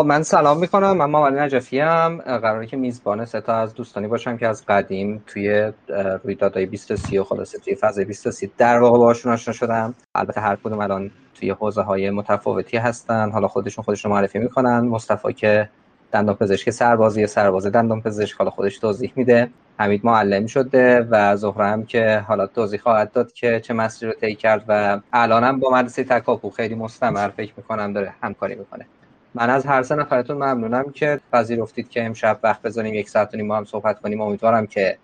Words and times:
خب 0.00 0.06
من 0.06 0.22
سلام 0.22 0.58
می‌کنم. 0.58 0.92
من 0.96 1.10
محمد 1.10 1.38
نجفی 1.38 1.80
هم 1.80 2.18
قراره 2.18 2.66
که 2.66 2.76
میزبان 2.76 3.24
ستا 3.24 3.54
از 3.54 3.74
دوستانی 3.74 4.08
باشم 4.08 4.36
که 4.36 4.46
از 4.46 4.66
قدیم 4.66 5.24
توی 5.26 5.72
رویدادهای 6.24 6.66
20 6.66 7.12
و 7.18 7.24
خلاصه 7.24 7.58
توی 7.58 7.74
فاز 7.74 7.98
20 7.98 8.56
در 8.58 8.78
واقع 8.78 8.98
باشون 8.98 9.32
آشنا 9.32 9.52
شدم. 9.54 9.94
البته 10.14 10.40
هر 10.40 10.56
کدوم 10.56 10.80
الان 10.80 11.10
توی 11.34 11.50
حوزه 11.50 11.82
های 11.82 12.10
متفاوتی 12.10 12.76
هستن. 12.76 13.30
حالا 13.30 13.48
خودشون 13.48 13.84
خودشون 13.84 14.12
معرفی 14.12 14.38
می‌کنن. 14.38 14.80
مصطفی 14.80 15.32
که 15.32 15.68
دندان 16.12 16.34
پزشک 16.34 16.70
سربازی 16.70 17.26
سرباز 17.26 17.66
دندان 17.66 18.02
پزشک. 18.02 18.36
حالا 18.36 18.50
خودش 18.50 18.78
توضیح 18.78 19.12
میده. 19.16 19.50
حمید 19.78 20.00
معلم 20.04 20.46
شده 20.46 21.06
و 21.10 21.36
زهره 21.36 21.66
هم 21.66 21.84
که 21.84 22.24
حالا 22.28 22.46
توضیح 22.46 22.80
خواهد 22.80 23.12
داد 23.12 23.32
که 23.32 23.60
چه 23.60 23.74
مسیری 23.74 24.12
رو 24.12 24.18
طی 24.20 24.34
کرد 24.34 24.64
و 24.68 25.00
الانم 25.12 25.60
با 25.60 25.70
مدرسه 25.70 26.04
تکاپو 26.04 26.50
خیلی 26.50 26.74
مستمر 26.74 27.28
فکر 27.28 27.52
می‌کنم 27.56 27.92
داره 27.92 28.14
همکاری 28.22 28.54
می‌کنه. 28.54 28.86
من 29.34 29.50
از 29.50 29.66
هر 29.66 29.82
سه 29.82 29.94
نفرتون 29.94 30.36
ممنونم 30.36 30.90
که 30.92 31.20
پذیرفتید 31.32 31.88
که 31.88 32.04
امشب 32.04 32.38
وقت 32.42 32.62
بذاریم 32.62 32.94
یک 32.94 33.08
ساعت 33.08 33.34
و 33.34 33.48
با 33.48 33.56
هم 33.56 33.64
صحبت 33.64 34.00
کنیم. 34.00 34.20
امیدوارم 34.20 34.66
که 34.66 34.98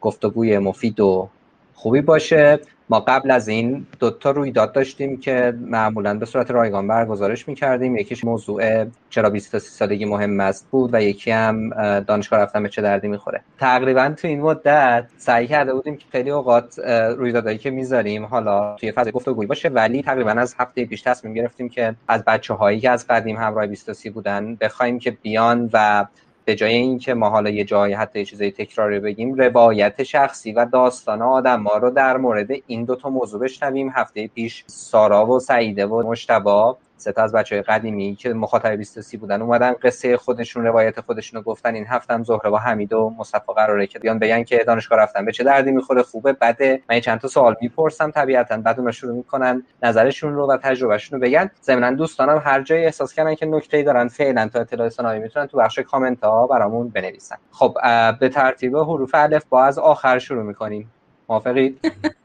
گفتگوی 0.00 0.58
مفید 0.58 1.00
و 1.00 1.28
خوبی 1.74 2.00
باشه. 2.00 2.60
ما 2.90 3.00
قبل 3.00 3.30
از 3.30 3.48
این 3.48 3.86
دوتا 4.00 4.30
رویداد 4.30 4.72
داشتیم 4.72 5.20
که 5.20 5.54
معمولا 5.60 6.18
به 6.18 6.26
صورت 6.26 6.50
رایگان 6.50 6.88
برگزارش 6.88 7.48
می‌کردیم. 7.48 7.96
یکیش 7.96 8.24
موضوع 8.24 8.84
چرا 9.10 9.30
23 9.30 9.58
سالگی 9.58 10.04
مهم 10.04 10.40
است 10.40 10.66
بود 10.70 10.90
و 10.94 11.02
یکی 11.02 11.30
هم 11.30 11.70
دانشگاه 12.00 12.40
رفتن 12.40 12.62
به 12.62 12.68
چه 12.68 12.82
دردی 12.82 13.08
می‌خوره. 13.08 13.40
تقریبا 13.58 14.14
تو 14.16 14.28
این 14.28 14.40
مدت 14.40 15.06
سعی 15.18 15.46
کرده 15.46 15.74
بودیم 15.74 15.96
که 15.96 16.04
خیلی 16.12 16.30
اوقات 16.30 16.78
رویدادهایی 17.16 17.58
که 17.58 17.70
می‌ذاریم 17.70 18.24
حالا 18.24 18.76
توی 18.76 18.92
فاز 18.92 19.08
گفتگویی 19.08 19.46
باشه 19.46 19.68
ولی 19.68 20.02
تقریبا 20.02 20.30
از 20.30 20.54
هفته 20.58 20.84
پیش 20.84 21.02
تصمیم 21.02 21.34
گرفتیم 21.34 21.68
که 21.68 21.94
از 22.08 22.24
بچه 22.24 22.54
هایی 22.54 22.80
که 22.80 22.90
از 22.90 23.06
قدیم 23.06 23.36
همراه 23.36 23.66
23 23.66 24.10
بودن 24.10 24.54
بخوایم 24.54 24.98
که 24.98 25.10
بیان 25.10 25.70
و 25.72 26.06
به 26.48 26.54
جای 26.54 26.74
اینکه 26.74 27.14
ما 27.14 27.30
حالا 27.30 27.50
یه 27.50 27.64
جایی 27.64 27.94
حتی 27.94 28.18
یه 28.18 28.24
چیزای 28.24 28.50
تکراری 28.50 29.00
بگیم 29.00 29.34
روایت 29.34 30.02
شخصی 30.02 30.52
و 30.52 30.64
داستان 30.64 31.22
آدم 31.22 31.60
ما 31.60 31.76
رو 31.76 31.90
در 31.90 32.16
مورد 32.16 32.48
این 32.66 32.84
دوتا 32.84 33.10
موضوع 33.10 33.40
بشنویم. 33.40 33.92
هفته 33.94 34.26
پیش 34.26 34.64
سارا 34.66 35.26
و 35.26 35.40
سعیده 35.40 35.86
و 35.86 36.02
مشتبا 36.10 36.78
سه 36.98 37.12
از 37.16 37.32
بچه 37.32 37.54
های 37.54 37.62
قدیمی 37.62 38.14
که 38.14 38.32
مخاطب 38.32 38.70
23 38.70 39.18
بودن 39.18 39.42
اومدن 39.42 39.72
قصه 39.72 40.16
خودشون 40.16 40.64
روایت 40.64 41.00
خودشون 41.00 41.38
رو 41.38 41.44
گفتن. 41.44 41.74
این 41.74 41.86
هفتم 41.86 42.22
زهره 42.22 42.50
با 42.50 42.58
حمید 42.58 42.92
و 42.92 43.14
مصطفی 43.18 43.52
قراره 43.56 43.86
که 43.86 43.98
بیان 43.98 44.18
بگن 44.18 44.44
که 44.44 44.64
دانشگاه 44.66 44.98
رفتن. 44.98 45.24
به 45.24 45.32
چه 45.32 45.44
دردی 45.44 45.70
می‌خوره؟ 45.72 46.02
خوبه 46.02 46.32
بده. 46.32 46.82
من 46.90 47.00
چند 47.00 47.20
تا 47.20 47.28
سوال 47.28 47.56
می‌پرسم 47.60 48.10
طبیعتا. 48.10 48.56
بعد 48.56 48.80
اون 48.80 48.90
شروع 48.90 49.16
می‌کنن 49.16 49.62
نظرشون 49.82 50.34
رو 50.34 50.50
و 50.50 50.56
تجربهشون 50.56 51.20
رو 51.20 51.26
بگن. 51.26 51.50
ضمن 51.62 51.94
دوستانم 51.94 52.42
هر 52.44 52.62
جایی 52.62 52.84
احساس 52.84 53.14
کردن 53.14 53.34
که 53.34 53.46
نکته‌ای 53.46 53.82
دارن 53.82 54.08
فعلا 54.08 54.48
تا 54.48 54.60
اطلاع 54.60 54.86
رسانی 54.86 55.18
می‌تونن 55.18 55.46
تو 55.46 55.58
بخش 55.58 55.78
کامنت 55.78 56.24
ها 56.24 56.46
برامون 56.46 56.88
بنویسن. 56.88 57.36
خب 57.52 57.76
به 58.20 58.28
ترتیب 58.28 58.76
حروف 58.76 59.10
الف 59.14 59.44
با 59.44 59.64
از 59.64 59.78
آخر 59.78 60.18
شروع 60.18 60.42
می‌کنیم. 60.42 60.90
موافقید؟ 61.28 61.80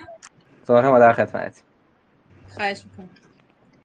زهره 0.67 0.89
ما 0.89 0.99
در 0.99 1.13
خدمت 1.13 1.61
خواهش 2.55 2.83
می‌کنم. 2.85 3.22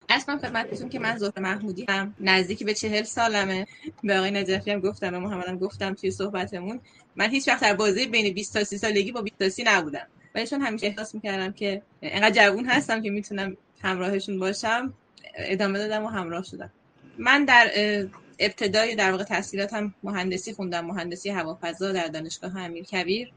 اصلا 0.09 0.39
خدمتتون 0.39 0.89
که 0.89 0.99
من 0.99 1.17
زهره 1.17 1.43
محمودی 1.43 1.87
هم 1.89 2.15
نزدیکی 2.21 2.65
به 2.65 2.75
چهل 2.75 3.03
سالمه. 3.03 3.67
به 4.05 4.19
آقای 4.19 4.31
نجفی 4.31 4.71
هم 4.71 4.81
گفتم 4.81 5.11
به 5.11 5.19
محمد 5.19 5.59
گفتم 5.61 5.95
توی 5.95 6.11
صحبتمون. 6.11 6.81
من 7.17 7.31
هیچ 7.31 7.49
وقت 7.49 7.63
در 7.63 7.75
بازی 7.75 8.07
بین 8.07 8.35
20 8.35 8.55
تا 8.55 8.65
30 8.65 8.79
سالگی 8.79 9.13
با 9.13 9.23
20 9.23 9.39
تا 9.39 9.49
30 9.49 9.65
نبودم. 9.67 10.07
ولی 10.35 10.47
چون 10.47 10.61
همیشه 10.61 10.87
احساس 10.87 11.15
می‌کردم 11.15 11.53
که 11.53 11.83
انقدر 12.03 12.31
جوون 12.31 12.67
هستم 12.67 13.03
که 13.03 13.11
می‌تونم 13.11 13.57
همراهشون 13.83 14.39
باشم 14.39 14.95
ادامه 15.35 15.79
دادم 15.79 16.05
و 16.05 16.09
همراه 16.09 16.45
شدم. 16.45 16.71
من 17.19 17.45
در 17.45 17.71
ابتدای 18.39 18.95
در 18.95 19.11
واقع 19.13 19.25
تحصیلاتم 19.25 19.95
مهندسی 20.03 20.53
خوندم. 20.53 20.87
مهندسی 20.87 21.31
هوافضا 21.31 21.93
در 21.93 22.07
دانشگاه 22.07 22.59
امیر 22.59 22.85
کبیر 22.85 23.33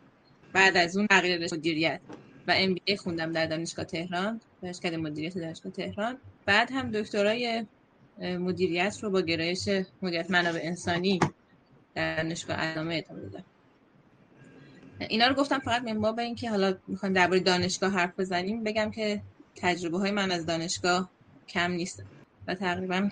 بعد 0.54 0.78
از 0.78 0.98
اون 0.98 1.08
تغییر 1.08 1.54
مدیریت 1.54 2.02
و 2.48 2.68
بی 2.86 2.98
خوندم 2.98 3.32
در 3.32 3.46
دانشگاه 3.46 3.86
تهران. 3.86 4.42
دانشکده 4.62 4.98
مدیریت 4.98 5.38
دانشگاه 5.38 5.72
تهران. 5.72 6.18
بعد 6.46 6.72
هم 6.72 6.92
دکترای 6.92 7.66
مدیریت 8.22 8.98
رو 9.02 9.10
با 9.10 9.22
گرایش 9.22 9.70
مدیریت 10.02 10.32
منابع 10.32 10.60
انسانی 10.64 11.20
در 11.96 12.16
دانشگاه 12.16 12.58
علامه 12.58 13.04
ادامه 13.06 13.22
دادم 13.22 13.44
اینا 15.10 15.28
رو 15.28 15.36
گفتم 15.36 15.60
فقط 15.60 15.82
من 15.82 16.16
به 16.16 16.22
اینکه 16.22 16.50
حالا 16.50 16.78
می‌خوایم 16.88 17.14
درباره 17.14 17.40
دانشگاه 17.40 17.92
حرف 17.92 18.20
بزنیم 18.20 18.64
بگم 18.64 18.92
که 18.92 19.22
تجربه 19.56 19.98
های 19.98 20.12
من 20.12 20.32
از 20.32 20.46
دانشگاه 20.46 21.10
کم 21.48 21.72
نیست 21.72 22.04
و 22.48 22.56
تقریبا 22.56 23.10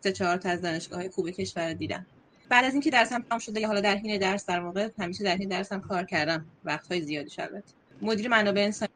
سه 0.00 0.12
چهار 0.12 0.36
تا 0.36 0.48
از 0.48 0.62
دانشگاه 0.62 0.98
های 0.98 1.08
خوب 1.08 1.30
کشور 1.30 1.72
دیدم. 1.72 2.06
بعد 2.48 2.64
از 2.64 2.72
اینکه 2.72 2.90
درسم 2.90 3.22
تمام 3.22 3.38
شده 3.38 3.60
یا 3.60 3.66
حالا 3.66 3.80
در 3.80 3.96
حین 3.96 4.18
درس 4.18 4.46
در 4.46 4.60
واقع 4.60 4.88
همیشه 4.98 5.24
در 5.24 5.36
حین 5.36 5.48
درسم 5.48 5.80
کار 5.80 6.04
کردم. 6.04 6.46
وقت 6.64 6.92
های 6.92 7.02
زیادی 7.02 7.30
شد 7.30 7.62
مدیر 8.02 8.28
منابع 8.28 8.60
انسانی 8.60 8.92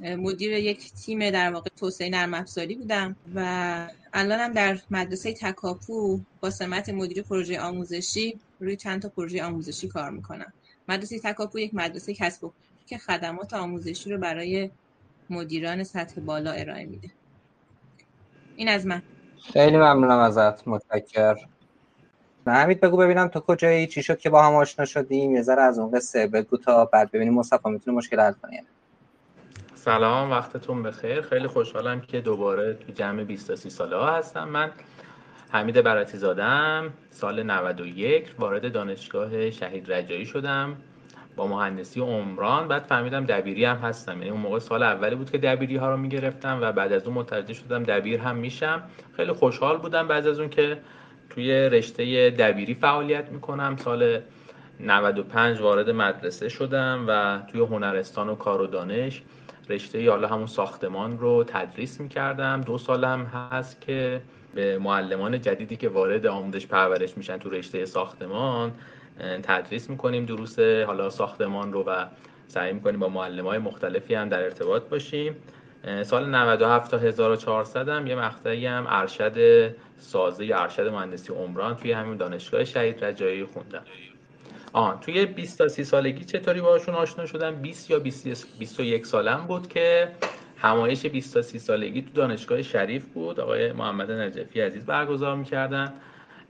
مدیر 0.00 0.52
یک 0.52 0.92
تیم 0.92 1.30
در 1.30 1.52
واقع 1.52 1.70
توسعه 1.76 2.10
نرم 2.10 2.34
افزاری 2.34 2.74
بودم 2.74 3.16
و 3.34 3.88
الانم 4.12 4.52
در 4.52 4.78
مدرسه 4.90 5.32
تکاپو 5.32 6.20
با 6.40 6.50
سمت 6.50 6.88
مدیر 6.88 7.22
پروژه 7.22 7.60
آموزشی 7.60 8.40
روی 8.60 8.76
چند 8.76 9.02
تا 9.02 9.08
پروژه 9.08 9.44
آموزشی 9.44 9.88
کار 9.88 10.10
می‌کنم. 10.10 10.52
مدرسه 10.88 11.18
تکاپو 11.18 11.58
یک 11.58 11.74
مدرسه 11.74 12.14
کسب 12.14 12.50
که 12.86 12.98
خدمات 12.98 13.54
آموزشی 13.54 14.10
رو 14.10 14.18
برای 14.18 14.70
مدیران 15.30 15.84
سطح 15.84 16.20
بالا 16.20 16.50
ارائه 16.50 16.86
میده. 16.86 17.10
این 18.56 18.68
از 18.68 18.86
من. 18.86 19.02
خیلی 19.52 19.76
ممنونم 19.76 20.18
ازت 20.18 20.68
متشکر 20.68 21.36
حمید 22.46 22.80
بگو 22.80 22.96
ببینم 22.96 23.28
تو 23.28 23.40
کجایی؟ 23.40 23.86
چی 23.86 24.02
شد 24.02 24.18
که 24.18 24.30
با 24.30 24.42
هم 24.42 24.54
آشنا 24.54 24.84
شدیم؟ 24.84 25.34
یه 25.34 25.42
ذره 25.42 25.62
از 25.62 25.78
اون 25.78 25.90
قصه 25.90 26.26
بگو 26.26 26.56
تا 26.56 26.84
بعد 26.84 27.10
ببینیم 27.10 27.34
مصطفی 27.34 27.70
می‌تونه 27.70 27.96
مشکل 27.96 28.20
حل 28.20 28.32
کنه. 28.32 28.64
سلام 29.84 30.30
وقتتون 30.30 30.82
بخیر. 30.82 31.20
خیلی 31.20 31.46
خوشحالم 31.46 32.00
که 32.00 32.20
دوباره 32.20 32.74
تو 32.74 32.92
جمع 32.92 33.24
20 33.24 33.54
30 33.54 33.70
ساله 33.70 33.96
ها 33.96 34.16
هستم. 34.16 34.48
من 34.48 34.70
حمید 35.50 35.82
براتی 35.82 36.18
زادم 36.18 36.92
سال 37.10 37.42
91 37.42 38.34
وارد 38.38 38.72
دانشگاه 38.72 39.50
شهید 39.50 39.92
رجایی 39.92 40.26
شدم. 40.26 40.76
با 41.36 41.46
مهندسی 41.46 42.00
عمران. 42.00 42.68
بعد 42.68 42.82
فهمیدم 42.82 43.24
دبیری 43.24 43.64
هم 43.64 43.76
هستم. 43.76 44.18
یعنی 44.18 44.30
اون 44.30 44.40
موقع 44.40 44.58
سال 44.58 44.82
اولی 44.82 45.14
بود 45.14 45.30
که 45.30 45.38
دبیری 45.38 45.76
ها 45.76 45.90
رو 45.90 45.96
می‌گرفتم 45.96 46.58
و 46.62 46.72
بعد 46.72 46.92
از 46.92 47.06
اون 47.06 47.14
متوجه 47.14 47.54
شدم 47.54 47.82
دبیر 47.82 48.20
هم 48.20 48.36
میشم. 48.36 48.82
خیلی 49.16 49.32
خوشحال 49.32 49.78
بودم 49.78 50.08
بعد 50.08 50.26
از 50.26 50.40
اون 50.40 50.48
که 50.48 50.78
توی 51.30 51.52
رشته 51.52 52.30
دبیری 52.30 52.74
فعالیت 52.74 53.28
می‌کنم. 53.28 53.76
سال 53.76 54.20
95 54.80 55.60
وارد 55.60 55.90
مدرسه 55.90 56.48
شدم 56.48 57.04
و 57.08 57.40
توی 57.52 57.60
هنرستان 57.60 58.28
و 58.28 58.34
کار 58.34 58.60
و 58.60 58.66
دانش 58.66 59.22
رشته 59.68 60.10
حالا 60.10 60.28
همون 60.28 60.46
ساختمان 60.46 61.18
رو 61.18 61.44
تدریس 61.44 62.00
می‌کردم. 62.00 62.60
دو 62.60 62.78
سالم 62.78 63.24
هست 63.24 63.80
که 63.80 64.20
به 64.54 64.78
معلمان 64.78 65.40
جدیدی 65.40 65.76
که 65.76 65.88
وارد 65.88 66.26
آموزش 66.26 66.66
پرورش 66.66 67.16
میشن 67.16 67.38
تو 67.38 67.50
رشته 67.50 67.84
ساختمان 67.84 68.72
تدریس 69.42 69.90
می‌کنیم. 69.90 70.26
دروس 70.26 70.58
حالا 70.58 71.10
ساختمان 71.10 71.72
رو 71.72 71.82
و 71.82 72.06
سعی 72.46 72.72
می‌کنیم 72.72 73.00
با 73.00 73.08
معلم 73.08 73.46
های 73.46 73.58
مختلفی 73.58 74.14
هم 74.14 74.28
در 74.28 74.42
ارتباط 74.42 74.82
باشیم. 74.82 75.36
سال 76.02 76.30
97 76.30 76.90
تا 76.90 76.98
1400 76.98 77.88
هم 77.88 78.06
یه 78.06 78.14
مقطعی 78.14 78.66
هم 78.66 78.86
ارشد 78.88 79.70
سازه 79.98 80.44
یا 80.44 80.58
ارشد 80.58 80.88
مهندسی 80.88 81.32
عمران 81.32 81.76
توی 81.76 81.92
همین 81.92 82.16
دانشگاه 82.16 82.64
شهید 82.64 83.04
رجایی 83.04 83.44
خوندم. 83.44 83.82
آه 84.72 85.00
توی 85.00 85.26
20 85.26 85.58
تا 85.58 85.68
30 85.68 85.84
سالگی 85.84 86.24
چطوری 86.24 86.60
باشون 86.60 86.94
آشنا 86.94 87.26
شدم 87.26 87.54
20 87.54 87.90
یا 87.90 87.98
21 87.98 89.06
سالم 89.06 89.44
بود 89.46 89.68
که 89.68 90.08
همایش 90.58 91.06
20 91.06 91.34
تا 91.34 91.42
30 91.42 91.58
سالگی 91.58 92.02
تو 92.02 92.08
دانشگاه 92.14 92.62
شریف 92.62 93.06
بود. 93.06 93.40
آقای 93.40 93.72
محمد 93.72 94.10
نجفی 94.10 94.60
عزیز 94.60 94.82
برگزار 94.82 95.36
می‌کردن. 95.36 95.92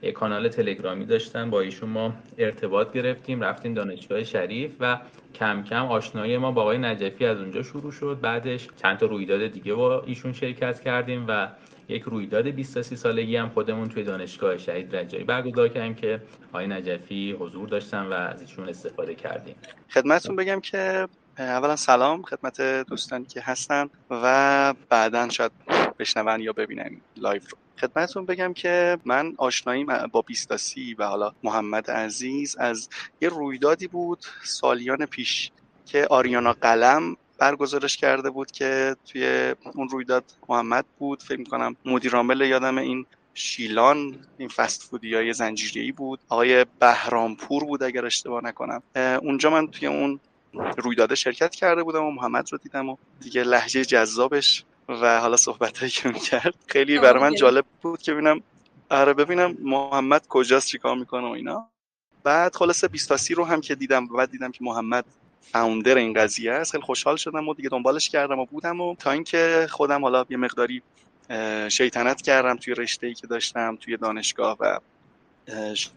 یک 0.01 0.13
کانال 0.13 0.47
تلگرامی 0.49 1.05
داشتن. 1.05 1.49
با 1.49 1.61
ایشون 1.61 1.89
ما 1.89 2.13
ارتباط 2.37 2.93
گرفتیم 2.93 3.41
رفتیم 3.41 3.73
دانشگاه 3.73 4.23
شریف 4.23 4.71
و 4.79 4.99
کم 5.35 5.63
کم 5.63 5.85
آشنایی 5.85 6.37
ما 6.37 6.51
با 6.51 6.61
آقای 6.61 6.77
نجفی 6.77 7.25
از 7.25 7.39
اونجا 7.39 7.63
شروع 7.63 7.91
شد. 7.91 8.17
بعدش 8.21 8.67
چند 8.81 8.97
تا 8.97 9.05
رویداد 9.05 9.47
دیگه 9.47 9.73
با 9.73 10.03
ایشون 10.05 10.33
شرکت 10.33 10.79
کردیم 10.79 11.25
و 11.27 11.47
یک 11.89 12.03
رویداد 12.03 12.47
20 12.47 12.81
30 12.81 12.95
سالگی 12.95 13.35
هم 13.35 13.49
خودمون 13.49 13.89
توی 13.89 14.03
دانشگاه 14.03 14.57
شهید 14.57 14.95
رجایی 14.95 15.23
برگزار 15.23 15.67
کردیم 15.67 15.95
که 15.95 16.21
آقای 16.49 16.67
نجفی 16.67 17.31
حضور 17.39 17.69
داشتن 17.69 18.05
و 18.05 18.13
از 18.13 18.41
ایشون 18.41 18.69
استفاده 18.69 19.15
کردیم. 19.15 19.55
خدمتتون 19.89 20.35
بگم 20.35 20.59
که 20.59 21.07
اولا 21.37 21.75
سلام 21.75 22.21
خدمت 22.21 22.61
دوستانی 22.61 23.25
که 23.25 23.41
هستن 23.41 23.89
و 24.09 24.73
بعدا 24.89 25.29
شاید 25.29 25.51
بشنون 25.99 26.41
یا 26.41 26.53
ببینن 26.53 27.01
live 27.17 27.51
رو. 27.51 27.57
خدمتتون 27.79 28.25
بگم 28.25 28.53
که 28.53 28.97
من 29.05 29.33
آشنایی 29.37 29.85
با 30.11 30.21
بیستاسی 30.21 30.93
و 30.93 31.03
حالا 31.03 31.31
محمد 31.43 31.91
عزیز 31.91 32.55
از 32.59 32.89
یه 33.21 33.29
رویدادی 33.29 33.87
بود 33.87 34.19
سالیان 34.43 35.05
پیش 35.05 35.51
که 35.85 36.07
آریانا 36.09 36.53
قلم 36.53 37.15
برگزارش 37.39 37.97
کرده 37.97 38.29
بود 38.29 38.51
که 38.51 38.95
توی 39.05 39.55
اون 39.75 39.89
رویداد 39.89 40.23
محمد 40.49 40.85
بود. 40.99 41.23
فکر 41.23 41.39
می‌کنم 41.39 41.75
مدیر 41.85 42.15
عامل 42.15 42.41
یادم 42.41 42.77
این 42.77 43.05
شیلان 43.33 44.15
این 44.37 44.49
فست 44.49 44.83
فودی 44.83 45.15
های 45.15 45.33
زنجیری 45.33 45.91
بود. 45.91 46.19
آقای 46.29 46.65
بهرامپور 46.79 47.63
بود 47.65 47.83
اگر 47.83 48.05
اشتباه 48.05 48.43
نکنم. 48.43 48.81
اونجا 49.21 49.49
من 49.49 49.67
توی 49.67 49.87
اون 49.87 50.19
رویداده 50.77 51.15
شرکت 51.15 51.55
کرده 51.55 51.83
بودم 51.83 52.03
و 52.03 52.11
محمد 52.11 52.51
رو 52.51 52.57
دیدم 52.57 52.89
و 52.89 52.97
دیگه 53.21 53.43
لهجه 53.43 53.85
جذابش 53.85 54.63
و 54.89 55.19
حالا 55.19 55.37
صحبت 55.37 55.77
هایی 55.77 55.91
که 55.91 56.09
می‌کرد. 56.09 56.55
خیلی 56.67 56.99
برای 56.99 57.23
من 57.23 57.35
جالب 57.35 57.65
بود 57.81 58.01
که 58.01 58.13
ببینم 58.13 58.41
آره 58.89 59.13
ببینم 59.13 59.57
محمد 59.61 60.27
کجاست 60.27 60.67
چیکار 60.67 60.95
می‌کنه 60.95 61.27
و 61.27 61.31
اینا. 61.31 61.69
بعد 62.23 62.55
خلاصه 62.55 62.87
بیستاسی 62.87 63.33
رو 63.33 63.45
هم 63.45 63.61
که 63.61 63.75
دیدم 63.75 64.07
بعد 64.07 64.31
دیدم 64.31 64.51
که 64.51 64.63
محمد 64.63 65.05
فاوندر 65.41 65.97
این 65.97 66.13
قضیه 66.13 66.51
است. 66.51 66.71
خیلی 66.71 66.83
خوشحال 66.83 67.15
شدم 67.15 67.47
و 67.47 67.53
دیگه 67.53 67.69
دنبالش 67.69 68.09
کردم 68.09 68.39
و 68.39 68.45
بودم 68.45 68.81
و 68.81 68.95
تا 68.95 69.11
اینکه 69.11 69.67
خودم 69.69 70.01
حالا 70.01 70.25
یه 70.29 70.37
مقداری 70.37 70.81
شیطنت 71.69 72.21
کردم 72.21 72.55
توی 72.55 72.73
رشته 72.73 73.07
ای 73.07 73.13
که 73.13 73.27
داشتم 73.27 73.75
توی 73.75 73.97
دانشگاه 73.97 74.57
و 74.59 74.79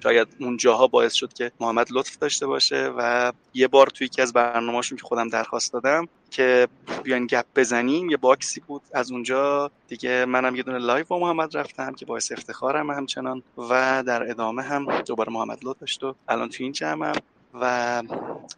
شاید 0.03 0.29
اون 0.41 0.57
جاها 0.57 0.87
باعث 0.87 1.13
شد 1.13 1.33
که 1.33 1.53
محمد 1.61 1.87
لطف 1.91 2.19
داشته 2.19 2.47
باشه 2.47 2.93
و 2.99 3.33
یه 3.55 3.69
بار 3.69 3.87
توی 3.87 4.05
یکی 4.05 4.23
از 4.23 4.33
برنامه‌هاشون 4.33 4.99
که 4.99 5.05
خودم 5.05 5.29
درخواست 5.29 5.73
دادم 5.73 6.09
که 6.31 6.69
بیان 7.03 7.27
گپ 7.27 7.45
بزنیم. 7.57 8.11
یه 8.11 8.17
box 8.17 8.50
ی 8.50 8.61
بود 8.61 8.83
از 8.95 9.13
اونجا. 9.13 9.71
دیگه 9.89 10.25
منم 10.25 10.57
یه 10.57 10.63
دونه 10.63 10.79
live 10.79 11.05
با 11.09 11.19
محمد 11.19 11.57
رفتم 11.57 11.95
که 11.95 12.07
باعث 12.07 12.33
افتخارم 12.33 12.91
همچنان 12.91 13.43
و 13.57 14.03
در 14.07 14.31
ادامه 14.31 14.63
هم 14.63 15.01
دوباره 15.01 15.33
محمد 15.33 15.59
لطف 15.63 15.81
داشت 15.81 16.05
و 16.05 16.15
الان 16.29 16.49
توی 16.49 16.65
این 16.65 16.73
جمعم. 16.73 17.15
و 17.53 18.03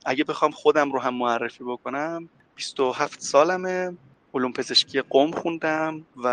اگه 0.06 0.24
بخوام 0.24 0.50
خودم 0.50 0.92
رو 0.92 1.00
هم 1.00 1.14
معرفی 1.14 1.64
بکنم 1.64 2.28
27 2.56 3.20
سالمه 3.20 3.98
علوم 4.34 4.52
پزشکی 4.52 5.00
قم 5.00 5.30
خوندم 5.30 6.06
و 6.16 6.26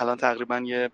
الان 0.00 0.16
تقریبا 0.16 0.58
یه 0.58 0.90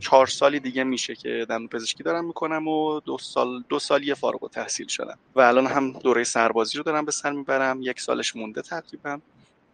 چهار 0.00 0.26
سالی 0.26 0.60
دیگه 0.60 0.84
میشه 0.84 1.14
که 1.14 1.46
دندون 1.48 1.68
پزشکی 1.68 2.02
دارم 2.02 2.24
می‌کنم 2.24 2.68
و 2.68 3.00
دو 3.00 3.18
سال 3.18 3.64
دو 3.68 3.78
سالی 3.78 4.14
فارغ 4.14 4.42
التحصیل 4.44 4.88
شدم. 4.88 5.18
و 5.34 5.40
الان 5.40 5.66
هم 5.66 5.92
دوره 5.92 6.24
سربازی 6.24 6.78
رو 6.78 6.84
دارم 6.84 7.04
به 7.04 7.12
سر 7.12 7.32
می‌برم. 7.32 7.82
یک 7.82 8.00
سالش 8.00 8.36
مونده 8.36 8.62
تقریبا 8.62 9.20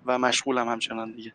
و 0.07 0.19
مشغولم 0.19 0.69
همچنان 0.69 1.13
دیگه. 1.13 1.33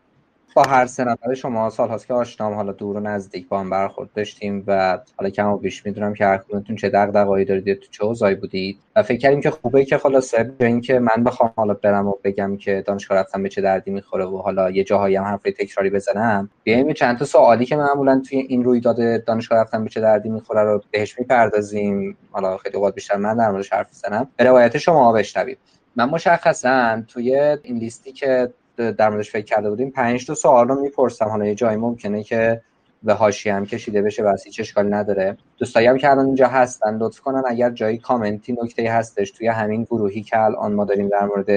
با 0.54 0.62
هر 0.62 0.86
سه 0.86 1.04
نفر 1.04 1.34
شما 1.34 1.70
سال 1.70 1.88
هاست 1.88 2.06
که 2.06 2.14
آشنام 2.14 2.54
حالا 2.54 2.72
دور 2.72 2.96
و 2.96 3.00
نزدیک 3.00 3.48
با 3.48 3.60
هم 3.60 3.70
برخورد 3.70 4.08
داشتیم 4.14 4.64
و 4.66 4.98
حالا 5.16 5.30
کم 5.30 5.48
و 5.48 5.56
بیش 5.56 5.86
می‌دونم 5.86 6.14
که 6.14 6.24
هر 6.24 6.36
کدومتون 6.38 6.76
چه 6.76 6.88
دغدغه‌ای 6.88 7.44
دارید 7.44 7.74
تو 7.74 7.86
چه 7.90 8.04
اوضاعی 8.04 8.34
بودید. 8.34 8.78
و 8.96 9.02
فکر 9.02 9.18
کردیم 9.18 9.40
که 9.40 9.50
خوبه 9.50 9.84
که 9.84 9.98
خلاصه 9.98 10.42
به 10.58 10.66
اینکه 10.66 10.98
من 10.98 11.24
بخوام 11.24 11.52
حالا 11.56 11.74
برم 11.74 12.08
و 12.08 12.14
بگم 12.24 12.56
که 12.56 12.84
دانشگاه 12.86 13.18
رفتم 13.18 13.42
به 13.42 13.48
چه 13.48 13.60
دردی 13.60 13.90
می‌خوره 13.90 14.24
و 14.24 14.38
حالا 14.38 14.70
یه 14.70 14.84
جاهایی 14.84 15.16
هم 15.16 15.24
حرف 15.24 15.42
تکراری 15.42 15.90
بزنم. 15.90 16.50
بیایم 16.64 16.92
چند 16.92 17.18
تا 17.18 17.24
سوالی 17.24 17.66
که 17.66 17.76
معمولا 17.76 18.22
توی 18.28 18.38
این 18.38 18.64
رویداد 18.64 19.24
دانشگاه 19.24 19.58
رفتم 19.58 19.84
به 19.84 19.90
چه 19.90 20.00
دردی 20.00 20.28
می‌خوره 20.28 20.62
رو 20.62 20.82
بهش 20.90 21.18
می‌پردازیم. 21.18 22.16
حالا 22.30 22.56
خیلی 22.56 22.76
اوقات 22.76 22.94
بیشتر 22.94 23.16
من 23.16 23.36
در 23.36 23.50
موردش 23.50 23.72
حرف 23.72 23.90
بزنم 23.90 24.28
به 24.36 24.44
روایت 24.44 24.78
شما 24.78 25.12
بشنویم. 25.12 25.56
من 25.96 26.10
مشخصا 26.10 27.02
توی 27.08 27.36
این 27.62 27.76
لیستی 27.76 28.12
که 28.12 28.52
در 28.90 29.10
موردش 29.10 29.30
فکر 29.30 29.44
کرده 29.44 29.70
بودیم. 29.70 29.90
پنج 29.90 30.26
تا 30.26 30.34
سوال 30.34 30.68
رو 30.68 30.80
می‌پرسم. 30.80 31.28
حالا 31.28 31.46
یه 31.46 31.54
جایی 31.54 31.76
ممکنه 31.76 32.22
که 32.22 32.60
به 33.02 33.12
هاشی 33.12 33.50
هم 33.50 33.66
کشیده 33.66 34.02
بشه 34.02 34.22
و 34.22 34.36
هیچ 34.44 34.60
اشکالی 34.60 34.90
نداره. 34.90 35.36
دوستایی 35.58 35.86
هم 35.86 35.98
که 35.98 36.10
الان 36.10 36.26
اینجا 36.26 36.46
هستن 36.46 36.98
لطف 36.98 37.20
کنن 37.20 37.42
اگر 37.46 37.70
جایی 37.70 37.98
کامنتی 37.98 38.52
نکته 38.62 38.92
هستش 38.92 39.30
توی 39.30 39.46
همین 39.46 39.84
گروهی 39.84 40.22
که 40.22 40.38
الان 40.38 40.72
ما 40.72 40.84
داریم 40.84 41.08
در 41.08 41.24
مورد 41.24 41.50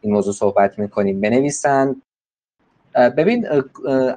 این 0.00 0.12
موضوع 0.12 0.32
صحبت 0.32 0.78
می‌کنیم 0.78 1.20
بنویسن. 1.20 2.02
ببین 2.94 3.46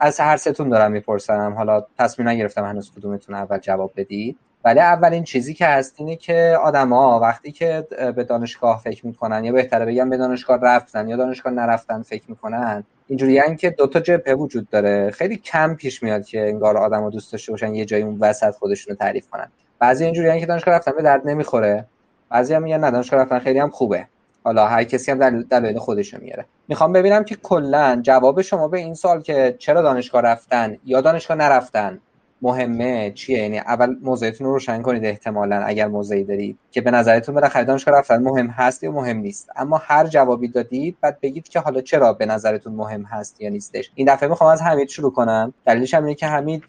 از 0.02 0.20
هر 0.20 0.38
ستون 0.38 0.70
دارم 0.70 0.92
می‌پرسم. 0.92 1.54
حالا 1.58 1.86
تصمیم 2.00 2.30
نگرفتم 2.30 2.66
هنوز 2.66 2.92
کدومتون 2.98 3.36
اول 3.36 3.58
جواب 3.58 3.92
بدید. 3.96 4.38
ولی 4.66 4.80
اولین 4.80 5.24
چیزی 5.24 5.54
که 5.54 5.66
هست 5.66 5.96
اینه 5.98 6.16
که 6.16 6.58
آدما 6.64 7.20
وقتی 7.20 7.52
که 7.52 7.88
به 8.16 8.24
دانشگاه 8.24 8.82
فکر 8.82 9.08
می‌کنن 9.08 9.44
یا 9.44 9.52
بهتره 9.52 9.86
بگم 9.86 10.10
به 10.10 10.18
دانشگاه 10.18 10.60
رفتن 10.62 11.08
یا 11.10 11.18
دانشگاه 11.18 11.54
نرفتن 11.54 12.02
فکر 12.02 12.24
می‌کنن 12.28 12.84
اینجوری 13.08 13.56
که 13.56 13.70
دو 13.70 13.88
تا 13.88 14.00
جبهه 14.00 14.34
وجود 14.34 14.70
داره. 14.70 15.12
خیلی 15.12 15.38
کم 15.38 15.76
پیش 15.76 16.04
میاد 16.04 16.26
که 16.26 16.50
انگار 16.50 16.78
آدما 16.78 17.10
دوست 17.10 17.32
داشته 17.32 17.52
باشن 17.52 17.76
یه 17.76 17.86
جایی 17.86 18.04
اون 18.04 18.18
وسط 18.20 18.56
خودشون 18.56 18.96
تعریف 18.96 19.30
کنن. 19.30 19.52
بعضی 19.80 20.06
اینجوری 20.06 20.40
که 20.40 20.46
دانشگاه 20.46 20.74
رفتن 20.74 20.92
به 20.92 21.02
درد 21.02 21.28
نمی‌خوره. 21.28 21.86
بعضی 22.30 22.54
هم 22.54 22.64
میگن 22.64 22.80
نه 22.80 22.92
دانشگاه 22.92 23.20
رفتن 23.20 23.40
خیلی 23.40 23.60
هم 23.60 23.70
خوبه. 23.70 24.08
حالا 24.44 24.68
هر 24.68 24.84
کسی 24.84 25.12
هم 25.12 25.42
دل 25.42 25.78
خودش 25.78 26.14
رو 26.14 26.22
میاره. 26.22 26.46
می‌خوام 26.68 26.94
ببینم 26.94 27.24
که 27.24 27.36
کلا 27.36 28.00
جواب 28.02 28.42
شما 28.42 28.68
به 28.68 28.78
این 28.78 28.94
سال 28.94 29.22
که 29.22 29.56
چرا 29.60 29.82
دانشگاه 29.82 30.22
رفتن 30.22 30.78
یا 30.86 31.02
دانشگاه 31.02 31.38
نرفتن 31.38 32.00
مهمه 32.42 33.12
چیه؟ 33.12 33.40
یعنی 33.40 33.60
اول 33.60 33.96
موضعتون 34.02 34.48
رو 34.48 34.54
روشن 34.54 34.82
کنید 34.82 35.06
احتمالا 35.06 35.56
اگر 35.56 35.88
موضعی 35.88 36.24
دارید 36.24 36.60
که 36.72 36.82
به 36.82 36.92
نظرتون 36.92 37.36
بالاخره 37.36 37.64
دانشگاه 37.64 38.00
رفتن 38.00 38.18
مهم 38.18 38.48
هست 38.48 38.84
یا 38.84 38.92
مهم 38.92 39.18
نیست. 39.18 39.50
اما 39.56 39.82
هر 39.84 40.08
جوابی 40.08 40.48
دادید 40.48 40.98
بعد 41.02 41.20
بگید 41.22 41.48
که 41.48 41.60
حالا 41.60 41.82
چرا 41.82 42.14
به 42.14 42.26
نظرتون 42.26 42.74
مهم 42.74 43.04
هست 43.04 43.42
یا 43.42 43.50
نیستش. 43.50 43.92
این 43.96 44.14
دفعه 44.14 44.30
می‌خوام 44.30 44.50
از 44.50 44.62
حمید 44.62 44.90
شروع 44.90 45.12
کنم. 45.12 45.54
دلیلش 45.66 45.94
هم 45.94 46.04
اینه 46.04 46.16
که 46.16 46.28
حمید 46.28 46.64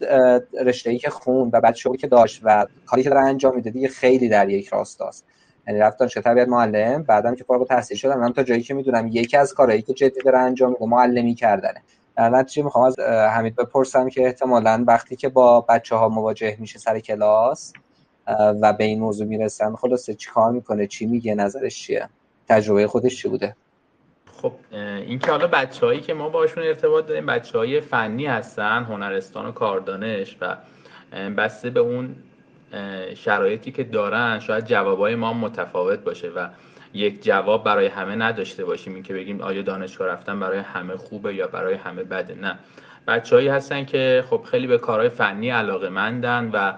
رشته 0.61 0.89
ای 0.89 0.97
که 0.97 1.09
خون 1.09 1.49
و 1.53 1.61
بعد 1.61 1.75
شغلی 1.75 1.97
که 1.97 2.07
داشت 2.07 2.41
و 2.43 2.65
کاری 2.85 3.03
که 3.03 3.09
داره 3.09 3.21
انجام 3.21 3.55
میده 3.55 3.69
دیگه 3.69 3.87
خیلی 3.87 4.29
در 4.29 4.49
یک 4.49 4.67
راستاست. 4.67 5.25
یعنی 5.67 5.79
رفت 5.79 5.99
دانشگاه 5.99 6.23
تربیت 6.23 6.47
معلم 6.47 7.03
بعدم 7.03 7.35
که 7.35 7.43
فارغ 7.43 7.61
التحصیل 7.61 7.97
شدم 7.97 8.19
من 8.19 8.33
تا 8.33 8.43
جایی 8.43 8.61
که 8.61 8.73
می‌دونم 8.73 9.07
یکی 9.07 9.37
از 9.37 9.53
کارهایی 9.53 9.81
که 9.81 9.93
جدی 9.93 10.21
داره 10.25 10.37
انجام 10.37 10.69
میده 10.69 10.85
معلمی 10.85 11.35
کردنه. 11.35 11.81
در 12.17 12.29
نتیجه 12.29 12.63
می‌خوام 12.63 12.85
از 12.85 12.99
حمید 13.35 13.55
بپرسم 13.55 14.09
که 14.09 14.25
احتمالا 14.25 14.83
وقتی 14.87 15.15
که 15.15 15.29
با 15.29 15.61
بچه 15.61 15.95
ها 15.95 16.09
مواجه 16.09 16.57
میشه 16.59 16.79
سر 16.79 16.99
کلاس 16.99 17.73
و 18.61 18.73
به 18.73 18.83
این 18.83 18.99
موضوع 18.99 19.27
می‌رسن 19.27 19.75
خلاصه 19.75 20.13
چی 20.13 20.29
کار 20.29 20.51
می‌کنه 20.51 20.87
چی 20.87 21.05
میگه 21.05 21.35
نظرش 21.35 21.81
چیه؟ 21.81 22.09
تجربه 22.49 22.87
خودش 22.87 23.21
چی 23.21 23.29
بوده؟ 23.29 23.55
خب 24.41 24.53
این 24.71 25.19
که 25.19 25.31
حالا 25.31 25.47
بچه 25.47 25.85
هایی 25.85 26.01
که 26.01 26.13
ما 26.13 26.29
باشون 26.29 26.63
ارتباط 26.63 27.05
داریم 27.05 27.25
بچه 27.25 27.57
های 27.57 27.81
فنی 27.81 28.25
هستن 28.25 28.83
هنرستان 28.83 29.45
و 29.45 29.51
کاردانش 29.51 30.37
و 30.41 30.57
بسته 31.37 31.69
به 31.69 31.79
اون 31.79 32.15
شرایطی 33.15 33.71
که 33.71 33.83
دارن 33.83 34.39
شاید 34.39 34.65
جوابای 34.65 35.15
ما 35.15 35.33
متفاوت 35.33 35.99
باشه 35.99 36.29
و 36.29 36.47
یک 36.93 37.23
جواب 37.23 37.63
برای 37.63 37.87
همه 37.87 38.15
نداشته 38.15 38.65
باشیم. 38.65 38.93
این 38.93 39.03
که 39.03 39.13
بگیم 39.13 39.41
آیا 39.41 39.61
دانشگاه 39.61 40.07
رفتن 40.07 40.39
برای 40.39 40.59
همه 40.59 40.97
خوبه 40.97 41.35
یا 41.35 41.47
برای 41.47 41.73
همه 41.75 42.03
بده. 42.03 42.35
نه. 42.35 42.59
بچههایی 43.07 43.47
هستن 43.47 43.85
که 43.85 44.23
خب 44.29 44.41
خیلی 44.51 44.67
به 44.67 44.77
کارهای 44.77 45.09
فنی 45.09 45.49
علاقه 45.49 45.89
مندن 45.89 46.49
و 46.53 46.73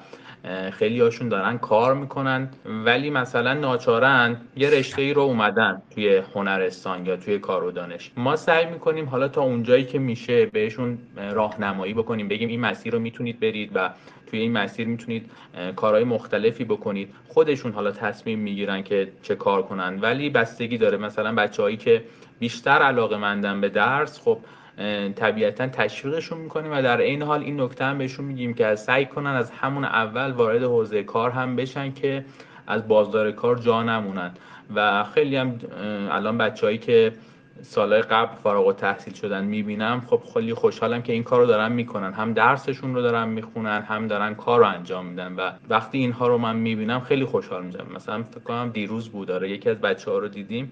خیلی 0.71 1.01
هاشون 1.01 1.29
دارن 1.29 1.57
کار 1.57 1.93
می‌کنن. 1.93 2.49
ولی 2.65 3.09
مثلا 3.09 3.53
ناچارن 3.53 4.37
یه 4.55 4.69
رشته 4.69 5.01
ای 5.01 5.13
رو 5.13 5.21
اومدن 5.21 5.81
توی 5.93 6.21
هنرستان 6.35 7.05
یا 7.05 7.17
توی 7.17 7.39
کار 7.39 7.63
و 7.63 7.71
دانش. 7.71 8.11
ما 8.17 8.35
سعی 8.35 8.65
می‌کنیم 8.65 9.05
حالا 9.05 9.27
تا 9.27 9.41
اونجایی 9.41 9.85
که 9.85 9.99
میشه 9.99 10.45
بهشون 10.45 10.97
راهنمایی 11.31 11.93
بکنیم. 11.93 12.27
بگیم 12.27 12.49
این 12.49 12.59
مسیر 12.59 12.93
رو 12.93 12.99
می‌تونید 12.99 13.39
برید 13.39 13.71
و 13.73 13.89
توی 14.29 14.39
این 14.39 14.51
مسیر 14.51 14.87
می‌تونید 14.87 15.31
کارهای 15.75 16.03
مختلفی 16.03 16.63
بکنید. 16.63 17.13
خودشون 17.27 17.71
حالا 17.71 17.91
تصمیم 17.91 18.39
می‌گیرن 18.39 18.83
که 18.83 19.11
چه 19.21 19.35
کار 19.35 19.63
کنن. 19.63 19.99
ولی 20.01 20.29
بستگی 20.29 20.77
داره. 20.77 20.97
مثلا 20.97 21.35
بچههایی 21.35 21.77
که 21.77 22.03
بیشتر 22.39 22.71
علاقه 22.71 23.17
مندن 23.17 23.61
به 23.61 23.69
درس 23.69 24.21
خب 24.21 24.37
طبیعتا 25.15 25.67
تشویقشون 25.67 26.37
می‌کنیم 26.37 26.71
و 26.71 26.81
در 26.81 26.97
این 26.97 27.21
حال 27.21 27.41
این 27.41 27.61
نکته 27.61 27.85
هم 27.85 27.97
بهشون 27.97 28.25
میگیم 28.25 28.53
که 28.53 28.75
سعی 28.75 29.05
کنن 29.05 29.29
از 29.29 29.51
همون 29.51 29.85
اول 29.85 30.31
وارد 30.31 30.63
حوزه 30.63 31.03
کار 31.03 31.31
هم 31.31 31.55
بشن 31.55 31.93
که 31.93 32.25
از 32.67 32.87
بازدار 32.87 33.31
کار 33.31 33.55
جا 33.57 33.83
نمونن. 33.83 34.31
و 34.75 35.03
خیلی 35.03 35.35
هم 35.35 35.59
الان 36.11 36.37
بچههایی 36.37 36.77
که 36.77 37.13
سالهای 37.61 38.01
قبل 38.01 38.35
فارغ 38.35 38.67
و 38.67 38.73
تحصیل 38.73 39.13
شدن 39.13 39.43
می‌بینم 39.43 40.01
خب 40.07 40.21
خیلی 40.33 40.53
خوشحالم 40.53 41.01
که 41.01 41.13
این 41.13 41.23
کار 41.23 41.39
رو 41.39 41.45
دارن 41.45 41.71
می‌کنن. 41.71 42.13
هم 42.13 42.33
درسشون 42.33 42.95
رو 42.95 43.01
دارن 43.01 43.29
می‌خونن 43.29 43.81
هم 43.81 44.07
دارن 44.07 44.35
کار 44.35 44.59
رو 44.59 44.65
انجام 44.65 45.05
میدن 45.05 45.35
و 45.35 45.51
وقتی 45.69 45.97
اینها 45.97 46.27
رو 46.27 46.37
من 46.37 46.55
می‌بینم 46.55 46.99
خیلی 46.99 47.25
خوشحال 47.25 47.65
میشم. 47.65 47.87
مثلا 47.95 48.23
فکر 48.23 48.39
کنم 48.39 48.69
دیروز 48.69 49.09
بود 49.09 49.27
داره 49.27 49.49
یکی 49.49 49.69
از 49.69 49.77
بچه 49.77 50.11
ها 50.11 50.17
رو 50.17 50.27
دیدیم. 50.27 50.71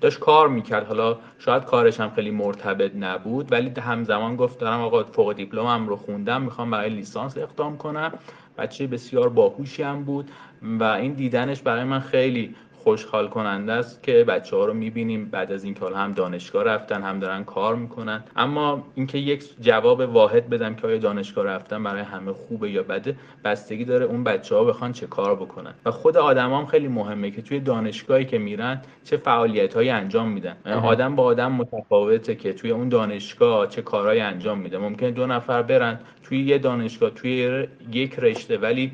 داشت 0.00 0.18
کار 0.18 0.48
می‌کرد. 0.48 0.86
حالا 0.86 1.18
شاید 1.38 1.64
کارش 1.64 2.00
هم 2.00 2.10
خیلی 2.10 2.30
مرتبط 2.30 2.92
نبود 2.96 3.52
ولی 3.52 3.72
همزمان 3.80 4.36
گفت 4.36 4.58
دارم 4.58 4.80
آقا 4.80 5.04
فوق 5.04 5.32
دیپلمم 5.32 5.88
رو 5.88 5.96
خوندم 5.96 6.42
می‌خوام 6.42 6.70
برای 6.70 6.90
لیسانس 6.90 7.38
اقدام 7.38 7.76
کنم. 7.76 8.12
بچه 8.58 8.86
بسیار 8.86 9.28
باهوشی 9.28 9.82
هم 9.82 10.04
بود 10.04 10.30
و 10.62 10.84
این 10.84 11.12
دیدنش 11.12 11.62
برای 11.62 11.84
من 11.84 12.00
خیلی 12.00 12.54
خوشحال 12.88 13.28
کننده 13.28 13.72
است 13.72 14.02
که 14.02 14.24
بچه 14.24 14.56
ها 14.56 14.64
رو 14.64 14.74
می‌بینیم. 14.74 15.24
بعد 15.24 15.52
از 15.52 15.64
اینکه 15.64 15.84
هم 15.94 16.12
دانشگاه 16.12 16.64
رفتن 16.64 17.02
هم 17.02 17.18
دارن 17.18 17.44
کار 17.44 17.76
می‌کنن. 17.76 18.24
اما 18.36 18.86
اینکه 18.94 19.18
یک 19.18 19.44
جواب 19.60 20.00
واحد 20.00 20.48
بدم 20.48 20.74
که 20.74 20.86
آیا 20.86 20.98
دانشگاه 20.98 21.44
رفتن 21.44 21.82
برای 21.82 22.02
همه 22.02 22.32
خوبه 22.32 22.70
یا 22.70 22.82
بده 22.82 23.16
بستگی 23.44 23.84
داره 23.84 24.04
اون 24.04 24.24
بچه 24.24 24.54
ها 24.54 24.64
بخوان 24.64 24.92
چه 24.92 25.06
کار 25.06 25.34
بکنن. 25.34 25.74
و 25.84 25.90
خود 25.90 26.16
آدم 26.16 26.52
هم 26.52 26.66
خیلی 26.66 26.88
مهمه 26.88 27.30
که 27.30 27.42
توی 27.42 27.60
دانشگاهی 27.60 28.24
که 28.24 28.38
میرن 28.38 28.82
چه 29.04 29.16
فعالیت 29.16 29.74
هایی 29.74 29.90
انجام 29.90 30.28
میدن. 30.28 30.56
آدم 30.82 31.16
با 31.16 31.22
آدم 31.22 31.52
متفاوته 31.52 32.34
که 32.34 32.52
توی 32.52 32.70
اون 32.70 32.88
دانشگاه 32.88 33.66
چه 33.66 33.82
کارهایی 33.82 34.20
انجام 34.20 34.58
میده. 34.58 34.78
ممکنه 34.78 35.10
دو 35.10 35.26
نفر 35.26 35.62
برن 35.62 35.98
توی 36.22 36.42
یه 36.42 36.58
دانشگاه 36.58 37.10
توی 37.10 37.66
یک 37.92 38.18
رشته 38.18 38.58
ولی 38.58 38.92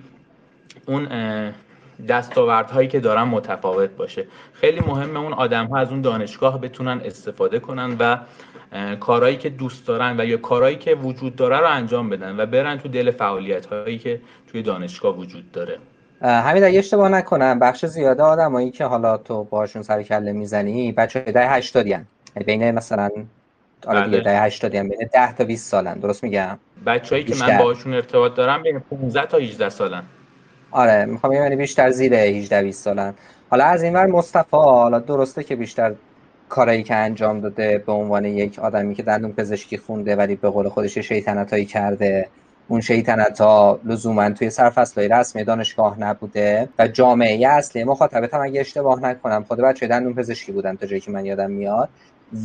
اون 0.87 1.09
دستاوردهایی 2.09 2.89
که 2.89 3.01
دارن 3.01 3.23
متفاوت 3.23 3.91
باشه. 3.91 4.27
خیلی 4.53 4.81
مهمه 4.81 5.21
اون 5.21 5.33
آدم 5.33 5.67
ها 5.67 5.79
از 5.79 5.91
اون 5.91 6.01
دانشگاه 6.01 6.61
بتونن 6.61 7.01
استفاده 7.05 7.59
کنن 7.59 7.97
و 7.99 8.19
کارهایی 8.97 9.37
که 9.37 9.51
دوست 9.51 9.87
دارن 9.87 10.21
و 10.21 10.25
یا 10.25 10.37
کارهایی 10.37 10.77
که 10.77 10.95
وجود 10.95 11.37
داره 11.37 11.59
رو 11.59 11.71
انجام 11.71 12.09
بدن 12.09 12.41
و 12.41 12.47
برن 12.47 12.79
تو 12.79 12.89
دل 12.89 13.11
فعالیت 13.11 13.67
هایی 13.67 13.99
که 13.99 14.21
توی 14.53 14.63
دانشگاه 14.63 15.17
وجود 15.17 15.53
داره. 15.53 15.79
همین 16.23 16.65
اگه 16.65 16.79
اشتباه 16.79 17.09
نکنم 17.09 17.59
بخش 17.59 17.87
زیاده 17.87 18.23
آدمایی 18.23 18.71
که 18.71 18.85
حالا 18.85 19.17
تو 19.17 19.45
باشون 19.45 19.83
سر 19.83 20.03
کله 20.03 20.33
می‌زنی 20.33 20.93
بچه 20.93 21.21
ده 21.21 21.51
80 21.51 21.87
یعنی 21.87 22.05
بین 22.47 22.71
مثلا 22.71 23.11
آره 23.87 24.05
دیگه 24.05 24.17
بله. 24.17 24.25
ده 24.25 24.43
80 24.43 24.73
بین 24.73 25.09
10 25.13 25.33
تا 25.33 25.45
20 25.45 25.71
سالن 25.71 25.95
درست 25.95 26.25
میگم؟ 26.25 26.59
بچه‌ای 26.87 27.25
که 27.25 27.35
من 27.35 27.59
باشون 27.59 27.95
ارتباط 27.95 28.35
دارم 28.35 28.63
بین 28.63 28.79
15 28.79 29.27
تا 29.27 29.39
18 29.39 29.69
سالن. 29.69 30.03
آره 30.75 31.05
می‌خوام 31.05 31.33
یعنی 31.33 31.57
بیشتر 31.57 31.91
زیر 31.91 32.15
18 32.15 32.63
20 32.63 32.83
سالن. 32.83 33.15
حالا 33.51 33.65
از 33.65 33.83
این 33.83 33.95
ور 33.95 34.07
مصطفی 34.07 34.57
حالا 34.57 34.99
درسته 34.99 35.45
که 35.45 35.57
بیشتر 35.57 35.95
کارایی 36.49 36.83
که 36.83 36.95
انجام 36.95 37.41
داده 37.41 37.79
به 37.87 37.93
عنوان 37.93 38.25
یک 38.25 38.59
آدمی 38.59 38.95
که 38.95 39.03
دندون 39.03 39.33
پزشکی 39.33 39.79
خونده 39.79 40.17
ولی 40.17 40.37
به 40.37 40.51
قول 40.51 40.69
خودش 40.69 40.99
شیطنتایی 40.99 41.65
کرده. 41.65 42.29
اون 42.69 42.81
شیطنت 42.81 43.41
ها 43.41 43.81
لزوما 43.85 44.31
توی 44.31 44.51
سرفصل 44.51 45.13
رسمی 45.13 45.45
دانشگاه 45.45 46.01
نبوده 46.01 46.69
و 46.79 46.89
جامعه 46.89 47.49
اصلی 47.49 47.85
مخاطبت 47.85 48.35
هم 48.35 48.43
اگه 48.43 48.61
اشتباه 48.61 49.01
نکنم 49.01 49.45
خود 49.49 49.61
بچه 49.61 49.87
دندون 49.87 50.15
پزشکی 50.15 50.53
بودن 50.53 50.77
تا 50.77 50.87
جایی 50.87 51.01
که 51.01 51.11
من 51.11 51.25
یادم 51.27 51.51
میاد. 51.51 51.89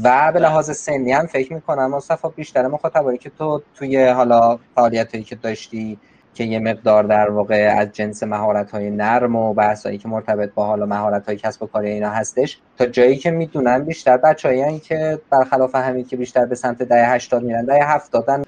و 0.04 0.32
به 0.32 0.40
لحاظ 0.40 0.72
سنی 0.72 1.12
هم 1.12 1.26
فکر 1.26 1.54
می‌کنم 1.54 1.92
مصطفی 1.92 2.28
بیشتر 2.36 2.68
مخاطبایی 2.68 3.18
که 3.18 3.32
تو 3.38 3.62
توی 3.76 4.08
حالا 4.08 4.60
فعالیت 4.76 5.26
که 5.26 5.36
داشتی 5.36 5.98
که 6.40 6.46
یه 6.46 6.60
مقدار 6.60 7.04
در 7.04 7.30
واقع 7.30 7.76
از 7.78 7.92
جنس 7.92 8.24
مهارت 8.24 8.72
های 8.72 8.90
نرم 8.90 9.36
و 9.36 9.54
بحثایی 9.54 9.98
که 9.98 10.08
مرتبط 10.08 10.54
با 10.54 10.66
حالا 10.66 10.86
مهارت 10.86 11.26
های 11.26 11.38
کسب 11.38 11.64
و 11.64 11.66
کار 11.66 11.84
اینا 11.84 12.10
هستش 12.10 12.60
تا 12.78 12.86
جایی 12.86 13.18
که 13.18 13.32
می‌دونن 13.32 13.84
بیشتر 13.84 14.18
بچه‌ای 14.18 14.80
که 14.80 15.20
برخلاف 15.30 15.76
همین 15.76 16.06
که 16.06 16.18
بیشتر 16.18 16.46
به 16.46 16.56
سمت 16.56 16.84
دهه 16.84 17.14
80 17.14 17.44
میرن 17.44 17.66
دهه 17.66 17.94
70 17.94 18.46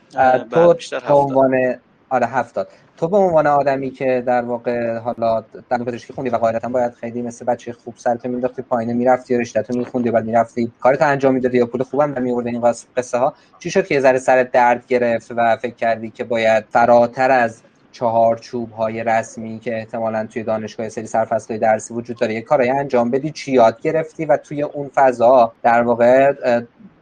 تو 0.89 1.03
به 1.07 1.13
عنوان 1.13 1.75
آره 2.09 2.25
70 2.25 2.67
تو 2.97 3.07
به 3.07 3.17
عنوان 3.17 3.47
آدمی 3.47 3.89
که 3.89 4.23
در 4.25 4.41
واقع 4.41 4.97
حالا 4.97 5.43
دندون 5.69 5.85
پزشکی 5.85 6.13
خوندی 6.13 6.29
و 6.29 6.35
قاعدتا 6.35 6.69
باید 6.69 6.93
خیلی 6.93 7.21
مثل 7.21 7.45
بچه 7.45 7.73
خوب 7.73 7.93
سرت 7.97 8.25
مینداختی 8.25 8.61
پایین 8.61 8.93
می‌رفتی 8.93 9.35
و 9.35 9.43
تو 9.43 9.77
میخوندی 9.77 10.09
و 10.09 10.11
بعد 10.11 10.25
می‌رفتی 10.25 10.71
کارت 10.79 11.01
انجام 11.01 11.33
می‌دادی 11.33 11.57
یا 11.57 11.65
پول 11.65 11.83
خوبم 11.83 12.13
نمیورد 12.13 12.47
این 12.47 12.73
قصه 12.97 13.17
ها 13.17 13.33
چی 13.59 13.71
شد 13.71 13.87
که 13.87 13.95
یه 13.95 14.01
ذره 14.01 14.19
سر 14.19 14.43
درد 14.43 14.87
گرفت 14.87 15.31
و 15.35 15.57
فکر 15.57 15.75
کردی 15.75 16.09
که 16.09 16.23
باید 16.23 16.65
فراتر 16.69 17.31
از 17.31 17.61
چهارچوب 17.91 18.71
های 18.71 19.03
رسمی 19.03 19.59
که 19.59 19.77
احتمالا 19.77 20.27
توی 20.27 20.43
دانشگاه 20.43 20.89
سری 20.89 21.07
سرفصل 21.07 21.57
درسی 21.57 21.93
وجود 21.93 22.17
داره 22.17 22.33
یه 22.33 22.41
کارایی 22.41 22.69
انجام 22.69 23.11
بدی 23.11 23.31
چی 23.31 23.51
یاد 23.51 23.81
گرفتی 23.81 24.25
و 24.25 24.37
توی 24.37 24.63
اون 24.63 24.89
فضا 24.95 25.53
در 25.63 25.83
واقع 25.83 26.33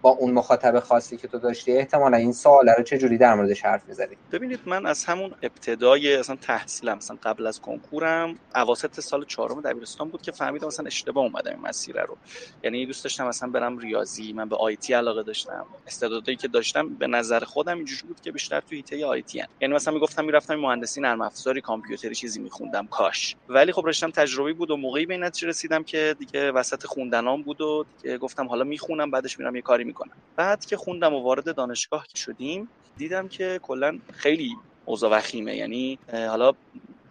با 0.02 0.10
اون 0.10 0.32
مخاطب 0.32 0.80
خاصی 0.80 1.18
که 1.18 1.28
تو 1.28 1.40
داشتی 1.40 1.78
احتمالا 1.78 2.18
این 2.18 2.34
سوال 2.34 2.70
رو 2.70 2.84
جوری 2.84 3.18
در 3.18 3.36
موردش 3.36 3.66
حرف 3.66 3.82
می‌زدی؟ 3.88 4.18
ببینید 4.32 4.60
من 4.66 4.86
از 4.86 5.06
همون 5.06 5.32
ابتدای 5.42 6.16
اصلا 6.16 6.36
تحصیلم 6.36 6.98
مثلا 6.98 7.18
قبل 7.24 7.48
از 7.48 7.62
کنکورم 7.62 8.36
اواسط 8.56 9.00
سال 9.00 9.26
چهارم 9.26 9.62
دبیرستان 9.62 10.10
بود 10.10 10.22
که 10.22 10.32
فهمیدم 10.32 10.68
مثلا 10.68 10.86
اشتباه 10.86 11.24
اومدم 11.24 11.52
این 11.52 11.62
مسیر 11.62 12.02
رو. 12.02 12.18
یعنی 12.64 12.86
دوست 12.86 13.04
داشتم 13.04 13.28
مثلا 13.28 13.50
برم 13.50 13.78
ریاضی 13.78 14.34
من 14.34 14.50
به 14.50 14.56
آیتی 14.56 14.94
علاقه 14.94 15.24
داشتم. 15.24 15.66
استعدادایی 15.88 16.38
که 16.38 16.48
داشتم 16.48 16.90
به 16.90 17.08
نظر 17.08 17.40
خودم 17.40 17.78
اینجوری 17.78 18.08
بود 18.08 18.22
که 18.22 18.32
بیشتر 18.32 18.60
تو 18.60 18.68
ایته 18.70 19.06
آیتی 19.06 19.44
یعنی 19.62 19.74
مثلا 19.74 19.94
می‌گفتم 19.94 20.26
می‌رفتم 20.26 20.56
مهندسی 20.56 21.02
نرم 21.02 21.22
افزاری 21.22 21.62
کامپیوتری 21.62 22.16
چیزی 22.16 22.40
میخوندم 22.40 22.88
کاش. 22.88 23.36
ولی 23.50 23.72
خب 23.72 23.84
رشتم 23.86 24.12
تجربی 24.12 24.54
بود 24.54 24.72
و 24.72 24.78
موقعی 24.78 25.06
به 25.06 25.18
نتیجه 25.18 25.48
رسیدم 25.48 25.84
که 25.84 26.16
دیگه 26.20 26.52
وسط 26.52 26.86
خوندنام 26.86 27.44
بود 27.44 27.62
و 27.62 27.86
گفتم 28.22 28.48
حالا 28.48 28.64
می‌خونم 28.64 29.12
بعدش 29.12 29.40
میرم 29.40 29.56
یه 29.56 29.62
کاری 29.62 29.84
می‌کنم. 29.90 30.16
بعد 30.36 30.66
که 30.66 30.78
خوندم 30.78 31.14
و 31.14 31.20
وارد 31.24 31.56
دانشگاه 31.56 32.08
که 32.08 32.18
شدیم 32.18 32.70
دیدم 32.98 33.28
که 33.28 33.60
کلا 33.62 34.00
خیلی 34.14 34.56
اوضاع 34.86 35.12
وخیمه 35.12 35.56
یعنی 35.56 36.00
حالا 36.14 36.54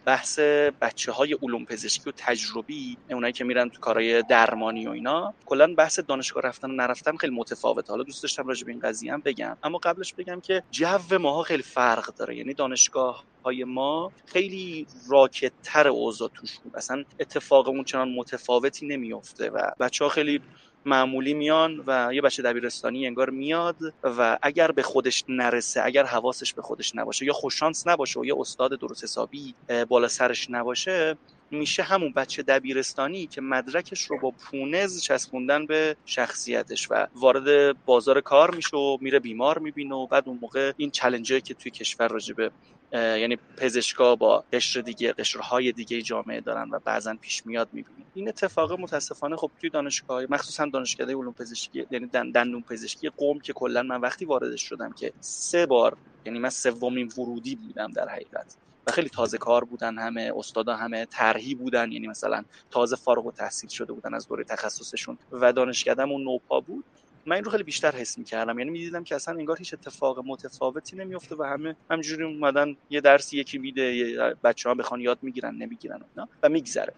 بحث 0.04 0.38
بچه 0.80 1.12
های 1.12 1.36
علوم 1.42 1.64
پزشکی 1.64 2.10
و 2.10 2.12
تجربی 2.16 2.96
اونایی 3.10 3.32
که 3.32 3.44
میرن 3.44 3.68
تو 3.68 3.80
کارهای 3.80 4.22
درمانی 4.22 4.86
و 4.86 4.90
اینا 4.90 5.34
کلا 5.46 5.74
بحث 5.74 6.00
دانشگاه 6.00 6.42
رفتن 6.42 6.70
و 6.70 6.74
نرفتن 6.74 7.16
خیلی 7.16 7.34
متفاوته. 7.34 7.92
حالا 7.92 8.02
دوست 8.02 8.22
داشتم 8.22 8.46
راجع 8.46 8.66
به 8.66 8.72
این 8.72 8.80
قضیه 8.80 9.12
هم 9.12 9.20
بگم. 9.20 9.56
اما 9.62 9.78
قبلش 9.78 10.14
بگم 10.14 10.40
که 10.40 10.62
جو 10.70 11.18
ماها 11.18 11.42
خیلی 11.42 11.62
فرق 11.62 12.14
داره. 12.14 12.36
یعنی 12.36 12.54
دانشگاه 12.54 13.24
های 13.44 13.64
ما 13.64 14.12
خیلی 14.26 14.86
راکت 15.08 15.52
تر 15.62 15.88
اوضاع 15.88 16.30
توش 16.34 16.58
بود. 16.58 16.76
اصلا 16.76 17.04
اتفاق 17.20 17.68
اون 17.68 17.84
چنان 17.84 18.12
متفاوتی 18.12 18.86
نمیفته 18.86 19.50
و 19.50 19.70
بچه 19.80 20.04
ها 20.04 20.10
خیلی 20.10 20.40
معمولی 20.84 21.34
میان 21.34 21.84
و 21.86 22.10
یه 22.14 22.22
بچه 22.22 22.42
دبیرستانی 22.42 23.06
انگار 23.06 23.30
میاد 23.30 23.76
و 24.02 24.38
اگر 24.42 24.70
به 24.70 24.82
خودش 24.82 25.24
نرسه 25.28 25.80
اگر 25.84 26.04
حواسش 26.04 26.54
به 26.54 26.62
خودش 26.62 26.96
نباشه 26.96 27.26
یا 27.26 27.32
خوششانس 27.32 27.86
نباشه 27.86 28.20
و 28.20 28.24
یه 28.24 28.34
استاد 28.38 28.80
درست 28.80 29.04
حسابی 29.04 29.54
بالا 29.88 30.08
سرش 30.08 30.50
نباشه 30.50 31.16
میشه 31.50 31.82
همون 31.82 32.12
بچه 32.12 32.42
دبیرستانی 32.42 33.26
که 33.26 33.40
مدرکش 33.40 34.04
رو 34.04 34.18
با 34.18 34.30
پونز 34.30 35.00
چسبوندن 35.00 35.66
به 35.66 35.96
شخصیتش 36.04 36.90
و 36.90 37.06
وارد 37.14 37.76
بازار 37.84 38.20
کار 38.20 38.54
میشه 38.54 38.76
و 38.76 38.98
میره 39.00 39.18
بیمار 39.18 39.58
می‌بینه 39.58 39.94
و 39.94 40.06
بعد 40.06 40.28
اون 40.28 40.38
موقع 40.42 40.72
این 40.76 40.90
چلنجه 40.90 41.40
که 41.40 41.54
توی 41.54 41.70
کشور 41.70 42.08
راجبه 42.08 42.50
یعنی 42.92 43.36
پزشکا 43.56 44.16
با 44.16 44.44
قشر 44.52 44.80
دیگه 44.80 45.12
قشرهای 45.12 45.72
دیگه 45.72 46.02
جامعه 46.02 46.40
دارن 46.40 46.70
و 46.70 46.78
بعضا 46.78 47.14
پیش 47.20 47.46
میاد 47.46 47.68
می‌بینیم. 47.72 48.06
این 48.14 48.28
اتفاق 48.28 48.80
متاسفانه 48.80 49.36
خب 49.36 49.50
توی 49.60 49.70
دانشگاه 49.70 50.22
مخصوصا 50.30 50.66
دانشکده 50.66 51.16
علوم 51.16 51.32
پزشکی 51.32 51.86
یعنی 51.90 52.06
دندون 52.06 52.62
پزشکی 52.62 53.08
قوم 53.08 53.40
که 53.40 53.52
کلا 53.52 53.82
من 53.82 54.00
وقتی 54.00 54.24
واردش 54.24 54.62
شدم 54.62 54.92
که 54.92 55.12
سه 55.20 55.66
بار 55.66 55.96
یعنی 56.26 56.38
من 56.38 56.50
سومین 56.50 57.12
ورودی 57.18 57.56
بودم 57.56 57.90
در 57.92 58.08
حقیقت. 58.08 58.56
و 58.86 58.90
خیلی 58.92 59.08
تازه 59.08 59.38
کار 59.38 59.64
بودن 59.64 59.98
همه 59.98 60.32
استادا 60.36 60.76
همه 60.76 61.04
طرحی 61.04 61.54
بودن 61.54 61.92
یعنی 61.92 62.06
مثلا 62.06 62.44
تازه 62.70 62.96
فارغ 62.96 63.26
و 63.26 63.32
تحصیل 63.32 63.70
شده 63.70 63.92
بودن 63.92 64.14
از 64.14 64.28
دوره 64.28 64.44
تخصصشون. 64.44 65.18
و 65.32 65.52
دانشکدهمون 65.52 66.22
نوپا 66.22 66.60
بود. 66.60 66.84
من 67.28 67.36
این 67.36 67.44
رو 67.44 67.50
خیلی 67.50 67.62
بیشتر 67.62 67.94
حس 67.96 68.18
می‌کردم. 68.18 68.58
یعنی 68.58 68.70
می‌دیدم 68.70 69.04
که 69.04 69.14
اصلا 69.14 69.34
انگار 69.34 69.58
هیچ 69.58 69.74
اتفاق 69.74 70.18
متفاوتی 70.26 70.96
نمیفته 70.96 71.36
و 71.36 71.42
همه 71.42 71.76
همجوری 71.90 72.24
اومدن 72.24 72.76
یه 72.90 73.00
درسی 73.00 73.38
یکی 73.38 73.58
میده 73.58 74.14
بچه 74.44 74.68
ها 74.68 74.74
بخوان 74.74 75.00
یاد 75.00 75.18
می‌گیرن 75.22 75.54
نمی‌گیرن 75.54 76.00
و, 76.42 76.48
میگذره. 76.48 76.94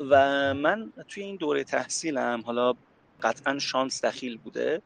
و 0.00 0.54
من 0.54 0.92
توی 1.08 1.22
این 1.22 1.36
دوره 1.36 1.64
تحصیلم 1.64 2.42
حالا 2.46 2.74
قطعا 3.22 3.58
شانس 3.58 4.04
دخیل 4.04 4.38
بوده 4.38 4.82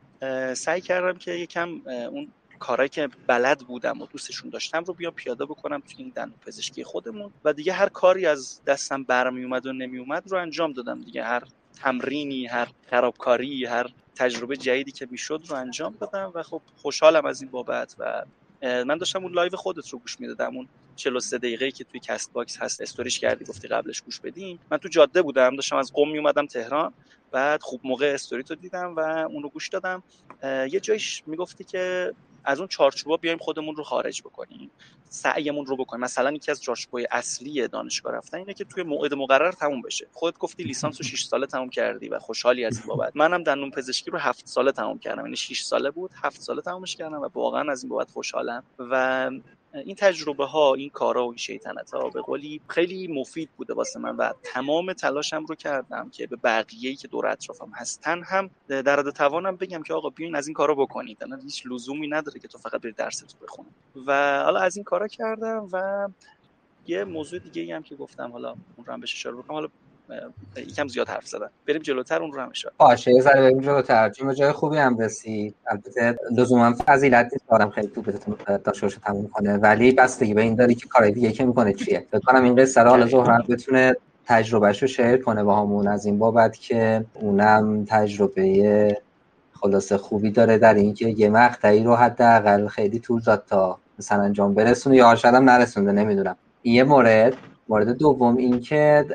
سعی 0.55 0.81
کردم 0.81 1.19
که 1.19 1.33
یکم 1.33 1.81
اون 1.87 2.29
کارهایی 2.59 2.89
که 2.89 3.09
بلد 3.27 3.59
بودم 3.59 4.03
و 4.03 4.07
دوستشون 4.07 4.51
داشتم 4.51 4.85
رو 4.85 4.95
بیا 4.95 5.11
پیاده 5.11 5.45
بکنم 5.45 5.81
توی 5.81 5.95
این 5.99 6.13
دندون 6.15 6.39
پزشکی 6.47 6.85
خودمون 6.85 7.33
و 7.45 7.53
دیگه 7.53 7.73
هر 7.73 7.89
کاری 7.89 8.27
از 8.27 8.61
دستم 8.67 9.03
برمی 9.03 9.45
اومد 9.45 9.67
و 9.67 9.73
نمی 9.73 9.99
اومد 9.99 10.23
رو 10.29 10.39
انجام 10.39 10.73
دادم 10.73 11.01
دیگه. 11.01 11.25
هر 11.25 11.43
تمرینی 11.75 12.47
هر 12.47 12.69
خرابکاری 12.91 13.65
هر 13.65 13.87
تجربه 14.17 14.57
جدیدی 14.57 14.93
که 14.93 15.07
می‌شد 15.11 15.43
رو 15.49 15.57
انجام 15.57 15.97
دادم 16.01 16.33
و 16.35 16.43
خب 16.43 16.63
خوشحالم 16.77 17.27
از 17.27 17.43
این 17.43 17.51
بابت 17.51 17.95
و 17.99 18.25
من 18.63 18.99
داشتم 18.99 19.23
اون 19.23 19.33
live 19.35 19.57
خودت 19.57 19.89
رو 19.89 19.99
گوش 19.99 20.21
می‌دادم 20.21 20.57
اون 20.57 20.69
43 20.97 21.39
دقیقه 21.39 21.71
که 21.73 21.85
توی 21.85 22.01
کست 22.01 22.33
باکس 22.33 22.59
هست 22.63 22.81
استوریش 22.81 23.19
کردی 23.19 23.45
گفتی 23.45 23.69
قبلش 23.69 24.01
گوش 24.03 24.21
بدیم 24.21 24.61
من 24.71 24.79
تو 24.79 24.89
جاده 24.89 25.23
بودم 25.23 25.57
داشتم 25.57 25.77
از 25.77 25.93
قم 25.95 26.09
میومدم 26.11 26.47
تهران 26.47 26.95
بعد 27.33 27.63
خوب 27.63 27.81
موقع 27.85 28.13
استوری 28.15 28.43
تو 28.43 28.55
دیدم 28.55 28.95
و 28.97 29.01
اون 29.01 29.43
رو 29.43 29.51
گوش 29.51 29.69
دادم. 29.69 30.03
یه 30.45 30.81
جایش 30.81 31.23
می‌گفتی 31.27 31.65
که 31.65 32.13
از 32.45 32.59
اون 32.59 32.69
چارچوبا 32.69 33.17
بیایم 33.17 33.39
خودمون 33.39 33.77
رو 33.77 33.85
خارج 33.85 34.23
بکنیم 34.23 34.71
سعیمون 35.09 35.67
رو 35.67 35.77
بکنیم. 35.77 36.05
مثلا 36.05 36.33
یکی 36.33 36.51
از 36.51 36.63
چارچوبای 36.63 37.09
اصلی 37.11 37.69
دانشگاه 37.69 38.13
رفتن 38.13 38.39
اینه 38.39 38.55
که 38.55 38.65
توی 38.65 38.83
موعد 38.83 39.15
مقرر 39.15 39.53
تموم 39.53 39.83
بشه. 39.83 40.07
خودت 40.13 40.39
گفتی 40.39 40.63
لیسانس 40.63 41.01
رو 41.01 41.05
6 41.05 41.25
ساله 41.25 41.47
تموم 41.47 41.69
کردی 41.69 42.09
و 42.09 42.19
خوشحالی 42.19 42.65
از 42.65 42.79
این 42.79 42.87
بابت. 42.87 43.17
منم 43.17 43.43
دندون 43.43 43.71
پزشکی 43.71 44.11
رو 44.11 44.19
7 44.19 44.47
ساله 44.47 44.73
تموم 44.73 44.99
کردم. 44.99 45.25
یعنی 45.25 45.37
6 45.37 45.63
ساله 45.63 45.91
بود 45.91 46.11
7 46.23 46.41
ساله 46.41 46.63
تمومش 46.63 46.97
کردم 46.97 47.21
و 47.21 47.29
واقعا 47.35 47.73
از 47.73 47.83
این 47.83 47.91
بابت 47.91 48.11
خوشحالم. 48.11 48.63
و 48.79 49.31
این 49.75 49.95
تجربه 49.95 50.47
ها 50.47 50.75
این 50.75 50.91
کارا 50.91 51.25
و 51.27 51.29
این 51.29 51.37
شیطنت 51.37 51.91
ها 51.91 52.11
به 52.11 52.21
قولی 52.21 52.61
خیلی 52.69 53.09
مفید 53.09 53.51
بوده 53.57 53.75
واسه 53.75 54.01
من 54.01 54.17
و 54.17 54.33
تمام 54.43 54.93
تلاشم 54.93 55.45
رو 55.45 55.55
کردم 55.55 56.11
که 56.11 56.27
به 56.27 56.37
بقیه 56.37 56.95
که 56.95 57.09
دور 57.09 57.27
اطرافم 57.27 57.71
هستن 57.75 58.23
هم 58.23 58.51
در 58.69 58.99
حد 58.99 59.11
توانم 59.11 59.57
بگم 59.57 59.83
که 59.83 59.95
آقا 59.95 60.11
بیاین 60.11 60.35
از 60.35 60.47
این 60.47 60.55
کارا 60.55 60.75
بکنید. 60.75 61.19
هیچ 61.43 61.67
لزومی 61.67 62.09
نداره 62.09 62.41
که 62.41 62.49
تو 62.49 62.59
فقط 62.59 62.81
بری 62.81 62.93
درس 62.93 63.19
تو 63.19 63.39
بخونی. 63.43 63.69
و 64.07 64.43
حالا 64.45 64.61
از 64.61 64.77
این 64.77 64.85
کارا 64.85 65.09
کردم 65.09 65.69
و 65.73 66.09
یه 66.87 67.05
موضوع 67.05 67.39
دیگه 67.39 67.63
ای 67.63 67.73
هم 67.73 67.83
که 67.83 67.97
گفتم 67.97 68.33
حالا 68.33 68.51
اون 68.51 68.87
رو 68.87 68.93
هم 68.93 69.01
بهش 69.01 69.15
اشاره 69.15 69.37
بکنم. 69.37 69.55
حالا 69.55 69.69
یکم 70.57 70.89
زیاد 70.89 71.09
حرف 71.09 71.27
زدن. 71.27 71.49
بریم 71.69 71.83
جلوتر 71.83 72.23
اون 72.23 72.33
رو 72.33 72.41
هم 72.41 72.51
اشاره 72.51 72.75
باشه 72.79 73.13
یه 73.13 73.21
ذره 73.21 73.41
بریم 73.41 73.61
جلوتر. 73.61 74.11
چون 74.11 74.35
جای 74.35 74.53
خوبی 74.53 74.77
هم 74.77 74.99
رسید 74.99 75.55
البته 75.67 76.17
لزوما 76.37 76.75
فضیلت 76.87 77.29
نیست 77.33 77.45
کارم 77.49 77.71
خیلی 77.71 77.89
تو 77.89 78.03
داشته 78.65 78.87
باشه 78.87 79.01
تموم 79.01 79.29
کنه. 79.29 79.57
ولی 79.57 79.93
بستگی 79.93 80.35
به 80.35 80.43
این 80.43 80.55
داری 80.55 80.75
که 80.75 80.89
کار 80.89 81.11
دیگه 81.11 81.33
که 81.33 81.45
می‌کنه 81.45 81.73
چیه؟ 81.73 82.07
فکر 82.11 82.21
کنم 82.21 82.45
این 82.45 82.57
قصه 82.57 82.83
حالا 82.83 83.07
زهرا 83.07 83.45
بتونه 83.49 83.97
تجربهش 84.27 84.83
رو 84.83 84.89
شیر 84.89 85.17
کنه 85.17 85.45
با 85.45 85.61
همون. 85.61 85.89
از 85.89 86.07
این 86.07 86.19
بابت 86.19 86.57
که 86.57 87.05
اونم 87.15 87.85
تجربه 87.89 88.97
خلاصه 89.61 89.97
خوبی 89.97 90.31
داره 90.31 90.59
در 90.59 90.75
اینکه 90.75 91.09
یه 91.09 91.29
مقطعی 91.29 91.85
رو 91.85 91.97
حداقل 91.97 92.69
خیلی 92.69 92.99
طول 92.99 93.21
داد 93.21 93.45
تا 93.49 93.79
مثلا 93.99 94.23
انجام 94.23 94.55
برسونه 94.55 94.97
یا 94.97 95.15
شاید 95.15 95.35
هم 95.35 95.51
نرسونده 95.51 95.93
نمی‌دونم. 95.93 96.37
یه 96.65 96.85
مورد 96.85 97.35
مورد 97.69 97.89
دوم 97.89 98.37
اینکه 98.37 99.07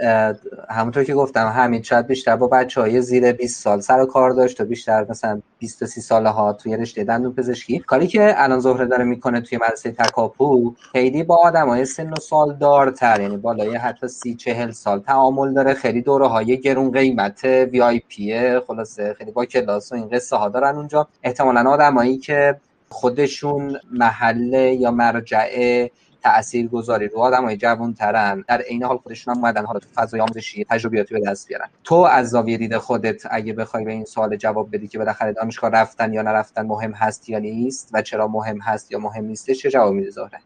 همونطور 0.69 1.03
که 1.03 1.13
گفتم 1.13 1.47
همین 1.47 1.81
شاید 1.81 2.07
بیشتر 2.07 2.35
با 2.35 2.47
بچه 2.47 2.81
های 2.81 3.01
زیر 3.01 3.31
20 3.31 3.63
سال 3.63 3.79
سر 3.79 4.01
و 4.01 4.05
کار 4.05 4.31
داشت 4.31 4.61
و 4.61 4.65
بیشتر 4.65 5.05
مثلا 5.09 5.41
20 5.59 5.79
تا 5.79 5.85
30 5.85 6.01
ساله 6.01 6.29
ها 6.29 6.53
توی 6.53 6.77
رشته 6.77 7.03
دندون 7.03 7.33
پزشکی. 7.33 7.79
کاری 7.79 8.07
که 8.07 8.33
الان 8.37 8.59
زهره 8.59 8.85
داره 8.85 9.03
می‌کنه 9.03 9.41
توی 9.41 9.57
مدرسه 9.57 9.91
تکاپو 9.91 10.73
خیلی 10.91 11.23
با 11.23 11.35
آدم 11.35 11.67
های 11.69 11.85
سن 11.85 12.09
و 12.09 12.15
سال 12.15 12.53
دارتر 12.53 13.21
یعنی 13.21 13.37
بالای 13.37 13.75
حتی 13.75 14.07
30 14.07 14.35
40 14.35 14.71
سال 14.71 14.99
تعامل 14.99 15.53
داره 15.53 15.73
خیلی 15.73 16.01
دوره 16.01 16.27
های 16.27 16.61
گرون 16.61 16.91
قیمت 16.91 17.43
وی 17.43 17.81
آی 17.81 17.99
پی 17.99 18.59
خلاصه 18.59 19.13
خیلی 19.17 19.31
با 19.31 19.45
کلاس 19.45 19.91
و 19.91 19.95
این 19.95 20.09
قصه 20.09 20.35
ها 20.35 20.49
دارن 20.49 20.75
اونجا. 20.75 21.07
احتمالاً 21.23 21.69
آدمایی 21.69 22.17
که 22.17 22.59
خودشون 22.89 23.77
محله 23.91 24.73
یا 24.73 24.91
مرجع 24.91 25.87
تأثیر 26.27 26.67
گذاری 26.67 27.07
رو 27.07 27.19
آدم 27.19 27.43
های 27.43 27.57
جوان 27.57 27.93
ترن 27.93 28.43
در 28.47 28.61
عین 28.61 28.83
حال 28.83 28.97
خودشون 28.97 29.35
هم 29.35 29.39
اومدن 29.41 29.65
حالا 29.65 29.79
تو 29.79 29.87
فضای 29.95 30.19
آموزشی 30.19 30.65
تجربیاتی 30.69 31.13
به 31.13 31.19
دست 31.19 31.47
بیارن. 31.47 31.69
تو 31.83 31.95
از 31.95 32.29
زاویه 32.29 32.57
دید 32.57 32.77
خودت 32.77 33.21
اگه 33.31 33.53
بخوای 33.53 33.85
به 33.85 33.91
این 33.91 34.05
سوال 34.05 34.35
جواب 34.35 34.75
بدی 34.75 34.87
که 34.87 34.97
بالاخره 34.97 35.33
دانشگاه 35.33 35.71
رفتن 35.71 36.13
یا 36.13 36.21
نرفتن 36.21 36.65
مهم 36.65 36.91
هست 36.91 37.29
یا 37.29 37.39
نیست 37.39 37.89
و 37.93 38.01
چرا 38.01 38.27
مهم 38.27 38.61
هست 38.61 38.91
یا 38.91 38.99
مهم 38.99 39.25
نیست 39.25 39.51
چه 39.51 39.71
جواب 39.71 39.93
میده 39.93 40.09
زهره 40.09 40.39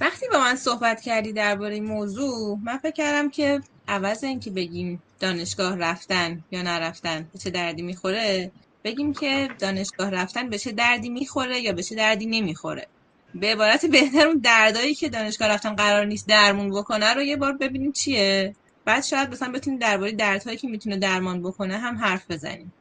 وقتی 0.00 0.26
با 0.32 0.38
من 0.38 0.56
صحبت 0.56 1.00
کردی 1.00 1.32
درباره 1.32 1.74
این 1.74 1.84
موضوع 1.84 2.58
من 2.64 2.78
فکر 2.78 2.92
کردم 2.92 3.30
که 3.30 3.60
عوض 3.88 4.24
اینکه 4.24 4.50
بگیم 4.50 5.02
دانشگاه 5.20 5.78
رفتن 5.78 6.44
یا 6.50 6.62
نرفتن 6.62 7.28
به 7.32 7.38
چه 7.38 7.50
دردی 7.50 7.82
می‌خوره 7.82 8.50
بگیم 8.84 9.12
که 9.12 9.48
دانشگاه 9.58 10.10
رفتن 10.10 10.50
به 10.50 10.58
چه 10.58 10.72
دردی 10.72 11.08
می‌خوره 11.08 11.60
یا 11.60 11.72
به 11.72 11.82
چه 11.82 11.94
دردی 11.94 12.26
نمی‌خوره. 12.26 12.86
به 13.34 13.46
عبارت 13.46 13.86
بهتر 13.86 14.26
اون 14.26 14.38
دردایی 14.38 14.94
که 14.94 15.08
دانشگاه 15.08 15.48
رفتن 15.48 15.74
قرار 15.74 16.04
نیست 16.04 16.28
درمون 16.28 16.70
بکنه 16.70 17.14
رو 17.14 17.22
یه 17.22 17.36
بار 17.36 17.52
ببینیم 17.52 17.92
چیه. 17.92 18.54
بعد 18.84 19.04
شاید 19.04 19.30
مثلا 19.30 19.52
بتونیم 19.52 19.78
درباره 19.78 20.12
دردهایی 20.12 20.56
که 20.58 20.68
می‌تونه 20.68 20.96
درمان 20.96 21.42
بکنه 21.42 21.78
هم 21.78 21.96
حرف 21.98 22.30
بزنیم. 22.30 22.72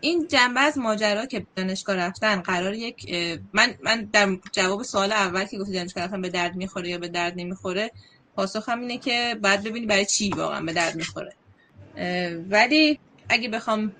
این 0.00 0.28
جنبه 0.28 0.60
از 0.60 0.78
ماجرا 0.78 1.26
که 1.26 1.46
دانشگاه 1.56 1.96
رفتن 1.96 2.40
قرار 2.40 2.74
یک 2.74 3.14
من 3.52 3.74
من 3.82 4.08
در 4.12 4.36
جواب 4.52 4.82
سوال 4.82 5.12
اول 5.12 5.44
که 5.44 5.58
گفتی 5.58 5.72
دانشگاه 5.72 6.04
رفتن 6.04 6.22
به 6.22 6.28
درد 6.28 6.56
می‌خوره 6.56 6.88
یا 6.88 6.98
به 6.98 7.08
درد 7.08 7.32
نمی‌خوره 7.36 7.90
پاسخم 8.36 8.80
اینه 8.80 8.98
که 8.98 9.36
بعد 9.42 9.62
ببینی 9.62 9.86
برای 9.86 10.06
چی 10.06 10.30
واقعا 10.30 10.60
به 10.60 10.72
درد 10.72 10.94
می‌خوره. 10.96 11.32
ولی 12.50 12.98
اگه 13.28 13.48
بخوام 13.48 13.92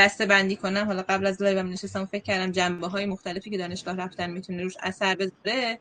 دسته 0.00 0.26
بندی 0.26 0.56
کنم. 0.56 0.86
حالا 0.86 1.02
قبل 1.02 1.26
از 1.26 1.42
live 1.42 1.62
نشستم 1.62 2.04
فکر 2.04 2.22
کردم 2.22 2.52
جنبه 2.52 2.86
های 2.86 3.06
مختلفی 3.06 3.50
که 3.50 3.58
دانشگاه 3.58 3.96
رفتن 3.96 4.30
می‌تونه 4.30 4.62
روش 4.62 4.74
اثر 4.82 5.14
بذاره. 5.14 5.78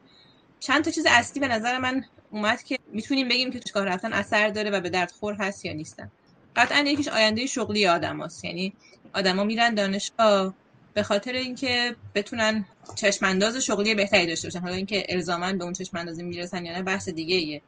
چند 0.59 0.83
تا 0.83 0.91
چیز 0.91 1.05
اصلی 1.09 1.39
به 1.39 1.47
نظر 1.47 1.77
من 1.77 2.05
اومد 2.31 2.63
که 2.63 2.79
می‌تونیم 2.93 3.27
بگیم 3.27 3.51
که 3.51 3.59
دانشگاه 3.59 3.85
رفتن 3.85 4.13
اثر 4.13 4.49
داره 4.49 4.69
و 4.69 4.79
به 4.79 4.89
درد 4.89 5.11
خور 5.11 5.33
هست 5.33 5.65
یا 5.65 5.73
نیستن. 5.73 6.11
قطعا 6.55 6.79
یکیش 6.79 7.07
آینده 7.07 7.45
شغلی 7.45 7.87
آدم 7.87 8.21
هست. 8.21 8.45
یعنی 8.45 8.73
آدما 9.13 9.43
میرن 9.43 9.73
دانشگاه 9.73 10.53
به 10.93 11.03
خاطر 11.03 11.33
اینکه 11.33 11.95
بتونن 12.15 12.65
چشمانداز 12.95 13.55
شغلی 13.55 13.95
بهتری 13.95 14.25
داشته 14.27 14.47
باشن. 14.47 14.59
حالا 14.59 14.75
اینکه 14.75 15.05
الزاما 15.09 15.53
به 15.53 15.63
اون 15.63 15.73
چشماندازی 15.73 16.23
می‌رسن 16.23 16.65
یا 16.65 16.73
نه 16.73 16.83
بحث 16.83 17.09
دیگه 17.09 17.35
ایه 17.35 17.61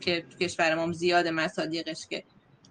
که 0.00 0.24
کشور 0.40 0.74
ما 0.74 0.92
زیاد 0.92 1.28
مصادیقش 1.28 2.06
که 2.10 2.24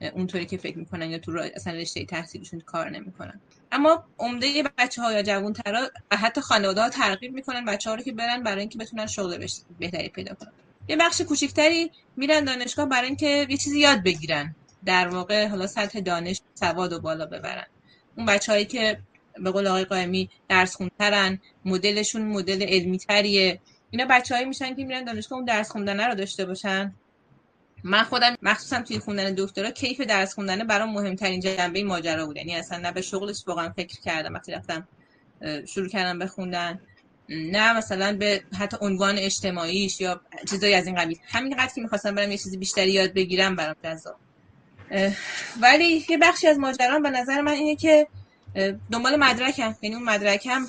اونطوری 0.05 0.45
که 0.45 0.57
فکر 0.57 0.77
می‌کنن 0.77 1.09
یا 1.09 1.17
تو 1.17 1.31
را 1.31 1.43
اصلا 1.43 1.73
رشته 1.73 2.05
تحصیلشون 2.05 2.59
کار 2.59 2.89
نمی‌کنن. 2.89 3.41
اما 3.71 4.03
عمده 4.19 4.63
بچه 4.77 5.01
ها 5.01 5.13
یا 5.13 5.21
جوون 5.21 5.53
ترا 5.53 5.89
حتی 6.11 6.41
خانواده 6.41 6.81
ها 6.81 6.89
ترغیب 6.89 7.33
می‌کنن 7.33 7.65
بچه 7.65 7.89
ها 7.89 7.95
رو 7.95 8.03
که 8.03 8.11
برن 8.11 8.43
برای 8.43 8.59
اینکه 8.59 8.77
بتونن 8.77 9.05
شغل 9.05 9.47
بهتری 9.79 10.09
پیدا 10.09 10.33
کنن. 10.33 10.51
یه 10.87 10.95
بخش 10.95 11.21
کوچیکتری 11.21 11.91
میرن 12.17 12.43
دانشگاه 12.43 12.85
برای 12.85 13.07
اینکه 13.07 13.47
یه 13.49 13.57
چیزی 13.57 13.79
یاد 13.79 14.03
بگیرن. 14.03 14.55
در 14.85 15.07
واقع 15.07 15.47
حالا 15.47 15.67
سطح 15.67 15.99
دانش 15.99 16.41
سواد 16.53 16.93
و 16.93 16.99
بالا 16.99 17.25
ببرن. 17.25 17.65
اون 18.17 18.25
بچه 18.25 18.51
هایی 18.51 18.65
که 18.65 18.99
به 19.37 19.51
قول 19.51 19.67
آقای 19.67 19.85
قائمی 19.85 20.29
درس 20.49 20.75
خونترن 20.75 21.39
مدلشون 21.65 22.21
مدل 22.21 22.63
علمی 22.63 22.97
تریه 22.97 23.59
اینا 23.91 24.05
بچههایی 24.09 24.47
میشن 24.47 24.75
که 24.75 24.83
میرن 24.83 25.03
دانشگاه 25.03 25.37
اون 25.37 25.45
درس 25.45 25.71
خوندن 25.71 25.99
رو 25.99 26.15
داشته 26.15 26.45
باشن. 26.45 26.93
من 27.83 28.03
خودم 28.03 28.37
مخصوصا 28.41 28.81
توی 28.81 28.99
خوندن 28.99 29.35
دکترا 29.37 29.71
کیف 29.71 30.01
درس 30.01 30.33
خوندن 30.33 30.67
برام 30.67 30.93
مهمترین 30.93 31.39
جنبه 31.39 31.83
ماجرا 31.83 32.25
بود. 32.25 32.37
یعنی 32.37 32.55
اصلا 32.55 32.77
نه 32.77 32.91
به 32.91 33.01
شغلش 33.01 33.43
واقعا 33.47 33.69
فکر 33.69 34.01
کردم 34.01 34.33
وقتی 34.33 34.51
رفتم 34.51 34.87
شروع 35.67 35.87
کردم 35.87 36.19
به 36.19 36.27
خوندن 36.27 36.81
نه 37.29 37.77
مثلا 37.77 38.17
به 38.17 38.43
حتی 38.59 38.77
عنوان 38.81 39.17
اجتماعیش 39.17 40.01
یا 40.01 40.21
چیزایی 40.49 40.73
از 40.73 40.87
این 40.87 40.95
قبیل. 40.95 41.17
همین 41.27 41.55
قدر 41.55 41.71
که 41.75 41.81
می‌خواستم 41.81 42.15
برم 42.15 42.31
یه 42.31 42.37
چیزی 42.37 42.57
بیشتری 42.57 42.91
یاد 42.91 43.13
بگیرم 43.13 43.55
برام 43.55 43.75
جذاب. 43.83 44.15
ولی 45.61 46.05
یه 46.09 46.17
بخشی 46.17 46.47
از 46.47 46.57
ماجرا 46.57 46.99
به 46.99 47.09
نظر 47.09 47.41
من 47.41 47.51
اینه 47.51 47.75
که 47.75 48.07
دنبال 48.91 49.15
مدرکم. 49.15 49.75
یعنی 49.81 49.95
اون 49.95 50.05
مدرکم 50.05 50.65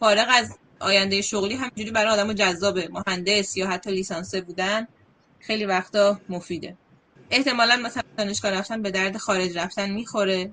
فارغ 0.00 0.26
از 0.30 0.58
آینده 0.80 1.22
شغلی 1.22 1.54
همینجوری 1.54 1.90
برای 1.90 2.10
آدم 2.10 2.32
جذابه. 2.32 2.88
مهندس 2.92 3.56
یا 3.56 3.68
حتی 3.68 3.90
لیسانسه 3.90 4.40
بودن. 4.40 4.88
خیلی 5.40 5.64
وقتا 5.64 6.20
مفیده. 6.28 6.76
احتمالا 7.30 7.76
مثلا 7.76 8.02
دانشگاه 8.16 8.50
رفتن 8.50 8.82
به 8.82 8.90
درد 8.90 9.16
خارج 9.16 9.58
رفتن 9.58 9.90
می‌خوره 9.90 10.50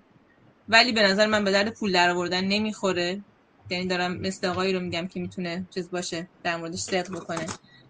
ولی 0.69 0.91
به 0.91 1.03
نظر 1.03 1.25
من 1.25 1.43
به 1.43 1.51
درد 1.51 1.73
پول 1.73 1.91
در 1.91 2.09
آوردن 2.09 2.43
نمی‌خوره. 2.43 3.21
یعنی 3.69 3.87
دارم 3.87 4.17
مثل 4.17 4.47
آقایی 4.47 4.73
رو 4.73 4.79
میگم 4.79 5.07
که 5.07 5.19
می‌تونه 5.19 5.65
چیز 5.73 5.91
باشه 5.91 6.27
در 6.43 6.57
موردش 6.57 6.79
صدق 6.79 7.11
بکنه. 7.11 7.45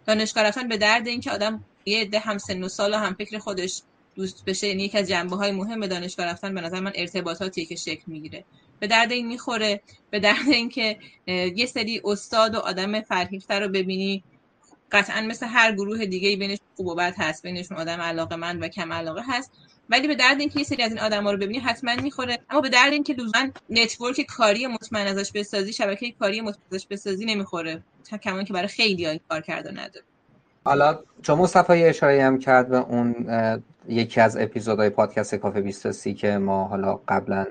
دانشگاه 0.05 0.43
رفتن 0.43 0.67
به 0.67 0.77
درد 0.77 1.07
اینکه 1.07 1.31
آدم 1.31 1.63
یه 1.85 2.01
عده 2.01 2.19
هم 2.19 2.37
سن 2.37 2.63
و 2.63 2.69
سال 2.69 2.93
و 2.93 2.97
هم 2.97 3.13
فکر 3.13 3.39
خودش 3.39 3.81
دوست 4.15 4.45
بشه 4.45 4.67
یعنی 4.67 4.83
یکی 4.83 4.97
از 4.97 5.07
جنبه 5.07 5.35
های 5.35 5.51
مهم 5.51 5.87
دانشگاه 5.87 6.25
رفتن 6.25 6.53
به 6.53 6.61
نظر 6.61 6.79
من 6.79 6.91
ارتباطاتیه 6.95 7.65
که 7.65 7.75
شکل 7.75 8.03
می‌گیره. 8.07 8.45
به 8.79 8.87
درد 8.87 9.11
این 9.11 9.27
می‌خوره 9.27 9.81
به 10.09 10.19
درد 10.19 10.47
اینکه 10.47 10.97
یه 11.27 11.65
سری 11.65 12.01
استاد 12.03 12.55
و 12.55 12.59
آدم 12.59 13.01
فرهیخته 13.01 13.59
رو 13.59 13.69
ببینی 13.69 14.23
قطعا 14.91 15.21
مثل 15.21 15.45
هر 15.45 15.71
گروه 15.71 16.05
دیگه 16.05 16.37
بینش 16.37 16.57
خوب 16.75 16.87
و 16.87 16.95
بد 16.95 17.13
هست. 17.17 17.43
بینشون 17.43 17.77
آدم 17.77 18.01
علاقه 18.01 18.35
من 18.35 18.59
و 18.59 18.67
کم 18.67 18.93
علاقه 18.93 19.21
هست. 19.27 19.51
ولی 19.89 20.07
به 20.07 20.15
درد 20.15 20.39
اینکه 20.39 20.59
یه 20.59 20.65
سری 20.65 20.83
از 20.83 20.91
این 20.91 20.99
آدما 20.99 21.31
رو 21.31 21.37
ببینی 21.37 21.59
حتما 21.59 21.95
می‌خوره. 21.95 22.39
اما 22.49 22.61
به 22.61 22.69
درد 22.69 22.93
اینکه 22.93 23.13
لزوما 23.13 23.49
نتورک 23.69 24.21
کاری 24.21 24.67
مطمئن 24.67 25.07
ازش 25.07 25.31
بسازی 25.31 25.73
شبکه 25.73 26.11
کاری 26.11 26.41
مطمئن 26.41 26.65
ازش 26.71 26.87
بسازی 26.87 27.25
نمی‌خوره. 27.25 27.83
کمان 28.23 28.45
که 28.45 28.53
برای 28.53 28.67
خیلی 28.67 29.05
های 29.05 29.19
کار 29.29 29.41
کرده 29.41 29.71
نداره. 29.71 30.05
حالا 30.65 30.99
چون 31.21 31.37
مصطفی 31.37 31.83
اشاره 31.83 32.23
هم 32.23 32.39
کرد 32.39 32.69
به 32.69 32.77
اون 32.77 33.15
یکی 33.89 34.21
از 34.21 34.37
اپیزودهای 34.37 34.89
پادکست 34.89 35.35
کافه 35.35 35.61
23 35.61 36.13
که 36.13 36.37
ما 36.37 36.67
حالا 36.67 36.99
قبلا 37.07 37.45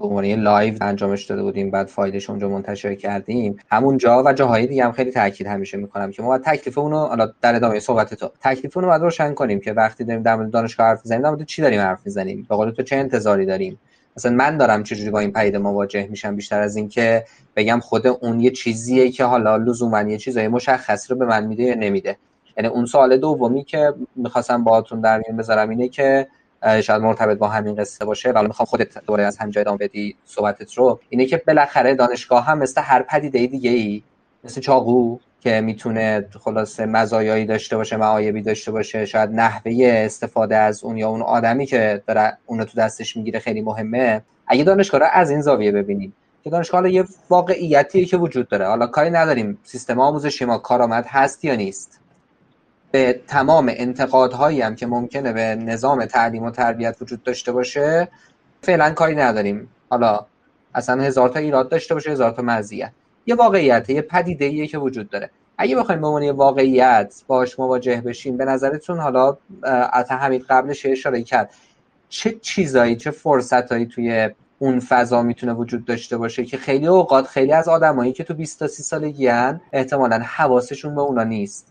به 0.00 0.06
عنوان 0.06 0.24
live 0.24 0.74
انجامش 0.80 1.24
داده 1.24 1.42
بودیم 1.42 1.70
بعد 1.70 1.86
فایلش 1.86 2.30
اونجا 2.30 2.48
منتشر 2.48 2.94
کردیم. 2.94 3.56
همونجا 3.70 4.22
و 4.22 4.32
جاهای 4.32 4.66
دیگه 4.66 4.84
هم 4.84 4.92
خیلی 4.92 5.10
تاکید 5.10 5.46
همیشه 5.46 5.76
می‌کنم 5.76 6.10
که 6.10 6.22
ما 6.22 6.28
باید 6.28 6.42
تکلیف 6.42 6.78
اونو 6.78 7.06
حالا 7.06 7.32
در 7.42 7.54
ادامه 7.54 7.80
صحبت 7.80 8.14
تو 8.14 8.30
تکلیف 8.40 8.76
اونو 8.76 8.88
باید 8.88 9.02
روشن 9.02 9.34
کنیم 9.34 9.60
که 9.60 9.72
وقتی 9.72 10.04
داریم 10.04 10.22
در 10.22 10.36
مورد 10.36 10.50
دانشگاه 10.50 10.86
حرف 10.86 11.00
می‌زنیم 11.04 11.22
در 11.22 11.30
مورد 11.30 11.44
چی 11.44 11.62
داریم 11.62 11.80
حرف 11.80 11.98
می‌زنیم؟ 12.04 12.46
به 12.48 12.56
قول 12.56 12.70
تو 12.70 12.82
چه 12.82 12.96
انتظاری 12.96 13.46
داریم؟ 13.46 13.78
مثلا 14.16 14.32
من 14.32 14.56
دارم 14.56 14.82
چجوری 14.82 15.10
با 15.10 15.18
این 15.18 15.32
پدیده 15.32 15.58
مواجه 15.58 16.06
میشم؟ 16.10 16.36
بیشتر 16.36 16.60
از 16.60 16.76
اینکه 16.76 17.24
بگم 17.56 17.80
خود 17.80 18.06
اون 18.06 18.40
یه 18.40 18.50
چیزیه 18.50 19.10
که 19.10 19.24
حالا 19.24 19.56
لزوما 19.56 20.02
یه 20.02 20.18
چیزای 20.18 20.48
مشخصی 20.48 21.08
رو 21.08 21.18
به 21.18 21.26
من 21.26 21.46
میده 21.46 21.62
یا 21.62 21.74
نمیده. 21.74 22.16
یعنی 22.56 22.68
اون 22.68 22.86
سوال 22.86 23.16
دومی 23.16 23.64
که 23.64 23.94
می‌خواستم 24.16 24.64
باهاتون 24.64 25.00
در 25.00 25.18
میون 25.18 25.36
بذارم 25.36 25.68
اینه 25.68 25.88
که 25.88 26.26
شاید 26.62 27.02
مرتبط 27.02 27.38
با 27.38 27.48
همین 27.48 27.74
قصه 27.74 28.04
باشه. 28.04 28.30
ولی 28.30 28.46
می‌خوام 28.46 28.66
خودت 28.66 28.98
دوباره 28.98 29.24
از 29.24 29.38
همینجا 29.38 29.60
ادامه 29.60 29.78
بدی 29.78 30.16
صحبتت 30.24 30.74
رو. 30.74 31.00
اینه 31.08 31.26
که 31.26 31.42
بالاخره 31.46 31.94
دانشگاه 31.94 32.44
هم 32.44 32.58
مثل 32.58 32.80
هر 32.80 33.02
پدیده 33.02 33.46
دیگه 33.46 33.70
ای 33.70 34.02
مثل 34.44 34.60
چاقو 34.60 35.18
که 35.40 35.60
می‌تونه 35.60 36.28
خلاصه 36.40 36.86
مزایایی 36.86 37.44
داشته 37.44 37.76
باشه 37.76 37.96
معایبی 37.96 38.42
داشته 38.42 38.72
باشه 38.72 39.04
شاید 39.04 39.30
نحوه 39.30 40.02
استفاده 40.04 40.56
از 40.56 40.84
اون 40.84 40.96
یا 40.96 41.08
اون 41.08 41.22
آدمی 41.22 41.66
که 41.66 42.02
داره 42.06 42.38
اونو 42.46 42.64
تو 42.64 42.78
دستش 42.78 43.16
می‌گیره 43.16 43.38
خیلی 43.38 43.60
مهمه. 43.60 44.22
اگه 44.46 44.64
دانشگاه 44.64 45.00
رو 45.00 45.06
از 45.12 45.30
این 45.30 45.40
زاویه 45.40 45.72
ببینیم 45.72 46.12
که 46.44 46.50
دانشگاه 46.50 46.90
یه 46.90 47.04
واقعیتیه 47.30 48.04
که 48.04 48.16
وجود 48.16 48.48
داره. 48.48 48.66
حالا 48.66 48.86
کاری 48.86 49.10
نداریم. 49.10 49.58
سیستم 49.64 50.00
آموزشی 50.00 50.44
ما 50.44 50.58
کارآمد 50.58 51.06
هست 51.08 51.44
یا 51.44 51.54
نیست. 51.54 51.99
به 52.90 53.20
تمام 53.28 53.72
انتقادهایی 53.76 54.60
هم 54.60 54.74
که 54.74 54.86
ممکنه 54.86 55.32
به 55.32 55.54
نظام 55.54 56.04
تعلیم 56.04 56.42
و 56.42 56.50
تربیت 56.50 56.96
وجود 57.00 57.22
داشته 57.22 57.52
باشه 57.52 58.08
فعلا 58.62 58.90
کاری 58.90 59.14
نداریم. 59.14 59.68
حالا 59.90 60.26
اصلا 60.74 61.02
هزار 61.02 61.28
تا 61.28 61.38
ایراد 61.38 61.68
داشته 61.68 61.94
باشه 61.94 62.10
هزار 62.10 62.30
تا 62.30 62.42
مزیت 62.42 62.92
یه 63.26 63.34
واقعیت 63.34 63.90
یه 63.90 64.02
پدیده 64.02 64.44
ایه 64.44 64.66
که 64.66 64.78
وجود 64.78 65.10
داره. 65.10 65.30
اگه 65.58 65.76
بخوایم 65.76 66.00
به 66.00 66.06
عنوان 66.06 66.22
یه 66.22 66.32
واقعیت 66.32 67.22
باش 67.26 67.58
مواجه 67.58 68.00
بشیم 68.00 68.36
به 68.36 68.44
نظرتون 68.44 68.98
حالا 68.98 69.36
از 69.92 70.08
همین 70.08 70.44
قبلش 70.48 70.86
اشاره 70.86 71.22
کرد. 71.22 71.50
چه 72.08 72.38
چیزایی 72.42 72.96
چه 72.96 73.10
فرصتایی 73.10 73.86
توی 73.86 74.30
اون 74.58 74.80
فضا 74.80 75.22
می‌تونه 75.22 75.52
وجود 75.52 75.84
داشته 75.84 76.16
باشه 76.16 76.44
که 76.44 76.56
خیلی 76.56 76.86
اوقات 76.86 77.26
خیلی 77.26 77.52
از 77.52 77.68
آدمایی 77.68 78.12
که 78.12 78.24
تو 78.24 78.34
20 78.34 78.58
تا 78.58 78.66
30 78.66 78.82
سالگی 78.82 79.28
احتمالا 79.72 80.18
حواسشون 80.18 80.94
به 80.94 81.00
اونا 81.00 81.24
نیست؟ 81.24 81.69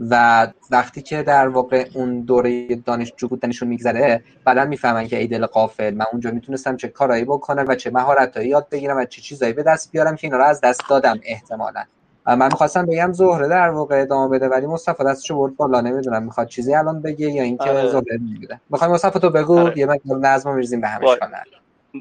و 0.00 0.46
وقتی 0.70 1.02
که 1.02 1.22
در 1.22 1.48
واقع 1.48 1.88
اون 1.94 2.20
دوره 2.20 2.76
دانشجو 2.76 3.28
بودنشون 3.28 3.68
میگذره 3.68 4.24
بعدا 4.44 4.64
می‌فهمن 4.64 5.08
که 5.08 5.18
ای 5.18 5.26
دل 5.26 5.46
قافل 5.46 5.94
من 5.94 6.04
اونجا 6.12 6.30
می‌تونستم 6.30 6.76
چه 6.76 6.88
کارایی 6.88 7.24
بکنم 7.24 7.64
و 7.68 7.74
چه 7.74 7.90
مهارتایی 7.90 8.48
یاد 8.48 8.68
بگیرم 8.68 8.96
و 8.96 9.04
چه 9.04 9.22
چیزایی 9.22 9.52
به 9.52 9.62
دست 9.62 9.92
بیارم 9.92 10.16
که 10.16 10.26
اینا 10.26 10.36
رو 10.36 10.44
از 10.44 10.60
دست 10.60 10.80
دادم 10.88 11.20
احتمالا. 11.22 11.84
من 12.26 12.46
می‌خواستم 12.46 12.86
بگم 12.86 13.12
زهره 13.12 13.48
در 13.48 13.68
واقع 13.68 14.00
ادامه 14.00 14.38
بده 14.38 14.48
ولی 14.48 14.66
مصطفی 14.66 15.04
دستشو 15.04 15.36
برد 15.36 15.56
بالا. 15.56 15.80
نمی‌دونم 15.80 16.22
می‌خواد 16.22 16.46
چیزی 16.46 16.74
الان 16.74 17.02
بگه 17.02 17.30
یا 17.30 17.42
اینکه 17.42 17.70
آره. 17.70 17.88
زهره 17.88 18.18
میگه 18.18 18.60
می‌خوای 18.70 18.90
مصطفی 18.90 19.18
تو 19.18 19.30
بگو؟ 19.30 19.58
آره. 19.58 19.78
یه 19.78 19.86
مقدار 19.86 20.18
نظم 20.18 20.54
میریزیم 20.54 20.80
به 20.80 20.88
همش 20.88 21.04
با... 21.04 21.18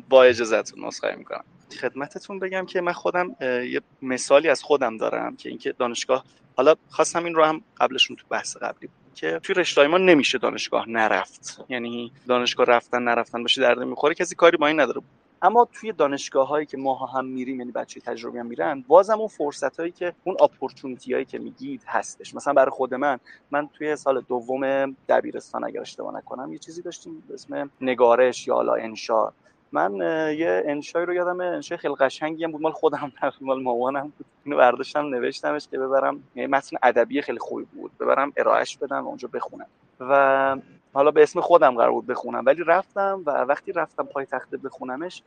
با 0.10 0.24
اجازهتون 0.24 0.86
نسخه 0.86 1.16
می‌کنم. 1.18 1.44
خدمتتون 1.82 2.40
بگم 2.40 2.66
که 2.66 2.82
من 2.82 2.92
خودم 2.92 3.36
یه 3.42 3.82
مثالی 4.02 4.50
از 4.50 4.64
خودم 4.64 4.98
دارم 4.98 5.36
که 5.36 5.50
اینکه 5.50 5.72
دانشگاه 5.72 6.24
حالا 6.56 6.76
خواستم 6.90 7.24
این 7.26 7.36
رو 7.36 7.44
هم 7.46 7.62
قبلشون 7.78 8.16
تو 8.16 8.24
بحث 8.30 8.58
قبلی 8.58 8.90
که 9.16 9.40
توی 9.44 9.56
رشته 9.56 9.88
ما 9.88 9.98
نمیشه 9.98 10.38
دانشگاه 10.38 10.90
نرفت. 10.90 11.66
یعنی 11.70 12.12
دانشگاه 12.28 12.66
رفتن 12.66 13.04
نرفتن 13.04 13.42
باشه 13.42 13.62
درد 13.62 13.80
می‌خوره 13.80 14.14
کسی 14.16 14.36
کاری 14.36 14.58
با 14.58 14.68
این 14.68 14.80
نداره. 14.80 15.02
اما 15.42 15.68
توی 15.74 15.92
دانشگاه 15.92 16.48
هایی 16.48 16.66
که 16.66 16.78
ما 16.78 17.06
هم 17.06 17.26
میریم 17.26 17.60
یعنی 17.60 17.72
بچه 17.72 18.00
تجربی 18.00 18.40
هم 18.40 18.46
میرن 18.46 18.84
بازم 18.88 19.20
اون 19.20 19.28
فرصت 19.28 19.80
هایی 19.80 19.92
که 19.92 20.14
اون 20.24 20.38
اپورتونتی 20.42 21.14
هایی 21.14 21.26
که 21.26 21.40
میگید 21.40 21.84
هستش. 21.88 22.36
مثلا 22.36 22.54
برای 22.54 22.72
خود 22.72 22.94
من 22.94 23.20
من 23.52 23.70
توی 23.74 23.96
سال 23.96 24.22
دوم 24.22 24.96
دبیرستان 25.10 25.64
اگر 25.64 25.82
اشتباه 25.82 26.16
نکنم 26.18 26.54
یه 26.54 26.60
چیزی 26.60 26.82
داشتیم 26.82 27.24
به 27.28 27.34
اسم 27.34 27.72
نگارش 27.82 28.48
یا 28.48 28.54
حالا 28.54 28.74
انشا 28.74 29.32
من 29.76 29.94
یه 30.38 30.64
انشای 30.66 31.06
رو 31.06 31.14
یادم 31.14 31.42
انشای 31.42 31.78
خیلی 31.78 31.96
قشنگی 31.96 32.44
هم 32.44 32.52
بود. 32.52 32.62
مال 32.62 32.72
خودم 32.72 33.12
مال 33.42 33.64
مامانم 33.64 34.14
بود. 34.18 34.26
اینو 34.46 34.58
برداشتم 34.58 35.06
نوشتمش 35.06 35.68
که 35.68 35.80
ببرم. 35.80 36.24
یعنی 36.36 36.52
متن 36.52 36.78
ادبی 36.84 37.22
خیلی 37.22 37.40
خوبی 37.40 37.66
بود. 37.66 37.92
ببرم 38.00 38.34
ارائهش 38.38 38.78
بدم 38.78 39.06
و 39.06 39.08
اونجا 39.08 39.30
بخونم. 39.34 39.68
و 40.00 40.58
حالا 40.94 41.12
به 41.12 41.24
اسم 41.24 41.42
خودم 41.42 41.76
قرار 41.76 41.92
بود 41.92 42.08
بخونم. 42.08 42.44
ولی 42.46 42.64
رفتم 42.64 43.24
و 43.26 43.32
وقتی 43.32 43.72
رفتم 43.72 44.04
پای 44.04 44.26
تخته 44.26 44.58
بخونمش 44.58 45.24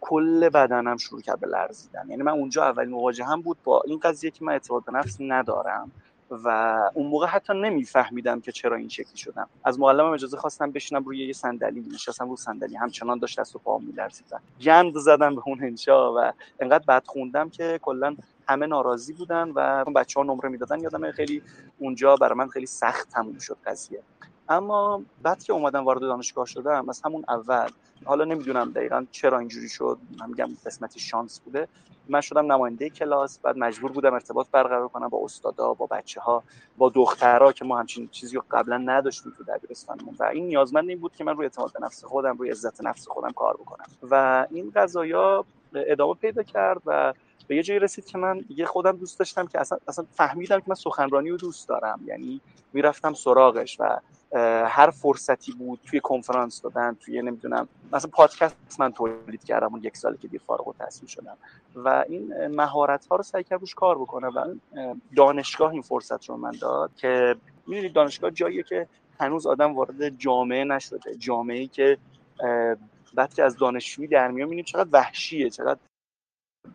کل 0.00 0.48
بدنم 0.48 0.96
شروع 0.96 1.20
کرد 1.20 1.40
به 1.40 1.46
لرزیدن. 1.46 2.10
یعنی 2.10 2.22
من 2.22 2.32
اونجا 2.32 2.64
اولین 2.64 2.90
مواجهم 2.90 3.42
بود 3.42 3.56
با 3.64 3.82
این 3.86 3.98
قضیه 3.98 4.30
که 4.30 4.44
من 4.44 4.52
اعتماد 4.52 4.84
به 4.84 4.92
نفس 4.92 5.16
ندارم. 5.20 5.90
و 6.30 6.78
اون 6.94 7.06
موقع 7.06 7.26
حتی 7.26 7.52
نمیفهمیدم 7.54 8.40
که 8.40 8.52
چرا 8.52 8.76
این 8.76 8.88
شکلی 8.88 9.16
شدم. 9.16 9.48
از 9.64 9.80
معلمم 9.80 10.12
اجازه 10.12 10.36
خواستم 10.36 10.70
بشینم 10.70 11.04
روی 11.04 11.26
یه 11.26 11.32
صندلی 11.32 11.80
نشستم 11.94 12.30
رو 12.30 12.36
صندلی 12.36 12.76
همچنان 12.76 13.18
داشت 13.18 13.40
دست 13.40 13.56
و 13.56 13.58
پاهم 13.58 13.84
میلرزید 13.84 14.26
گند 14.60 14.98
زدم 14.98 15.34
به 15.34 15.42
اون 15.46 15.64
انشا 15.64 16.14
و 16.14 16.32
انقدر 16.60 16.84
بد 16.88 17.06
خوندم 17.06 17.50
که 17.50 17.78
کلا 17.82 18.16
همه 18.48 18.66
ناراضی 18.66 19.12
بودن 19.12 19.52
و 19.54 19.84
بچه 19.84 20.20
ها 20.20 20.26
نمره 20.26 20.48
می‌دادن. 20.48 20.80
یادم 20.80 21.12
خیلی 21.12 21.42
اونجا 21.78 22.16
برای 22.16 22.34
من 22.38 22.48
خیلی 22.48 22.66
سخت 22.66 23.08
تموم 23.08 23.38
شد 23.38 23.56
قضیه. 23.66 24.02
اما 24.48 25.02
بعد 25.22 25.42
که 25.42 25.52
اومدم 25.52 25.84
وارد 25.84 26.00
دانشگاه 26.00 26.46
شدم 26.46 26.88
از 26.88 27.02
همون 27.04 27.24
اول 27.28 27.68
حالا 28.04 28.24
نمی‌دونم 28.24 28.70
دقیقا 28.70 29.06
چرا 29.10 29.38
اینجوری 29.38 29.68
شد 29.68 29.98
من 30.20 30.28
میگم 30.28 30.48
قسمتی 30.66 31.00
شانس 31.00 31.40
بوده. 31.40 31.68
من 32.08 32.20
شدم 32.20 32.52
نماینده 32.52 32.90
کلاس 32.90 33.38
بعد 33.38 33.58
مجبور 33.58 33.92
بودم 33.92 34.14
ارتباط 34.14 34.46
برقرار 34.52 34.88
کنم 34.88 35.08
با 35.08 35.24
استادا 35.24 35.74
با 35.74 35.86
بچه 35.86 36.20
ها 36.20 36.42
با 36.78 36.88
دخترها 36.88 37.52
که 37.52 37.64
ما 37.64 37.78
همچین 37.78 38.08
چیزی 38.08 38.36
رو 38.36 38.44
قبلا 38.50 38.76
نداشتیم 38.76 39.32
تو 39.38 39.44
دبیرستانمون. 39.44 40.14
و 40.18 40.24
این 40.24 40.46
نیازمند 40.46 40.88
این 40.88 40.98
بود 40.98 41.16
که 41.16 41.24
من 41.24 41.36
روی 41.36 41.46
اعتماد 41.46 41.72
به 41.72 41.86
نفس 41.86 42.04
خودم 42.04 42.36
روی 42.36 42.50
عزت 42.50 42.84
نفس 42.84 43.08
خودم 43.08 43.32
کار 43.32 43.54
بکنم. 43.54 43.86
و 44.10 44.46
این 44.50 44.72
قضايا 44.76 45.44
ادامه 45.74 46.14
پیدا 46.14 46.42
کرد 46.42 46.82
و 46.86 47.14
به 47.46 47.56
یه 47.56 47.62
جایی 47.62 47.80
رسید 47.80 48.04
که 48.04 48.18
من 48.18 48.44
یه 48.48 48.66
خودم 48.66 48.96
دوست 48.96 49.18
داشتم 49.18 49.46
که 49.46 49.60
اصلا, 49.60 49.78
اصلا 49.88 50.06
فهمیدم 50.12 50.58
که 50.58 50.64
من 50.66 50.74
سخنرانی 50.74 51.30
رو 51.30 51.36
دوست 51.36 51.68
دارم. 51.68 52.00
یعنی 52.04 52.40
می‌رفتم 52.72 53.14
سراغش 53.14 53.80
و 53.80 53.98
هر 54.66 54.90
فرصتی 54.90 55.52
بود 55.52 55.80
توی 55.86 56.00
کنفرانس 56.00 56.62
دادن 56.62 56.96
توی 57.00 57.22
نمی‌دونم 57.22 57.68
مثلا 57.92 58.10
پادکست 58.10 58.56
من 58.78 58.92
تولید 58.92 59.44
کردم 59.44 59.72
اون 59.72 59.84
یک 59.84 59.96
سالی 59.96 60.18
که 60.18 60.28
دیر 60.28 60.40
فارغ 60.46 60.68
التحصیل 60.68 61.08
شدم. 61.08 61.36
و 61.74 62.04
این 62.08 62.46
مهارت 62.46 63.06
ها 63.06 63.16
رو 63.16 63.22
سعی 63.22 63.44
کرد 63.44 63.60
روش 63.60 63.74
کار 63.74 63.98
بکنه 63.98 64.26
و 64.26 64.54
دانشگاه 65.16 65.70
این 65.72 65.82
فرصت 65.82 66.24
رو 66.28 66.36
من 66.36 66.52
داد 66.60 66.90
که 66.96 67.36
می‌دونید 67.66 67.92
دانشگاه 67.92 68.30
جاییه 68.30 68.62
که 68.62 68.88
هنوز 69.20 69.46
آدم 69.46 69.74
وارد 69.74 70.08
جامعه 70.08 70.64
نشده. 70.64 71.14
جامعه 71.14 71.66
که 71.66 71.98
بعد 73.14 73.34
که 73.34 73.44
از 73.44 73.56
دانشجویی 73.56 74.08
در 74.08 74.30
میاد 74.30 74.48
می‌بینیم 74.48 74.64
چقدر 74.64 74.88
وحشیه 74.92 75.50
چقدر 75.50 75.80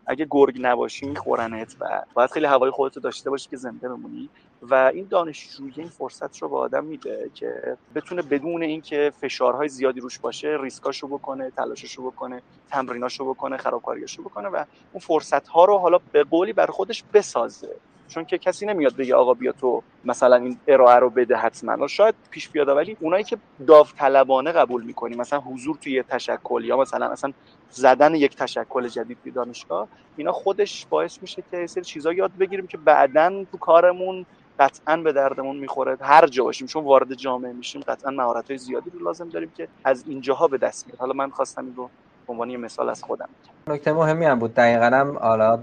اگه 0.06 0.26
گرگ 0.30 0.58
نباشی 0.60 1.06
میخورنت 1.06 1.76
و 1.80 2.02
باید 2.14 2.30
خیلی 2.30 2.46
هوای 2.46 2.70
خودتو 2.70 3.00
داشته 3.00 3.30
باشی 3.30 3.50
که 3.50 3.56
زنده 3.56 3.88
بمونی. 3.88 4.28
و 4.70 4.90
این 4.94 5.06
دانشجویی 5.10 5.72
این 5.76 5.88
فرصت 5.88 6.38
رو 6.38 6.48
به 6.48 6.56
آدم 6.56 6.84
میده 6.84 7.30
که 7.34 7.76
بتونه 7.94 8.22
بدون 8.22 8.62
اینکه 8.62 9.12
فشارهای 9.20 9.68
زیادی 9.68 10.00
روش 10.00 10.18
باشه 10.18 10.58
ریسکاشو 10.60 11.08
بکنه 11.08 11.50
تلاششو 11.50 12.10
بکنه 12.10 12.42
تمریناشو 12.70 13.24
بکنه 13.24 13.56
خرابکاریاشو 13.56 14.22
بکنه 14.22 14.48
و 14.48 14.64
اون 14.92 15.00
فرصت 15.00 15.48
ها 15.48 15.64
رو 15.64 15.78
حالا 15.78 15.98
به 16.12 16.24
قولی 16.24 16.52
بر 16.52 16.66
خودش 16.66 17.04
بسازه. 17.14 17.76
چون 18.08 18.24
که 18.24 18.38
کسی 18.38 18.66
نمیاد 18.66 18.96
بگه 18.96 19.14
آقا 19.14 19.34
بیا 19.34 19.52
تو 19.52 19.82
مثلا 20.04 20.36
این 20.36 20.58
ارائه 20.68 20.96
رو 20.96 21.10
بده 21.10 21.36
حتما. 21.36 21.86
شاید 21.86 22.14
پیش 22.30 22.48
بیاد 22.48 22.68
ولی 22.68 22.96
اونایی 23.00 23.24
که 23.24 23.36
داوطلبانه 23.66 24.52
قبول 24.52 24.84
می‌کنی 24.84 25.16
مثلا 25.16 25.40
حضور 25.40 25.76
توی 25.76 26.02
تشکل 26.02 26.64
یا 26.64 26.76
مثلا 26.76 27.12
مثلا 27.12 27.32
زدن 27.70 28.14
یک 28.14 28.36
تشکل 28.36 28.88
جدید 28.88 29.18
توی 29.22 29.32
دانشگاه 29.32 29.88
اینا 30.16 30.32
خودش 30.32 30.86
باعث 30.90 31.18
میشه 31.22 31.42
که 31.50 31.66
سری 31.66 31.84
چیزا 31.84 32.12
یاد 32.12 32.32
بگیریم 32.38 32.66
که 32.66 32.76
بعدا 32.76 33.44
تو 33.52 33.58
کارمون 33.58 34.26
قطعا 34.58 34.96
به 34.96 35.12
دردمون 35.12 35.56
می‌خوره. 35.56 35.96
هر 36.00 36.26
جا 36.26 36.44
باشیم 36.44 36.66
چون 36.66 36.84
وارد 36.84 37.14
جامعه 37.14 37.52
میشیم 37.52 37.82
قطعا 37.82 38.10
مهارت 38.10 38.50
های 38.50 38.58
زیادی 38.58 38.90
رو 38.90 38.98
لازم 39.00 39.28
داریم 39.28 39.50
که 39.56 39.68
از 39.84 40.04
اینجاها 40.06 40.48
به 40.48 40.58
دست 40.58 40.86
میاد 40.86 40.98
حالا 41.00 41.12
من 41.12 41.30
خواستم 41.30 41.66
این 41.66 41.76
رو 41.76 41.90
عنوان 42.28 42.50
یه 42.50 42.56
مثال 42.56 42.88
از 42.88 43.02
خودم 43.02 43.28
نکته 43.66 43.92
مهمی 43.92 44.24
هم 44.24 44.38
بود. 44.38 44.54
دقیقا 44.54 44.84
هم 44.84 45.18
حالا 45.18 45.56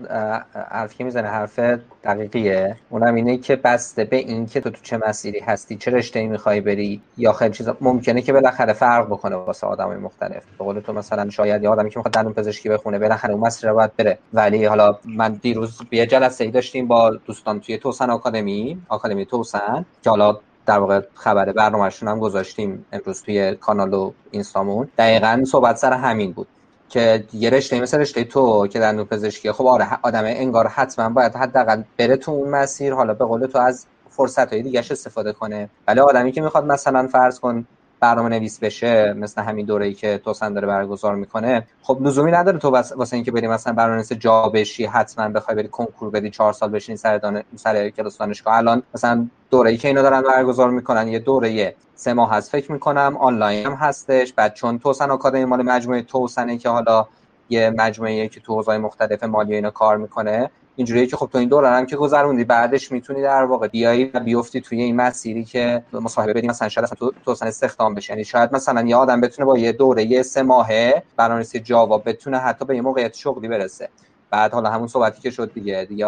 حرف 0.69 0.93
که 0.93 1.03
می‌زنه؟ 1.03 1.27
حرف 1.27 1.59
دقیقیه. 2.03 2.77
اونم 2.89 3.15
اینه 3.15 3.37
که 3.37 3.55
بسته 3.55 4.03
به 4.03 4.15
این 4.15 4.45
که 4.45 4.61
تو 4.61 4.69
تو 4.69 4.77
چه 4.81 4.99
مسیری 5.07 5.39
هستی 5.39 5.77
چه 5.77 5.91
رشته 5.91 6.19
ای 6.19 6.27
می‌خوای 6.27 6.61
بری 6.61 7.01
یا 7.17 7.33
خیلی 7.33 7.53
چیزا 7.53 7.77
ممکنه 7.81 8.21
که 8.21 8.33
بالاخره 8.33 8.73
فرق 8.73 9.05
بکنه 9.05 9.35
واسه 9.35 9.67
آدمای 9.67 9.97
مختلف. 9.97 10.43
به 10.57 10.65
قول 10.65 10.79
تو 10.79 10.93
مثلا 10.93 11.29
شاید 11.29 11.63
یه 11.63 11.69
آدمی 11.69 11.89
که 11.89 11.99
می‌خواد 11.99 12.13
دندون 12.13 12.33
پزشکی 12.33 12.69
بخونه 12.69 12.99
بالاخره 12.99 13.33
اون 13.33 13.47
مسیر 13.47 13.69
رو 13.69 13.75
باید 13.75 13.95
بره. 13.95 14.17
ولی 14.33 14.65
حالا 14.65 14.99
من 15.05 15.33
دیروز 15.33 15.81
یه 15.91 16.05
جلسه 16.05 16.43
ای 16.43 16.51
داشتیم 16.51 16.87
با 16.87 17.09
دوستان 17.09 17.59
توی 17.59 17.77
توسن 17.77 18.09
آکادمی 18.09 18.81
آکادمی 18.89 19.25
توسن 19.25 19.85
که 20.03 20.09
حالا 20.09 20.39
در 20.65 20.79
واقع 20.79 21.01
خبر 21.13 21.51
برنامهشون 21.51 22.09
هم 22.09 22.19
گذاشتیم 22.19 22.85
امروز 22.91 23.21
توی 23.21 23.55
کانال 23.55 23.93
و 23.93 24.11
اینستامون. 24.31 24.89
دقیقا 24.97 25.43
صحبت 25.47 25.77
سر 25.77 25.93
همین 25.93 26.31
بود 26.31 26.47
که 26.89 27.23
یه 27.33 27.49
رشته 27.49 27.81
مثل 27.81 27.99
رشته 27.99 28.23
تو 28.23 28.67
که 28.67 28.79
دندون 28.79 29.05
پزشکی 29.05 29.51
خب 29.51 29.65
آره 29.65 29.87
آدم 30.01 30.23
انگار 30.25 30.67
حتما 30.67 31.09
باید 31.09 31.35
حداقل 31.35 31.83
بره 31.97 32.15
تو 32.15 32.31
اون 32.31 32.49
مسیر 32.49 32.93
حالا 32.93 33.13
به 33.13 33.25
قول 33.25 33.45
تو 33.45 33.57
از 33.59 33.85
فرصت 34.09 34.53
های 34.53 34.61
دیگه 34.61 34.79
استفاده 34.79 35.33
کنه. 35.33 35.69
ولی 35.87 35.99
آدمی 35.99 36.31
که 36.31 36.41
می‌خواد 36.41 36.65
مثلا 36.65 37.07
فرض 37.07 37.39
کن 37.39 37.65
برنامه 38.01 38.29
نویس 38.29 38.59
بشه 38.59 39.13
مثل 39.13 39.41
همین 39.41 39.65
دوره‌ای 39.65 39.93
که 39.93 40.17
توسن 40.17 40.53
داره 40.53 40.67
برگزار 40.67 41.15
می‌کنه 41.15 41.67
خب 41.81 41.97
لزومی 42.01 42.31
نداره 42.31 42.57
تو 42.57 42.69
واسه 42.69 43.15
اینکه 43.15 43.31
بری 43.31 43.47
مثلا 43.47 43.73
برنامه 43.73 43.95
نویس 43.95 44.13
جا 44.13 44.49
بشی 44.49 44.85
حتما 44.85 45.29
بخوای 45.29 45.57
بری 45.57 45.67
کنکور 45.67 46.09
بدی 46.09 46.29
چهار 46.29 46.53
سال 46.53 46.69
بشین 46.69 46.95
سر 46.95 47.17
دان... 47.17 47.43
سر 47.55 47.89
کلاس 47.89 48.17
دانشگاه. 48.17 48.57
الان 48.57 48.83
مثلا 48.95 49.27
دوره‌ای 49.49 49.77
که 49.77 49.87
اینا 49.87 50.01
دارن 50.01 50.21
برگزار 50.21 50.69
می‌کنن 50.69 51.07
یه 51.07 51.19
دوره 51.19 51.75
سه 51.95 52.13
ماه 52.13 52.31
هست 52.31 52.51
فکر 52.51 52.71
می‌کنم 52.71 53.17
آنلاین 53.19 53.65
هم 53.65 53.73
هستش. 53.73 54.33
بعد 54.33 54.53
چون 54.53 54.79
توسن 54.79 55.11
آکادمی 55.11 55.45
مال 55.45 55.61
مجموعه 55.61 56.01
توسنه 56.01 56.57
که 56.57 56.69
حالا 56.69 57.07
یه 57.49 57.69
مجموعه 57.77 58.27
که 58.27 58.39
تو 58.39 58.55
حوزه‌های 58.55 58.77
مختلف 58.77 59.23
مالی 59.23 59.55
اینا 59.55 59.69
کار 59.69 59.97
می‌کنه 59.97 60.49
اینجوریه 60.75 61.07
که 61.07 61.17
خب 61.17 61.29
تو 61.31 61.37
این 61.37 61.49
دوران 61.49 61.73
هم 61.73 61.85
که 61.85 61.95
گذروندی 61.95 62.43
بعدش 62.43 62.91
می‌تونی 62.91 63.21
در 63.21 63.43
واقع 63.43 63.67
بیایی 63.67 64.11
و 64.13 64.19
بیفتی 64.19 64.61
توی 64.61 64.81
این 64.81 64.95
مسیری 64.95 65.43
که 65.43 65.83
مصاحبه 65.93 66.33
بدی 66.33 66.47
مثلا 66.47 66.69
شاید 66.69 66.85
اصلا 66.85 66.95
تو 66.95 67.13
توسن 67.25 67.47
استخدام 67.47 67.95
بشه 67.95 68.13
یعنی 68.13 68.25
شاید 68.25 68.53
مثلا 68.53 68.81
یه 68.81 68.95
آدم 68.95 69.21
بتونه 69.21 69.45
با 69.45 69.57
یه 69.57 69.71
دوره 69.71 70.03
یه 70.03 70.23
سه 70.23 70.43
ماهه 70.43 71.03
برنامه‌نویسی 71.17 71.59
جاوا 71.59 71.97
بتونه 71.97 72.37
حتی 72.37 72.65
به 72.65 72.75
یه 72.75 72.81
موقعیت 72.81 73.15
شغلی 73.15 73.47
برسه. 73.47 73.89
بعد 74.29 74.53
حالا 74.53 74.69
همون 74.69 74.87
صحبتی 74.87 75.21
که 75.21 75.29
شد 75.29 75.53
دیگه. 75.53 75.85
دیگه 75.89 76.05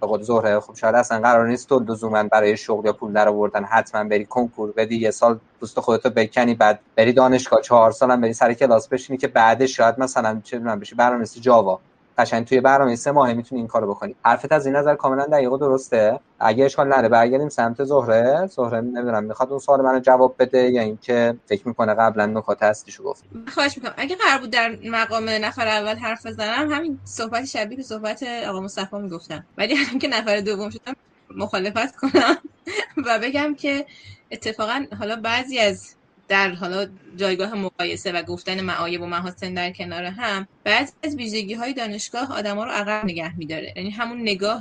به 0.00 0.06
قول 0.06 0.22
زهره 0.22 0.60
خب 0.60 0.74
شاید 0.74 0.94
اصلا 0.94 1.20
قرار 1.20 1.48
نیست 1.48 1.68
تو 1.68 1.78
لزوما 1.78 2.22
برای 2.22 2.56
شغل 2.56 2.86
یا 2.86 2.92
پول 2.92 3.12
در 3.12 3.28
آوردن 3.28 3.64
حتما 3.64 4.04
بری 4.04 4.24
کنکور 4.24 4.72
بدی 4.72 4.96
یه 4.96 5.10
سال 5.10 5.40
پوست 5.60 5.80
خودتو 5.80 6.10
بکنی 6.10 6.54
بعد 6.54 6.80
بری 6.96 7.12
دانشگاه 7.12 7.60
چهار 7.60 7.90
سالم 7.90 8.20
بری 8.20 8.32
سر 8.32 8.52
کلاس 8.52 8.88
بشینی 8.88 9.18
که 9.18 9.28
بعدش 9.28 9.76
شاید 9.76 9.98
مثلا 9.98 10.40
چه 10.44 10.58
می‌دونم 10.58 10.80
بشی 10.80 11.40
جاوا. 11.40 11.80
قشنگ 12.18 12.46
توی 12.46 12.60
برنامه 12.60 12.96
سه 12.96 13.10
ماهه 13.10 13.32
می‌تونی 13.32 13.60
این 13.60 13.68
کارو 13.68 13.94
بکنی. 13.94 14.14
حرفت 14.24 14.52
از 14.52 14.66
این 14.66 14.76
نظر 14.76 14.94
کاملا 14.94 15.26
دقیق 15.26 15.52
و 15.52 15.56
درسته. 15.58 16.20
اگه 16.40 16.64
اشکال 16.64 16.88
نره 16.88 17.08
برگردیم 17.08 17.48
سمت 17.48 17.84
زهره. 17.84 18.46
زهره 18.46 18.80
نمی‌دونم 18.80 19.24
می‌خواد 19.24 19.50
اون 19.50 19.58
سوال 19.58 19.80
منو 19.80 19.98
جواب 20.00 20.34
بده 20.38 20.70
یا 20.70 20.82
اینکه 20.82 21.36
فکر 21.46 21.68
می‌کنه 21.68 21.94
قبلا 21.94 22.26
نکات 22.26 22.62
هستیشو 22.62 23.02
گفت. 23.02 23.24
خواهش 23.54 23.76
می‌کنم. 23.76 23.94
اگه 23.96 24.16
قرار 24.16 24.40
بود 24.40 24.50
در 24.50 24.78
مقام 24.84 25.28
نفر 25.28 25.68
اول 25.68 25.94
حرف 25.96 26.26
بزنم 26.26 26.72
همین 26.72 26.98
صحبت 27.04 27.44
شبیه 27.44 27.76
به 27.76 27.82
صحبت 27.82 28.22
آقا 28.48 28.60
مصطفی 28.60 28.96
می‌گفتم 28.96 29.44
ولی 29.58 29.78
الان 29.78 29.98
که 29.98 30.08
نفر 30.08 30.40
دوم 30.40 30.70
شدم 30.70 30.94
مخالفت 31.36 31.96
کنم 31.96 32.36
و 33.06 33.18
بگم 33.22 33.54
که 33.54 33.86
اتفاقا 34.30 34.84
حالا 34.98 35.16
بعضی 35.16 35.58
از 35.58 35.94
در 36.28 36.50
حالا 36.50 36.86
جایگاه 37.16 37.54
مقایسه 37.54 38.12
و 38.12 38.22
گفتن 38.22 38.60
معایب 38.60 39.02
و 39.02 39.06
محاسن 39.06 39.54
در 39.54 39.70
کنار 39.70 40.04
هم 40.04 40.48
بعضی 40.64 40.92
از 41.02 41.16
ویژگی 41.16 41.54
های 41.54 41.72
دانشگاه 41.72 42.32
آدما 42.32 42.64
رو 42.64 42.70
عقب 42.70 43.04
نگه 43.04 43.38
میداره. 43.38 43.72
یعنی 43.76 43.90
همون 43.90 44.20
نگاه 44.20 44.60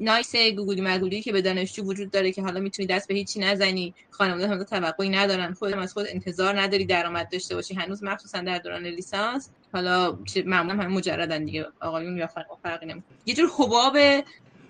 نایس 0.00 0.36
گوگلی 0.36 0.80
مگولی 0.80 1.22
که 1.22 1.32
به 1.32 1.42
دانشجو 1.42 1.84
وجود 1.84 2.10
داره 2.10 2.32
که 2.32 2.42
حالا 2.42 2.60
می‌تونی 2.60 2.86
دست 2.86 3.08
به 3.08 3.14
هیچی 3.14 3.40
نزنی 3.40 3.94
خانواده 4.10 4.48
هم 4.48 4.62
توقعی 4.62 5.08
ندارن 5.08 5.52
خودت 5.52 5.74
از 5.74 5.92
خود 5.92 6.06
انتظار 6.08 6.60
نداری 6.60 6.84
درآمد 6.84 7.28
داشته 7.32 7.54
باشی. 7.54 7.74
هنوز 7.74 8.02
مخصوصا 8.02 8.40
در 8.40 8.58
دوران 8.58 8.86
لیسانس 8.86 9.50
حالا 9.72 10.18
معمولا 10.46 10.82
هم 10.82 10.92
مجردن 10.92 11.44
دیگه 11.44 11.66
آقایون 11.80 12.16
یا 12.16 12.28
فرقی 12.62 12.86
نمی‌کنه. 12.86 13.16
یه 13.26 13.34
جور 13.34 13.50
حباب 13.58 13.98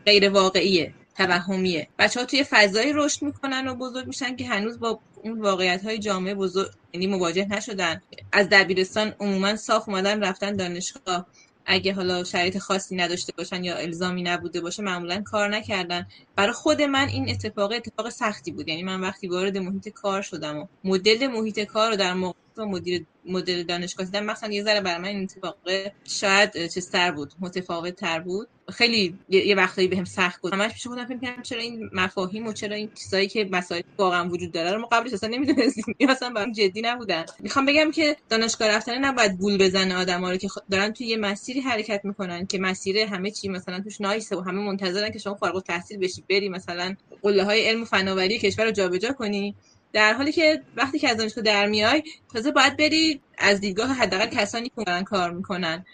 غیر 0.06 0.30
واقعیه 0.30 0.94
توهمیه. 1.14 1.88
بچه 1.98 2.20
ها 2.20 2.26
توی 2.26 2.44
فضایی 2.44 2.92
رشد 2.92 3.22
می‌کنن 3.22 3.68
و 3.68 3.74
بزرگ 3.74 4.06
میشن 4.06 4.36
که 4.36 4.46
هنوز 4.46 4.80
با 4.80 5.00
اون 5.22 5.40
واقعیت 5.40 5.84
های 5.84 5.98
جامعه 5.98 6.34
بزرگ 6.34 6.70
یعنی 6.92 7.06
مواجه 7.06 7.46
نشدن. 7.50 8.02
از 8.32 8.48
دبیرستان 8.48 9.14
عموما 9.20 9.56
صاف 9.56 9.88
اومدن 9.88 10.24
رفتن 10.24 10.56
دانشگاه. 10.56 11.26
اگه 11.66 11.94
حالا 11.94 12.24
شرایط 12.24 12.58
خاصی 12.58 12.96
نداشته 12.96 13.32
باشن 13.38 13.64
یا 13.64 13.76
الزامی 13.76 14.22
نبوده 14.22 14.60
باشه 14.60 14.82
معمولا 14.82 15.22
کار 15.22 15.48
نکردن. 15.48 16.06
برای 16.36 16.52
خود 16.52 16.82
من 16.82 17.08
این 17.08 17.30
اتفاق 17.30 17.72
اتفاق 17.72 18.08
سختی 18.10 18.50
بود. 18.52 18.68
یعنی 18.68 18.82
من 18.82 19.00
وقتی 19.00 19.28
وارد 19.28 19.58
محیط 19.58 19.88
کار 19.88 20.22
شدم 20.22 20.58
و 20.58 20.66
مدل 20.84 21.26
محیط 21.26 21.60
کار 21.60 21.90
رو 21.90 21.96
در 21.96 22.14
موقع 22.58 22.70
مدیر 22.70 23.06
مدل 23.24 23.62
دانشگاه 23.62 24.06
دیدم. 24.06 24.24
مثلا 24.24 24.52
یه 24.52 24.62
ذره 24.62 24.80
برای 24.80 24.98
من 24.98 25.08
این 25.08 25.22
اتفاق 25.22 25.56
شاید 26.04 26.66
چه 26.66 26.80
سر 26.80 27.10
بود 27.12 27.32
متفاوت 27.40 27.96
تر 27.96 28.20
بود. 28.20 28.48
خیلی 28.72 29.18
یه 29.28 29.54
وقتایی 29.54 29.88
بهم 29.88 30.04
سخت 30.04 30.40
بود 30.40 30.54
همش 30.54 30.72
پیش 30.72 30.86
خودم 30.86 31.06
فکر 31.06 31.42
چرا 31.42 31.60
این 31.60 31.90
مفاهیم 31.92 32.46
و 32.46 32.52
چرا 32.52 32.76
این 32.76 32.90
چیزایی 32.94 33.28
که 33.28 33.48
مسائل 33.50 33.82
واقعا 33.98 34.28
وجود 34.28 34.52
داره 34.52 34.72
رو 34.72 34.80
ما 34.80 34.86
قبلش 34.86 35.12
اصلا 35.12 35.28
نمی‌دونستیم. 35.28 35.84
اصلا 36.08 36.30
برام 36.30 36.52
جدی 36.52 36.82
نبودن. 36.82 37.24
می‌خوام 37.40 37.66
بگم 37.66 37.90
که 37.90 38.16
دانشگاه 38.28 38.68
رفتن 38.68 39.04
نباید 39.04 39.32
گول 39.32 39.58
بزنه 39.58 39.96
آدما 39.96 40.30
رو 40.30 40.36
که 40.36 40.48
دارن 40.70 40.92
توی 40.92 41.06
یه 41.06 41.16
مسیری 41.16 41.60
حرکت 41.60 42.00
می‌کنن 42.04 42.46
که 42.46 42.58
مسیر 42.58 42.98
همه 42.98 43.30
چی 43.30 43.48
مثلا 43.48 43.80
توش 43.80 44.00
نایسه 44.00 44.36
و 44.36 44.40
همه 44.40 44.60
منتظرن 44.60 45.10
که 45.10 45.18
شما 45.18 45.34
فارغ 45.34 45.54
التحصیل 45.54 45.98
بشی 45.98 46.24
بری 46.30 46.48
مثلا 46.48 46.96
قله 47.22 47.44
های 47.44 47.68
علم 47.68 47.82
و 47.82 47.84
فناوری 47.84 48.38
کشور 48.38 48.64
رو 48.64 48.70
جابجا 48.70 49.12
کنی. 49.12 49.54
در 49.92 50.12
حالی 50.12 50.32
که 50.32 50.62
وقتی 50.76 50.98
که 50.98 51.08
از 51.08 51.16
دانشگاه 51.16 51.44
در 51.44 51.66
میای 51.66 52.02
تازه 52.32 52.50
باید 52.50 52.76
بری 52.76 53.20
از 53.38 53.60
دیدگاه 53.60 53.88
حداقل 53.88 54.26
کسانی 54.26 54.68
که 54.68 54.84
دارن 54.86 55.04
کار 55.04 55.30
می‌کنن 55.30 55.84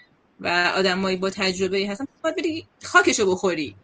و 0.41 0.73
آدمایی 0.77 1.17
با 1.17 1.31
تجربه 1.31 1.87
هستن 1.91 2.05
باید 2.23 2.37
بری 2.37 2.67
خاکشو 2.83 3.31
بخوری 3.31 3.75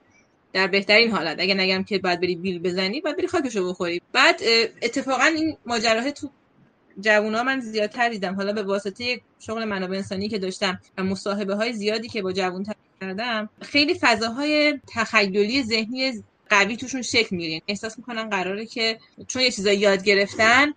در 0.53 0.67
بهترین 0.67 1.11
حالت. 1.11 1.41
اگه 1.41 1.55
نگم 1.55 1.85
که 1.85 1.99
باید 1.99 2.21
بری 2.21 2.37
بیل 2.37 2.59
بزنی 2.59 3.01
باید 3.01 3.17
بری 3.17 3.27
خاکشو 3.27 3.69
بخوری. 3.69 4.03
بعد 4.13 4.41
اتفاقا 4.83 5.25
این 5.25 5.57
ماجراهای 5.67 6.13
تو 6.13 6.31
جوونا 7.01 7.43
من 7.43 7.61
زیادتر 7.61 8.09
دیدم. 8.09 8.35
حالا 8.35 8.53
به 8.53 8.63
واسطه 8.63 9.21
شغل 9.39 9.65
منابع 9.65 9.97
انسانی 9.97 10.29
که 10.29 10.39
داشتم 10.39 10.81
و 10.99 11.03
مصاحبه 11.03 11.55
های 11.55 11.73
زیادی 11.73 12.09
که 12.09 12.23
با 12.23 12.33
جوون 12.33 12.67
کردم 13.01 13.49
خیلی 13.63 13.95
فضاهای 14.01 14.81
تخیلی 14.95 15.63
ذهنی 15.63 16.23
قوی 16.55 16.77
توشون 16.77 17.03
شکل 17.03 17.37
می‌گیرین 17.37 17.61
احساس 17.69 17.99
می‌کنن 17.99 18.31
قراره 18.31 18.67
که 18.67 18.99
چون 19.27 19.43
یه 19.43 19.51
چیزایی 19.51 19.79
یاد 19.79 20.05
گرفتن 20.05 20.73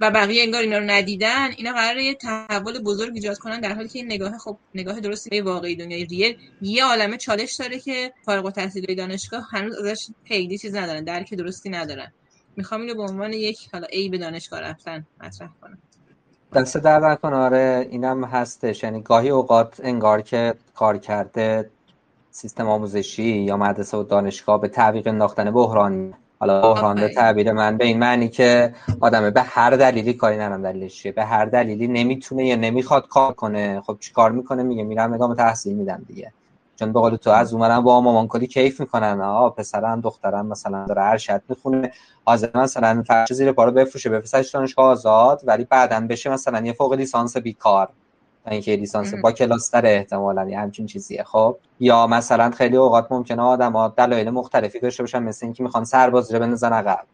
و 0.00 0.10
بقیه 0.10 0.42
انگار 0.42 0.62
اینا 0.62 0.78
رو 0.78 0.84
ندیدن 0.84 1.50
اینا 1.56 1.72
قراره 1.72 2.04
یه 2.04 2.14
تحول 2.14 2.78
بزرگ 2.78 3.12
ایجاد 3.14 3.38
کنن 3.38 3.60
در 3.60 3.74
حالی 3.74 3.88
که 3.88 3.98
این 3.98 4.12
نگاه 4.12 4.38
خب 4.38 4.56
نگاه 4.74 5.00
درستی 5.00 5.30
به 5.30 5.42
واقعی 5.42 5.76
دنیای 5.76 6.04
ریل 6.04 6.38
یه 6.62 6.84
عالمه 6.84 7.16
چالش 7.16 7.54
داره 7.54 7.78
که 7.78 8.12
فارغ 8.24 8.44
التحصیلی 8.44 8.94
دانشگاه 8.94 9.48
هنوز 9.50 9.78
ازش 9.78 10.08
خیلی 10.24 10.58
چیز 10.58 10.74
ندارن 10.74 11.04
درک 11.04 11.34
درستی 11.34 11.70
ندارن. 11.70 12.12
می‌خوام 12.56 12.80
اینو 12.80 12.94
به 12.94 13.02
عنوان 13.02 13.32
یک 13.32 13.58
حالا 13.72 13.86
ای 13.86 14.08
به 14.08 14.18
دانشگاه 14.18 14.60
رفتن 14.60 15.06
مطرح 15.20 15.48
کنم. 15.60 15.78
دست 16.54 16.76
در 16.76 17.18
آره 17.22 17.88
اینم 17.90 18.24
هستش. 18.24 18.82
یعنی 18.82 19.02
گاهی 19.02 19.30
اوقات 19.30 19.80
انگار 19.82 20.22
که 20.22 20.54
کار 20.74 20.98
کرده 20.98 21.70
سیستم 22.32 22.68
آموزشی 22.68 23.22
یا 23.22 23.56
مدرسه 23.56 23.96
و 23.96 24.02
دانشگاه 24.02 24.60
به 24.60 24.68
تعویق 24.68 25.06
انداختن 25.06 25.50
بحران. 25.50 26.14
حالا 26.40 26.72
بحران 26.72 26.96
به 26.96 27.08
تعبیر 27.08 27.52
من 27.52 27.76
به 27.76 27.84
این 27.84 27.98
معنی 27.98 28.28
که 28.28 28.74
آدمه 29.00 29.30
به 29.30 29.42
هر 29.42 29.70
دلیلی 29.70 30.12
کاری 30.12 30.36
ندارم 30.36 30.62
دلیلش 30.62 31.06
به 31.06 31.24
هر 31.24 31.44
دلیلی 31.44 31.88
نمی‌تونه 31.88 32.46
یا 32.46 32.56
نمی‌خواد 32.56 33.08
کار 33.08 33.32
کنه. 33.32 33.80
خب 33.80 33.96
چیکار 34.00 34.32
می‌کنه؟ 34.32 34.62
میگه 34.62 34.82
میرم 34.82 35.12
ادامه 35.12 35.34
تحصیل 35.34 35.76
میدم 35.76 36.02
دیگه. 36.06 36.32
چون 36.76 36.92
به 36.92 37.00
قول 37.00 37.16
تو 37.16 37.30
از 37.30 37.54
اومدن 37.54 37.80
با 37.80 38.00
مامان 38.00 38.28
کلی 38.28 38.46
کیف 38.46 38.80
می‌کنن. 38.80 39.20
آ 39.20 39.50
پسرم 39.50 40.00
دخترم 40.00 40.46
مثلا 40.46 40.86
داره 40.86 41.02
ارشد 41.02 41.42
می‌خونه. 41.48 41.92
حاضر 42.24 42.50
مثلا 42.54 43.04
فرش 43.06 43.32
زیر 43.32 43.52
پارو 43.52 43.70
بفروشه 43.72 44.10
بفرستش 44.10 44.50
دانشگاه 44.50 44.86
آزاد 44.86 45.40
ولی 45.44 45.64
بعدم 45.64 46.06
بشه 46.06 46.30
مثلا 46.30 46.66
یه 46.66 46.72
فوق 46.72 46.92
لیسانس 46.92 47.36
بیکار. 47.36 47.88
اینکه 48.46 48.76
لیسانس 48.76 49.14
با 49.14 49.32
کلاس 49.32 49.70
داره 49.70 49.88
احتمالاً 49.88 50.48
یه 50.48 50.58
همچین 50.58 50.86
چیزیه 50.86 51.24
خب؟ 51.24 51.56
یا 51.80 52.06
مثلا 52.06 52.50
خیلی 52.50 52.76
اوقات 52.76 53.06
ممکنه 53.12 53.42
آدم 53.42 53.88
دلایل 53.88 54.30
مختلفی 54.30 54.80
داشته 54.80 55.02
باشن 55.02 55.22
مثل 55.22 55.46
اینکه 55.46 55.62
می‌خوان 55.62 55.84
سربازی 55.84 56.34
رو 56.34 56.40
بندازن 56.40 56.72
عقب. 56.72 57.06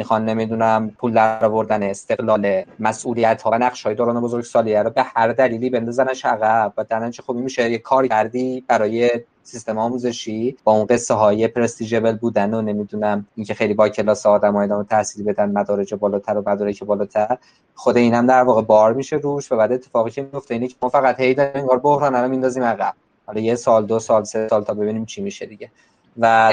می‌خوان 0.00 0.24
نمی‌دونم 0.24 0.90
پول 0.98 1.12
در 1.12 1.44
آوردن 1.44 1.82
استقلال 1.82 2.62
مسئولیت 2.78 3.42
ها 3.42 3.50
و 3.50 3.54
نقش 3.54 3.86
های 3.86 3.94
دوران 3.94 4.20
بزرگ 4.20 4.44
سالیه 4.44 4.82
رو 4.82 4.90
به 4.90 5.02
هر 5.02 5.28
دلیلی 5.32 5.70
بندازنش 5.70 6.24
عقب 6.24 6.72
و 6.76 6.84
در 6.84 7.10
خب 7.10 7.34
میشه. 7.34 7.70
یه 7.70 7.78
کاری 7.78 8.08
کردی 8.08 8.64
برای 8.68 9.10
سیستم 9.42 9.78
آموزشی 9.78 10.56
با 10.64 10.72
اون 10.72 10.86
قصه 10.86 11.14
های 11.14 11.48
پرستیژبل 11.48 12.16
بودن 12.16 12.54
و 12.54 12.62
نمی‌دونم 12.62 13.26
اینکه 13.36 13.54
خیلی 13.54 13.74
با 13.74 13.88
کلاس 13.88 14.26
آدم 14.26 14.52
های 14.52 14.64
ادامه 14.64 14.84
تحصیل 14.84 15.24
بدن 15.24 15.50
مدارج 15.52 15.94
بالاتر 15.94 16.38
و 16.38 16.42
مدارج 16.46 16.84
بالاتر. 16.84 17.38
خود 17.74 17.96
اینم 17.96 18.26
در 18.26 18.42
واقع 18.42 18.62
بار 18.62 18.92
میشه 18.92 19.16
روش 19.16 19.52
و 19.52 19.56
بعد 19.56 19.72
اتفاقی 19.72 20.10
که 20.10 20.28
میفته 20.32 20.54
اینه 20.54 20.68
که 20.68 20.74
ما 20.82 20.88
فقط 20.88 21.20
هی 21.20 21.36
انگار 21.38 21.78
بحران 21.78 22.14
رو 22.14 22.28
میندازیم 22.28 22.62
عقب. 22.62 22.94
حالا 23.26 23.40
یه 23.40 23.54
سال 23.54 23.86
دو 23.86 23.98
سال 23.98 24.24
سه 24.24 24.48
سال 24.48 24.64
تا 24.64 24.74
ببینیم 24.74 25.04
چی 25.04 25.22
میشه 25.22 25.46
دیگه. 25.46 25.70
و 26.18 26.52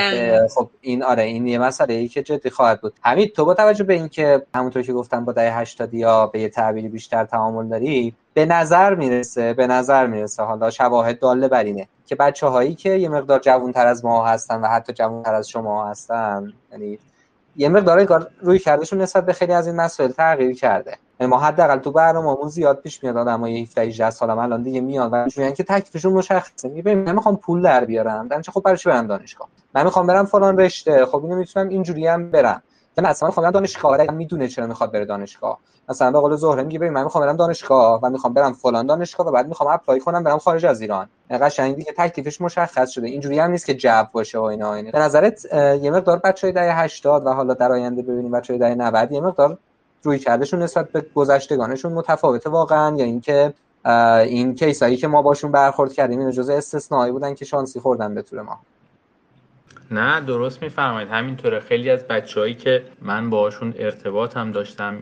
خب 0.56 0.70
این 0.82 1.04
آره 1.04 1.24
این 1.24 1.48
یه 1.48 1.60
مسئله 1.60 1.93
ای 1.93 2.08
که 2.08 2.24
جدی 2.24 2.50
خواهد 2.50 2.82
بود. 2.82 2.93
همین 3.04 3.28
تو 3.28 3.46
با 3.46 3.54
توجه 3.54 3.84
به 3.84 3.93
اینکه 3.93 4.46
همونطور 4.56 4.82
که 4.82 4.93
گفتم 4.93 5.26
با 5.26 5.32
دهه 5.32 5.60
80 5.60 5.93
یا 5.93 6.28
به 6.28 6.39
یه 6.39 6.50
تعبیری 6.50 6.88
بیشتر 6.88 7.26
تعامل 7.26 7.67
داری 7.67 8.15
به 8.34 8.46
نظر 8.46 8.96
می‌رسه 8.96 9.54
به 9.54 9.67
نظر 9.67 10.08
می‌رسه 10.08 10.43
حالا 10.43 10.70
شواهد 10.70 11.20
داله 11.20 11.48
بر 11.48 11.63
اینه 11.63 11.88
که 12.06 12.15
بچه 12.15 12.48
هایی 12.48 12.76
که 12.76 12.89
یه 12.89 13.10
مقدار 13.10 13.39
جوانتر 13.39 13.88
از 13.88 14.06
ما 14.06 14.26
هستن 14.26 14.62
و 14.62 14.67
حتی 14.67 14.93
جوانتر 14.93 15.34
از 15.34 15.50
شما 15.50 15.89
هستن 15.89 16.54
یعنی 16.72 17.00
یه 17.56 17.70
مقدار 17.70 18.28
روی 18.41 18.60
کردشون 18.60 19.02
نسبت 19.02 19.26
به 19.26 19.34
خیلی 19.34 19.54
از 19.54 19.67
این 19.67 19.76
مسائل 19.76 20.12
تغییر 20.12 20.56
کرده. 20.56 20.98
ما 21.20 21.40
حداقل 21.40 21.78
تو 21.78 21.92
برنامه‌مون 21.92 22.48
زیاد 22.48 22.82
پیش 22.82 23.04
میاد 23.04 23.18
آدمای 23.18 23.62
17 23.62 23.82
18 23.82 24.10
سال 24.10 24.30
الان 24.30 24.64
دیگه 24.64 24.82
میان 24.82 25.12
و 25.12 25.26
میگن 25.26 25.52
که 25.52 25.64
تکلیفشون 25.64 26.14
مشخصه. 26.14 26.70
میگه 26.70 26.96
من 26.96 27.16
می‌خوام 27.16 27.38
پول 27.38 27.62
در 27.62 27.86
بیارم. 27.86 28.28
در 28.28 28.42
خب 28.42 28.62
برای 28.62 28.78
چی 28.78 28.90
برم 28.90 29.08
دانشگاه؟ 29.08 29.48
من 29.76 29.84
می‌خوام 29.84 30.08
برم 30.08 30.26
فلان 30.26 30.58
رشته. 30.58 31.06
خب 31.06 31.24
اینو 31.24 31.36
می‌تونم 31.36 31.70
اینجوری 31.70 32.08
هم 32.08 32.32
برم. 32.32 32.64
من 32.98 33.06
اصلا 33.06 33.28
می‌خوام 33.28 33.52
دانشگاه. 33.52 33.92
ولی 33.92 34.08
می‌دونه 34.12 34.48
چرا 34.48 34.68
می‌خواد 34.68 34.92
بره 34.92 35.06
دانشگاه. 35.06 35.60
مثلا 35.90 36.12
به 36.12 36.20
قول 36.20 36.36
زهره 36.36 36.64
میگه 36.64 36.80
ببین 36.80 36.94
من 36.94 37.04
می‌خوام 37.04 37.26
برم 37.26 37.36
دانشگاه 37.36 38.00
و 38.04 38.10
می‌خوام 38.10 38.34
برم 38.34 38.54
فلان 38.54 38.86
دانشگاه 38.86 39.28
و 39.28 39.32
بعد 39.32 39.48
می‌خوام 39.48 39.70
اپلای 39.70 40.00
کنم 40.00 40.24
برم 40.24 40.38
خارج 40.38 40.66
از 40.66 40.82
ایران. 40.82 41.10
قشنگ 41.30 41.76
دیگه 41.76 41.94
تکلیفش 41.98 42.42
مشخص 42.42 42.90
شده. 42.90 43.08
اینجوری 43.08 43.40
هم 43.40 43.52
نیست 43.52 43.66
که 43.66 43.74
جو 43.74 44.04
باشه 44.12 44.40
و 44.40 44.42
اینا. 44.42 44.74
اینا 44.74 44.92
به 44.92 45.00
نظرت 45.00 45.46
یه 45.54 45.92
مقدار 45.92 46.18
بچهای 46.18 46.54
دهه 46.54 46.80
80 46.80 47.28
و 47.28 47.30
حالا 47.30 47.54
در 47.54 47.72
آینده 47.72 48.02
ببینیم 48.02 48.32
بچهای 48.32 48.60
دهه 48.60 48.76
90 48.76 49.12
یه 49.12 49.22
مقدار 49.22 49.58
روی 50.04 50.20
کردشون 50.20 50.62
نسبت 50.62 50.92
به 50.92 51.06
گذشتگانشون 51.16 51.94
متفاوته 51.94 52.50
واقعا. 52.50 52.96
یا 52.98 53.06
اینکه 53.06 53.54
این 54.26 54.56
کیسایی 54.56 54.98
که 54.98 55.08
ما 55.08 55.22
باشون 55.22 55.52
برخورد 55.52 55.94
کردیم 55.94 56.20
این 56.20 56.32
جزء 56.32 56.54
استثنایی 56.54 57.12
بودن 57.12 57.34
که 57.34 57.46
شانسی 57.46 57.80
خوردن 57.80 58.16
به 58.16 58.22
طور 58.22 58.42
ما. 58.42 58.60
نه 59.92 60.22
درست 60.22 60.62
میفرمایید. 60.62 61.10
همینطوره. 61.10 61.60
خیلی 61.60 61.90
از 61.90 62.08
بچههایی 62.08 62.54
که 62.54 62.84
من 63.02 63.30
باشون 63.30 63.74
ارتباط 63.78 64.38
هم 64.38 64.52
داشتم 64.52 64.98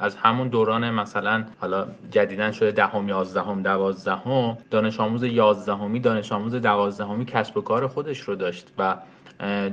از 0.00 0.16
همون 0.16 0.48
دوران 0.48 0.90
مثلا 0.90 1.44
حالا 1.60 1.86
جدیدن 2.10 2.52
شده 2.52 2.70
دهم 2.70 3.08
یازدهم 3.08 3.62
دوازدهم 3.62 4.58
دانش 4.70 5.00
آموز 5.00 5.22
یازدهمی 5.22 6.00
دانش 6.00 6.32
آموز 6.32 6.54
دوازدهمی 6.54 7.24
کسب 7.24 7.56
و 7.56 7.60
کار 7.60 7.86
خودش 7.86 8.20
رو 8.20 8.34
داشت 8.34 8.68
و 8.78 8.96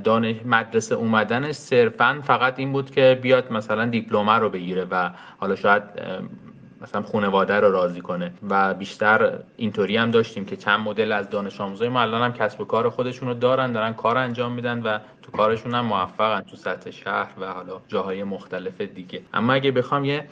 دانش 0.04 0.36
مدرسه 0.44 0.94
اومدنش 0.94 1.54
صرفا 1.54 2.20
فقط 2.24 2.58
این 2.58 2.72
بود 2.72 2.90
که 2.90 3.18
بیاد 3.22 3.52
مثلا 3.52 3.86
دیپلمه 3.86 4.32
رو 4.32 4.50
بگیره 4.50 4.86
و 4.90 5.10
حالا 5.38 5.56
شاید 5.56 5.82
مثلا 6.80 7.02
خانواده 7.02 7.60
رو 7.60 7.70
راضی 7.72 8.00
کنه. 8.00 8.32
و 8.50 8.74
بیشتر 8.74 9.38
اینطوری 9.56 9.96
هم 9.96 10.10
داشتیم 10.10 10.44
که 10.44 10.56
چند 10.56 10.80
مدل 10.80 11.12
از 11.12 11.30
دانش 11.30 11.60
آموزای 11.60 11.88
ما 11.88 12.00
الان 12.00 12.22
هم 12.22 12.32
کسب 12.32 12.60
و 12.60 12.64
کار 12.64 12.88
خودشون 12.88 13.28
رو 13.28 13.34
دارن 13.34 13.72
دارن 13.72 13.92
کار 13.92 14.18
انجام 14.18 14.52
میدن 14.52 14.82
و 14.82 14.98
تو 15.22 15.32
کارشون 15.32 15.74
هم 15.74 15.84
موفقن 15.84 16.40
تو 16.40 16.56
سطح 16.56 16.90
شهر 16.90 17.32
و 17.40 17.46
حالا 17.46 17.80
جاهای 17.88 18.24
مختلف 18.24 18.80
دیگه. 18.80 19.22
اما 19.34 19.52
اگه 19.52 19.70
بخوام 19.70 20.04
یه 20.04 20.26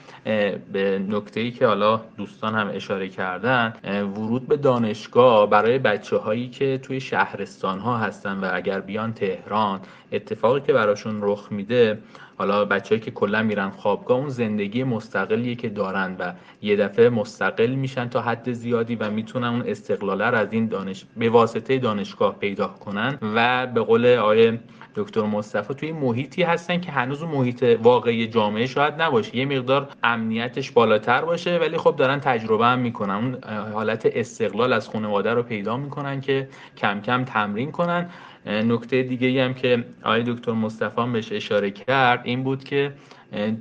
به 0.73 1.03
نکته 1.09 1.41
ای 1.41 1.51
که 1.51 1.67
حالا 1.67 2.01
دوستان 2.17 2.55
هم 2.55 2.71
اشاره 2.75 3.09
کردن 3.09 3.75
ورود 4.17 4.49
به 4.49 4.57
دانشگاه 4.57 5.51
برای 5.51 5.79
بچه 5.79 6.17
هایی 6.17 6.49
که 6.49 6.79
توی 6.79 7.01
شهرستان 7.01 7.79
ها 7.79 7.99
هستن 7.99 8.41
و 8.41 8.51
اگر 8.53 8.81
بیان 8.81 9.13
تهران 9.13 9.81
اتفاقی 10.13 10.61
که 10.61 10.73
براشون 10.73 11.19
رخ 11.23 11.53
میده 11.53 11.99
حالا 12.39 12.65
بچههایی 12.65 13.01
که 13.01 13.11
کلا 13.11 13.43
میرن 13.43 13.71
خوابگاه 13.71 14.19
اون 14.19 14.29
زندگی 14.29 14.85
مستقلیه 14.85 15.55
که 15.55 15.69
دارن 15.69 16.17
و 16.19 16.33
یه 16.63 16.77
دفعه 16.77 17.09
مستقل 17.09 17.71
میشن 17.71 18.09
تا 18.09 18.21
حد 18.21 18.53
زیادی 18.53 18.95
و 18.95 19.11
می‌تونن 19.11 19.47
اون 19.47 19.63
استقلاله 19.67 20.27
رو 20.27 20.39
از 20.39 20.53
این 20.53 20.67
دانش 20.67 21.05
به 21.17 21.31
واسطه 21.31 21.79
دانشگاه 21.79 22.39
پیدا 22.39 22.69
کنن 22.69 23.19
و 23.35 23.67
به 23.67 23.81
قول 23.81 24.07
آقای 24.07 24.59
دکتر 24.95 25.23
مصطفی 25.23 25.75
توی 25.75 25.93
محیطی 25.93 26.43
هستن 26.43 26.81
که 26.81 26.93
هنوز 26.93 27.23
محیط 27.23 27.79
واقعی 27.83 28.27
جامعه 28.27 28.67
شاید 28.67 29.03
نباشه. 29.03 29.37
یه 29.37 29.45
مقدار 29.45 29.89
امنیتش 30.03 30.71
بالاتر 30.71 31.25
باشه 31.25 31.59
ولی 31.59 31.77
خب 31.77 31.97
دارن 31.97 32.21
تجربه 32.21 32.67
هم 32.67 32.79
می‌کنن. 32.79 33.15
اون 33.15 33.37
حالت 33.73 34.07
استقلال 34.07 34.73
از 34.73 34.89
خانواده 34.89 35.35
رو 35.35 35.43
پیدا 35.43 35.77
می‌کنن 35.77 36.21
که 36.21 36.49
کم 36.77 37.01
کم 37.01 37.25
تمرین 37.25 37.71
کنن. 37.71 38.11
نکته 38.49 39.03
دیگه 39.03 39.45
هم 39.45 39.55
که 39.55 39.85
آقای 40.03 40.23
دکتر 40.23 40.53
مصطفی 40.53 41.13
بهش 41.13 41.33
اشاره 41.33 41.71
کرد 41.71 42.21
این 42.25 42.45
بود 42.45 42.65
که 42.65 42.93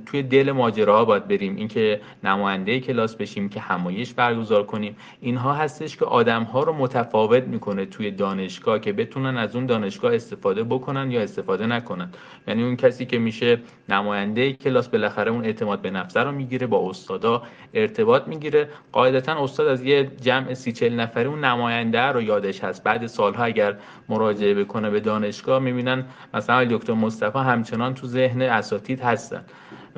توی 0.06 0.22
دل 0.22 0.52
ماجراها 0.52 1.04
باید 1.04 1.28
بریم. 1.28 1.56
اینکه 1.56 2.00
نماینده 2.24 2.80
کلاس 2.80 3.16
بشیم 3.16 3.48
که 3.48 3.60
همایش 3.60 4.14
برگزار 4.14 4.66
کنیم. 4.66 4.96
اینها 5.20 5.52
هستش 5.52 5.96
که 5.96 6.04
آدم 6.04 6.42
ها 6.42 6.62
رو 6.62 6.72
متفاوت 6.72 7.42
می‌کنه 7.42 7.86
توی 7.86 8.10
دانشگاه 8.10 8.78
که 8.78 8.92
بتونن 8.92 9.36
از 9.36 9.56
اون 9.56 9.66
دانشگاه 9.66 10.14
استفاده 10.14 10.64
بکنن 10.64 11.10
یا 11.10 11.20
استفاده 11.20 11.66
نکنن. 11.66 12.08
یعنی 12.48 12.62
اون 12.62 12.76
کسی 12.76 13.06
که 13.06 13.18
میشه 13.18 13.58
نماینده 13.88 14.52
کلاس 14.52 14.88
بالاخره 14.88 15.30
اون 15.30 15.44
اعتماد 15.44 15.80
به 15.80 15.90
نفس 15.90 16.16
رو 16.16 16.32
می‌گیره 16.32 16.66
با 16.66 16.90
استادا 16.90 17.42
ارتباط 17.74 18.28
می‌گیره. 18.28 18.68
قاعدتا 18.92 19.44
استاد 19.44 19.66
از 19.66 19.84
یه 19.84 20.10
جمع 20.20 20.54
سی 20.54 20.72
چل 20.72 20.94
نفری 20.94 21.24
اون 21.24 21.44
نماینده 21.44 22.00
رو 22.00 22.22
یادش 22.22 22.64
هست. 22.64 22.84
بعد 22.84 23.06
سالها 23.06 23.44
اگر 23.44 23.76
مراجعه 24.08 24.54
بکنه 24.54 24.90
به 24.90 25.00
دانشگاه 25.00 25.58
می‌بینن 25.58 26.04
مثلا 26.34 26.64
دکتر 26.64 26.92
مصطفی 26.92 27.38
همچنان 27.38 27.94
تو 27.94 28.06
ذهن 28.06 28.42
اساتید 28.42 29.00
هستن. 29.00 29.44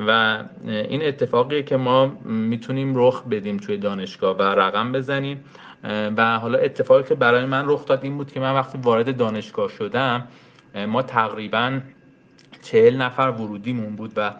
و 0.08 0.42
این 0.66 1.02
اتفاقی 1.02 1.62
که 1.62 1.76
ما 1.76 2.06
می‌تونیم 2.24 2.92
رخ 2.96 3.24
بدیم 3.24 3.56
توی 3.56 3.76
دانشگاه 3.76 4.36
و 4.36 4.42
رقم 4.42 4.92
بزنیم. 4.92 5.44
و 6.16 6.38
حالا 6.38 6.58
اتفاقی 6.58 7.08
که 7.08 7.14
برای 7.14 7.44
من 7.44 7.64
رخ 7.66 7.86
داد 7.86 8.00
این 8.02 8.16
بود 8.16 8.32
که 8.32 8.40
من 8.40 8.54
وقتی 8.54 8.78
وارد 8.78 9.16
دانشگاه 9.16 9.68
شدم 9.68 10.28
ما 10.88 11.02
تقریبا 11.02 11.80
چهل 12.62 12.96
نفر 12.96 13.22
ورودیمون 13.22 13.96
بود 13.96 14.12
و 14.16 14.34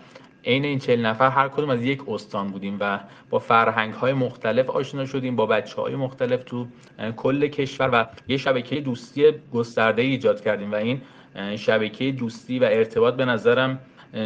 عین 0.45 0.65
این 0.65 0.79
چهل 0.79 1.07
نفر 1.07 1.29
هر 1.29 1.49
کدوم 1.49 1.71
از 1.71 1.85
یک 1.85 2.09
استان 2.09 2.49
بودیم 2.49 2.77
و 2.81 3.01
با 3.31 3.39
فرهنگ 3.39 3.95
های 3.95 4.13
مختلف 4.13 4.71
آشنا 4.71 5.07
شدیم 5.07 5.37
با 5.37 5.47
بچه 5.47 5.83
های 5.83 5.95
مختلف 5.95 6.45
تو 6.45 6.67
کل 7.17 7.47
کشور 7.47 7.91
و 7.93 8.07
یه 8.29 8.37
شبکه 8.37 8.81
دوستی 8.81 9.33
گسترده 9.53 10.03
ایجاد 10.03 10.41
کردیم. 10.41 10.73
و 10.73 10.75
این 10.75 11.01
شبکه 11.57 12.13
دوستی 12.13 12.59
و 12.59 12.65
ارتباط 12.65 13.15
به 13.15 13.25
نظرم 13.25 13.79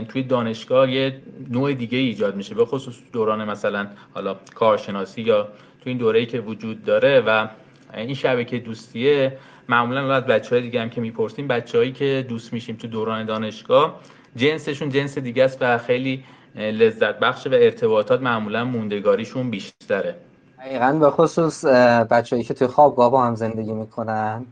توی 0.09 0.23
دانشگاه 0.23 0.91
یه 0.91 1.23
نوع 1.51 1.75
دیگه 1.75 1.99
ایجاد 1.99 2.37
میشه 2.37 2.55
به 2.55 2.65
خصوص 2.65 2.95
دوران 3.13 3.45
مثلا 3.45 3.87
حالا 4.15 4.37
کارشناسی 4.55 5.23
یا 5.23 5.49
توی 5.81 5.91
این 5.91 5.99
دوره‌ای 5.99 6.27
که 6.27 6.41
وجود 6.41 6.85
داره 6.85 7.21
و 7.27 7.49
این 7.95 8.15
شبکه 8.15 8.59
دوستیه 8.59 9.39
معمولا 9.69 10.15
از 10.15 10.27
بچه 10.27 10.51
های 10.51 10.63
دیگه 10.63 10.81
هم 10.81 10.91
که 10.91 11.01
می‌پرسیم 11.01 11.49
بچههایی 11.49 11.93
که 11.93 12.27
دوست 12.29 12.53
میشیم 12.53 12.77
تو 12.77 12.87
دوران 12.87 13.27
دانشگاه 13.27 14.01
جنسشون 14.37 14.89
جنس 14.89 15.19
دیگه 15.19 15.45
است 15.45 15.59
و 15.61 15.79
خیلی 15.79 16.25
لذت 16.57 17.19
بخش 17.19 17.47
و 17.47 17.51
ارتباطات 17.53 18.23
معمولا 18.23 18.65
موندگاریشون 18.65 19.51
بیشتره. 19.51 20.17
دقیقا 20.59 20.93
به 20.93 21.11
خصوص 21.11 21.65
بچههایی 22.11 22.45
که 22.45 22.55
توی 22.55 22.67
خوابگاه 22.67 23.11
با 23.11 23.25
هم 23.25 23.35
زندگی 23.35 23.73
می‌کنن 23.73 24.47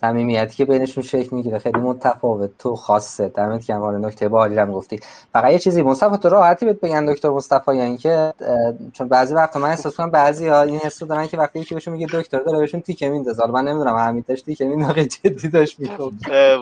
صمیمیتی 0.00 0.56
که 0.56 0.64
بینشون 0.64 1.02
شکل 1.02 1.36
می‌گیره. 1.36 1.58
خیلی 1.58 1.78
متفاوت. 1.78 2.50
تو 2.58 2.76
خاصه. 2.76 3.28
دمت 3.28 3.66
گرم. 3.66 3.80
حالا 3.80 3.98
نکته 3.98 4.28
باحالی 4.28 4.58
هم 4.58 4.72
گفتی. 4.72 5.00
فقط 5.32 5.52
یه 5.52 5.58
چیزی 5.58 5.82
مصطفی 5.82 6.16
تو 6.16 6.28
راحتی 6.28 6.66
بهت 6.66 6.80
بگن 6.80 7.12
دکتر 7.12 7.28
مصطفی 7.28 7.76
یعنی 7.76 7.96
که 7.96 8.32
چون 8.92 9.08
بعضی 9.08 9.34
وقتا 9.34 9.60
من 9.60 9.68
احساس 9.68 9.96
کنم 9.96 10.10
بعضی 10.10 10.48
ها 10.48 10.62
این 10.62 10.78
حسو 10.78 11.06
دارن 11.06 11.26
که 11.26 11.36
وقتی 11.36 11.58
یکی 11.58 11.74
بهشون 11.74 11.94
میگه 11.94 12.06
دکتر 12.12 12.38
داره 12.38 12.58
بهشون 12.58 12.80
تیکه 12.80 13.08
میندازه. 13.08 13.46
من 13.46 13.64
نمی‌دونم 13.64 13.96
همیتاش 13.96 14.42
تیکه 14.42 14.64
میندازه 14.64 15.04
جدی 15.04 15.48
داشت 15.48 15.80
می‌گفت. 15.80 16.14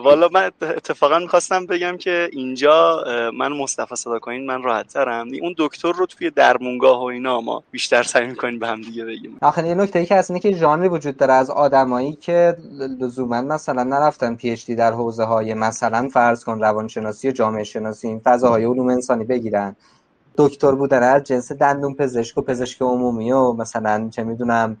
والا 0.03 0.29
من 0.33 0.51
اتفاقا 0.61 1.19
می‌خواستم 1.19 1.65
بگم 1.65 1.97
که 1.97 2.29
اینجا 2.31 3.03
من 3.37 3.53
مصطفی 3.53 3.95
صدا 3.95 4.19
کنین 4.19 4.45
من 4.45 4.63
راحت 4.63 4.87
ترم 4.87 5.27
اون 5.41 5.55
دکتر 5.57 5.91
رو 5.91 6.05
توی 6.05 6.29
درمونگاه 6.29 7.01
و 7.01 7.03
اینا 7.03 7.41
ما 7.41 7.63
بیشتر 7.71 8.03
سعی 8.03 8.27
می‌کنیم 8.27 8.59
به 8.59 8.67
هم 8.67 8.81
دیگه 8.81 9.05
بگیم. 9.05 9.37
آخه 9.41 9.67
یه 9.67 9.75
نکته 9.75 9.99
ای 9.99 10.05
که 10.05 10.15
هست 10.15 10.31
اینه 10.31 10.39
که 10.39 10.51
ژانری 10.51 10.87
وجود 10.87 11.17
داره 11.17 11.33
از 11.33 11.49
آدمایی 11.49 12.13
که 12.13 12.55
من 13.29 13.45
مثلا 13.45 13.83
نرفتن 13.83 14.35
پی 14.35 14.51
اچ 14.51 14.65
دی 14.65 14.75
در 14.75 14.91
حوزه 14.91 15.23
های 15.23 15.53
مثلا 15.53 16.09
فرض 16.13 16.43
کن 16.43 16.59
روانشناسی 16.59 17.29
و 17.29 17.31
جامعه 17.31 17.63
شناسی 17.63 18.07
این 18.07 18.19
فضاهای 18.19 18.65
علوم 18.65 18.87
انسانی 18.87 19.23
بگیرن. 19.23 19.75
دکتر 20.37 20.71
بودن 20.71 21.03
از 21.03 21.23
جنس 21.23 21.51
دندون 21.51 21.93
پزشک 21.95 22.37
و 22.37 22.41
پزشک 22.41 22.81
عمومی 22.81 23.31
و 23.31 23.53
مثلا 23.53 24.09
چه 24.11 24.23
می‌دونم 24.23 24.77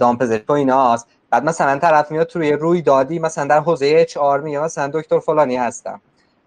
دام 0.00 0.18
پزشک 0.18 0.50
و 0.50 0.52
ایناست 0.52 1.06
بعد 1.30 1.44
مثلا 1.44 1.78
طرف 1.78 2.10
میاد 2.10 2.26
توی 2.26 2.52
روی 2.52 2.82
دادی 2.82 3.18
مثلا 3.18 3.44
در 3.44 3.60
حوزه 3.60 3.92
اچ 3.96 4.16
آر 4.16 4.40
میاد 4.40 4.64
مثلا 4.64 4.90
دکتر 4.94 5.18
فلانی 5.18 5.56
هستم. 5.56 6.00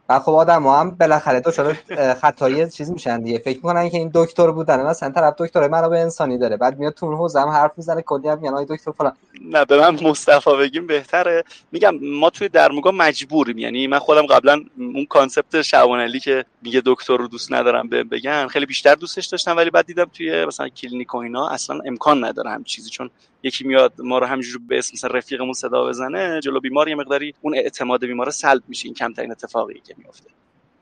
و 0.09 0.19
خب 0.19 0.31
آدم 0.31 0.67
هم 0.67 0.91
بالاخره 0.91 1.39
دو 1.39 1.51
شده 1.51 1.73
خطایی 2.13 2.69
چیز 2.69 2.91
میشن 2.91 3.21
دیگه. 3.21 3.37
فکر 3.37 3.55
می‌کنن 3.57 3.89
که 3.89 3.97
این 3.97 4.11
دکتر 4.13 4.51
بودن. 4.51 4.85
مثلا 4.85 5.09
طرف 5.09 5.33
دکتر 5.37 5.67
منابع 5.67 5.97
انسانی 5.97 6.37
داره. 6.37 6.57
بعد 6.57 6.79
میاد 6.79 6.93
تو 6.93 7.15
حوزه 7.15 7.41
هم 7.41 7.47
حرف 7.47 7.71
می‌زنه 7.77 8.01
کلی 8.01 8.29
هم 8.29 8.39
میگن 8.39 8.65
دکتر 8.69 8.91
فلان. 8.91 9.13
نه 9.41 9.65
به 9.65 9.77
من 9.77 10.03
مصطفی 10.03 10.57
بگیم 10.57 10.87
بهتره. 10.87 11.43
میگم 11.71 11.95
ما 12.01 12.29
توی 12.29 12.49
درمونگاه 12.49 12.91
مجبوریم. 12.91 13.57
یعنی 13.57 13.87
من 13.87 13.99
خودم 13.99 14.25
قبلا 14.25 14.61
اون 14.77 15.05
concept 15.05 15.61
شعبان 15.61 16.19
که 16.19 16.45
میگه 16.61 16.81
دکتر 16.85 17.17
رو 17.17 17.27
دوست 17.27 17.53
ندارم 17.53 17.89
به 17.89 18.03
بگن 18.03 18.47
خیلی 18.47 18.65
بیشتر 18.65 18.95
دوستش 18.95 19.25
داشتم 19.25 19.57
ولی 19.57 19.69
بعد 19.69 19.85
دیدم 19.85 20.05
توی 20.13 20.45
مثلا 20.45 20.69
کلینیک 20.69 21.15
و 21.15 21.17
اینا 21.17 21.47
اصلا 21.47 21.79
امکان 21.85 22.25
نداره 22.25 22.49
هم 22.49 22.63
چیزی 22.63 22.89
چون 22.89 23.09
یکی 23.45 23.67
میاد 23.67 23.93
ما 23.99 24.19
رو 24.19 24.25
همینجوری 24.25 24.65
به 24.67 24.77
اسم 24.77 24.91
مثلا 24.93 25.09
رفیقمون 25.09 25.53
صدا 25.53 25.85
بزنه 25.85 26.39
جلو 26.43 26.59
بیمار 26.59 26.89
یه 26.89 26.95
مقداری 26.95 27.33
اون 27.41 27.55
اعتماد 27.55 28.05
بیمار 28.05 28.31
سلب 28.31 28.63
میشه 28.67 28.85
این 28.85 28.93
کمترین 28.93 29.31
اتفاقی 29.31 29.79
که 29.79 29.95
میفته. 29.97 30.29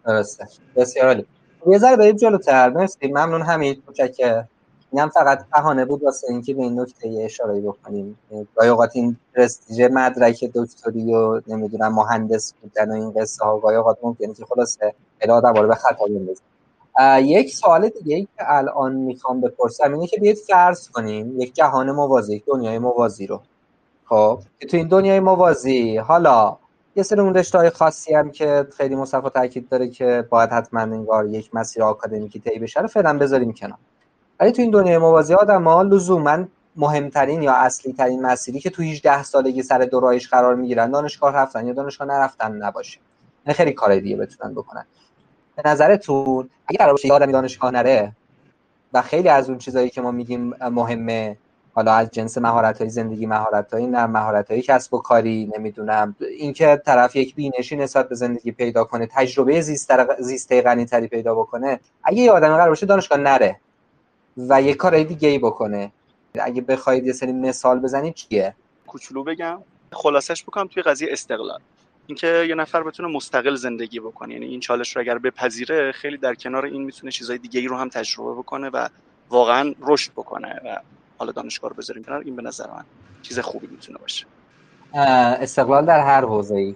درسته. 0.06 0.48
بسیار 0.76 1.08
عالی. 1.08 1.26
یه 1.68 1.78
ذره 1.78 1.96
بریم 1.96 2.16
جلوتر. 2.16 2.70
مرسی. 2.70 3.08
ممنون 3.08 3.42
همین 3.42 3.82
کوچک 3.86 4.46
اینم 4.92 5.10
فقط 5.10 5.46
بهانه 5.50 5.86
بود 5.86 6.04
واسه 6.04 6.28
اینکه 6.30 6.54
به 6.54 6.62
این 6.62 6.80
نکته 6.80 7.22
اشاره 7.26 7.62
بکنیم. 7.62 8.18
گاهی 8.56 8.70
اوقات 8.70 8.92
این 8.94 9.18
پرستیژ 9.36 9.82
مدرک 9.82 10.44
دکتری 10.56 11.14
و 11.14 11.42
نمی‌دونم 11.48 11.94
مهندس 11.94 12.54
بودن 12.62 12.90
و 12.90 12.94
این 12.94 13.12
قصه 13.12 13.46
ها 13.46 13.60
گاهی 13.60 13.76
اوقات 13.76 13.98
ممکنه 14.04 14.34
که 14.34 14.46
خلاصه 14.46 14.96
آدم 15.30 15.54
رو 15.54 15.68
به 15.68 15.76
خطا 15.76 16.06
بندازه 16.06 16.42
یک 17.22 17.54
سوال 17.54 17.90
دیگه 17.90 18.16
ای 18.16 18.22
که 18.22 18.54
الان 18.54 18.94
می‌خوام 18.96 19.42
بپرسم 19.42 19.94
اینه 19.94 20.08
که 20.08 20.20
بیاید 20.20 20.38
فرض 20.38 20.90
کنیم 20.90 21.42
یک 21.42 21.56
جهان 21.56 21.92
موازی 21.92 22.36
یک 22.36 22.46
دنیای 22.46 22.80
موازی 22.80 23.28
رو. 23.28 23.42
خب 24.06 24.40
که 24.60 24.68
تو 24.68 24.78
این 24.78 24.88
دنیای 24.88 25.20
موازی 25.20 25.98
حالا 25.98 26.58
یه 26.96 27.04
سری 27.04 27.20
اون 27.20 27.34
رشته 27.34 27.70
خاصی 27.70 28.14
هم 28.14 28.32
که 28.32 28.68
خیلی 28.78 28.96
مصطفی 28.96 29.30
تاکید 29.30 29.70
داره 29.70 29.88
که 29.88 30.28
باید 30.30 30.50
حتما 30.50 30.80
انگار 30.82 31.28
یک 31.28 31.56
مسیر 31.56 31.84
آکادمیکی 31.84 32.40
طی 32.40 32.60
بشه 32.60 32.82
رو 32.82 32.88
فعلا 32.88 33.18
بذاریم 33.18 33.54
کنار. 33.54 33.78
ولی 34.40 34.52
تو 34.52 34.62
این 34.62 34.72
دنیای 34.72 34.98
موازی 34.98 35.34
آدم 35.34 35.64
ها 35.64 35.82
لزوما 35.82 36.46
مهمترین 36.76 37.44
یا 37.44 37.54
اصلی 37.54 37.94
ترین 37.94 38.22
مسیری 38.22 38.60
که 38.60 38.70
تو 38.70 38.84
18 38.84 39.24
سالگی 39.24 39.64
سر 39.64 39.78
دورایش 39.80 40.30
قرار 40.30 40.56
می‌گیرن 40.56 40.92
دانشگاه 40.92 41.36
رفتن 41.36 41.68
یا 41.68 41.74
دانشگاه 41.74 42.08
نرفتن 42.08 42.52
نباشه. 42.52 43.00
نه 43.48 43.54
خیلی 43.54 43.72
کار 43.72 44.00
دیگه 44.00 44.16
بتونن 44.16 44.54
بکنن. 44.54 44.86
به 45.56 45.70
نظرتون 45.70 46.50
اگه 46.68 46.78
قرار 46.78 46.92
باشه 46.92 47.08
یه 47.08 47.14
آدمی 47.14 47.32
دانشگاه 47.32 47.72
نره 47.72 48.12
و 48.94 49.02
خیلی 49.02 49.30
از 49.30 49.50
اون 49.50 49.58
چیزایی 49.58 49.90
که 49.90 50.02
ما 50.02 50.12
میگیم 50.12 50.54
مهمه 50.72 51.38
حالا 51.74 51.94
از 51.94 52.12
جنس 52.12 52.38
مهارت 52.38 52.82
های 52.82 52.90
زندگی 52.90 53.26
مهارت 53.26 53.74
های 53.74 53.88
نه 53.88 54.06
مهارت 54.06 54.52
های 54.52 54.62
کسب 54.62 54.94
و 54.94 54.98
کاری 54.98 55.52
نمی‌دونم 55.58 56.16
اینکه 56.20 56.82
طرف 56.86 57.16
یک 57.16 57.36
بینشی 57.36 57.76
نسبت 57.76 58.10
به 58.10 58.16
زندگی 58.16 58.52
پیدا 58.52 58.84
کنه 58.84 59.08
تجربه 59.12 59.62
زیسته 60.20 60.62
غنی 60.62 60.86
تری 60.86 61.08
پیدا 61.08 61.36
بکنه 61.36 61.80
اگه 62.04 62.18
یه 62.18 62.32
آدم 62.32 62.48
قرار 62.48 62.70
باشه 62.70 62.86
دانشگاه 62.86 63.18
نره 63.18 63.60
و 64.38 64.62
یه 64.62 64.74
کار 64.74 65.04
دیگه 65.04 65.30
ای 65.30 65.40
بکنه. 65.40 65.92
اگه 66.40 66.62
بخواید 66.62 67.06
یه 67.06 67.14
سری 67.14 67.32
مثال 67.32 67.80
بزنید 67.80 68.14
چیه؟ 68.14 68.56
کوچولو 68.88 69.24
بگم. 69.24 69.62
خلاصش 69.92 70.44
بکنم 70.44 70.68
توی 70.68 70.84
قضیه 70.84 71.08
استقلال. 71.12 71.60
اینکه 72.08 72.46
یه 72.50 72.56
نفر 72.56 72.84
بتونه 72.84 73.10
مستقل 73.10 73.56
زندگی 73.56 74.00
بکنه. 74.00 74.34
یعنی 74.34 74.46
این 74.46 74.60
چالش 74.60 74.96
رو 74.96 75.02
اگر 75.02 75.18
بپذیره 75.18 75.92
خیلی 75.92 76.18
در 76.18 76.36
کنار 76.36 76.66
این 76.66 76.84
می‌تونه 76.84 77.12
چیزهای 77.12 77.38
دیگه 77.38 77.60
ای 77.60 77.68
رو 77.68 77.78
هم 77.78 77.90
تجربه 77.90 78.34
بکنه 78.34 78.70
و 78.70 78.88
واقعا 79.30 79.74
رشد 79.82 80.12
بکنه 80.12 80.62
و 80.66 80.78
حالا 81.18 81.32
دانشگاه 81.32 81.70
رو 81.70 81.76
بذاریم 81.76 82.04
کنار. 82.04 82.22
این 82.26 82.36
به 82.36 82.42
نظر 82.42 82.68
من 82.68 82.84
چیز 83.22 83.40
خوبی 83.40 83.68
می‌تونه 83.68 83.98
باشه. 83.98 84.26
استقلال 84.94 85.86
در 85.86 86.00
هر 86.00 86.22
حوزه‌ای. 86.22 86.76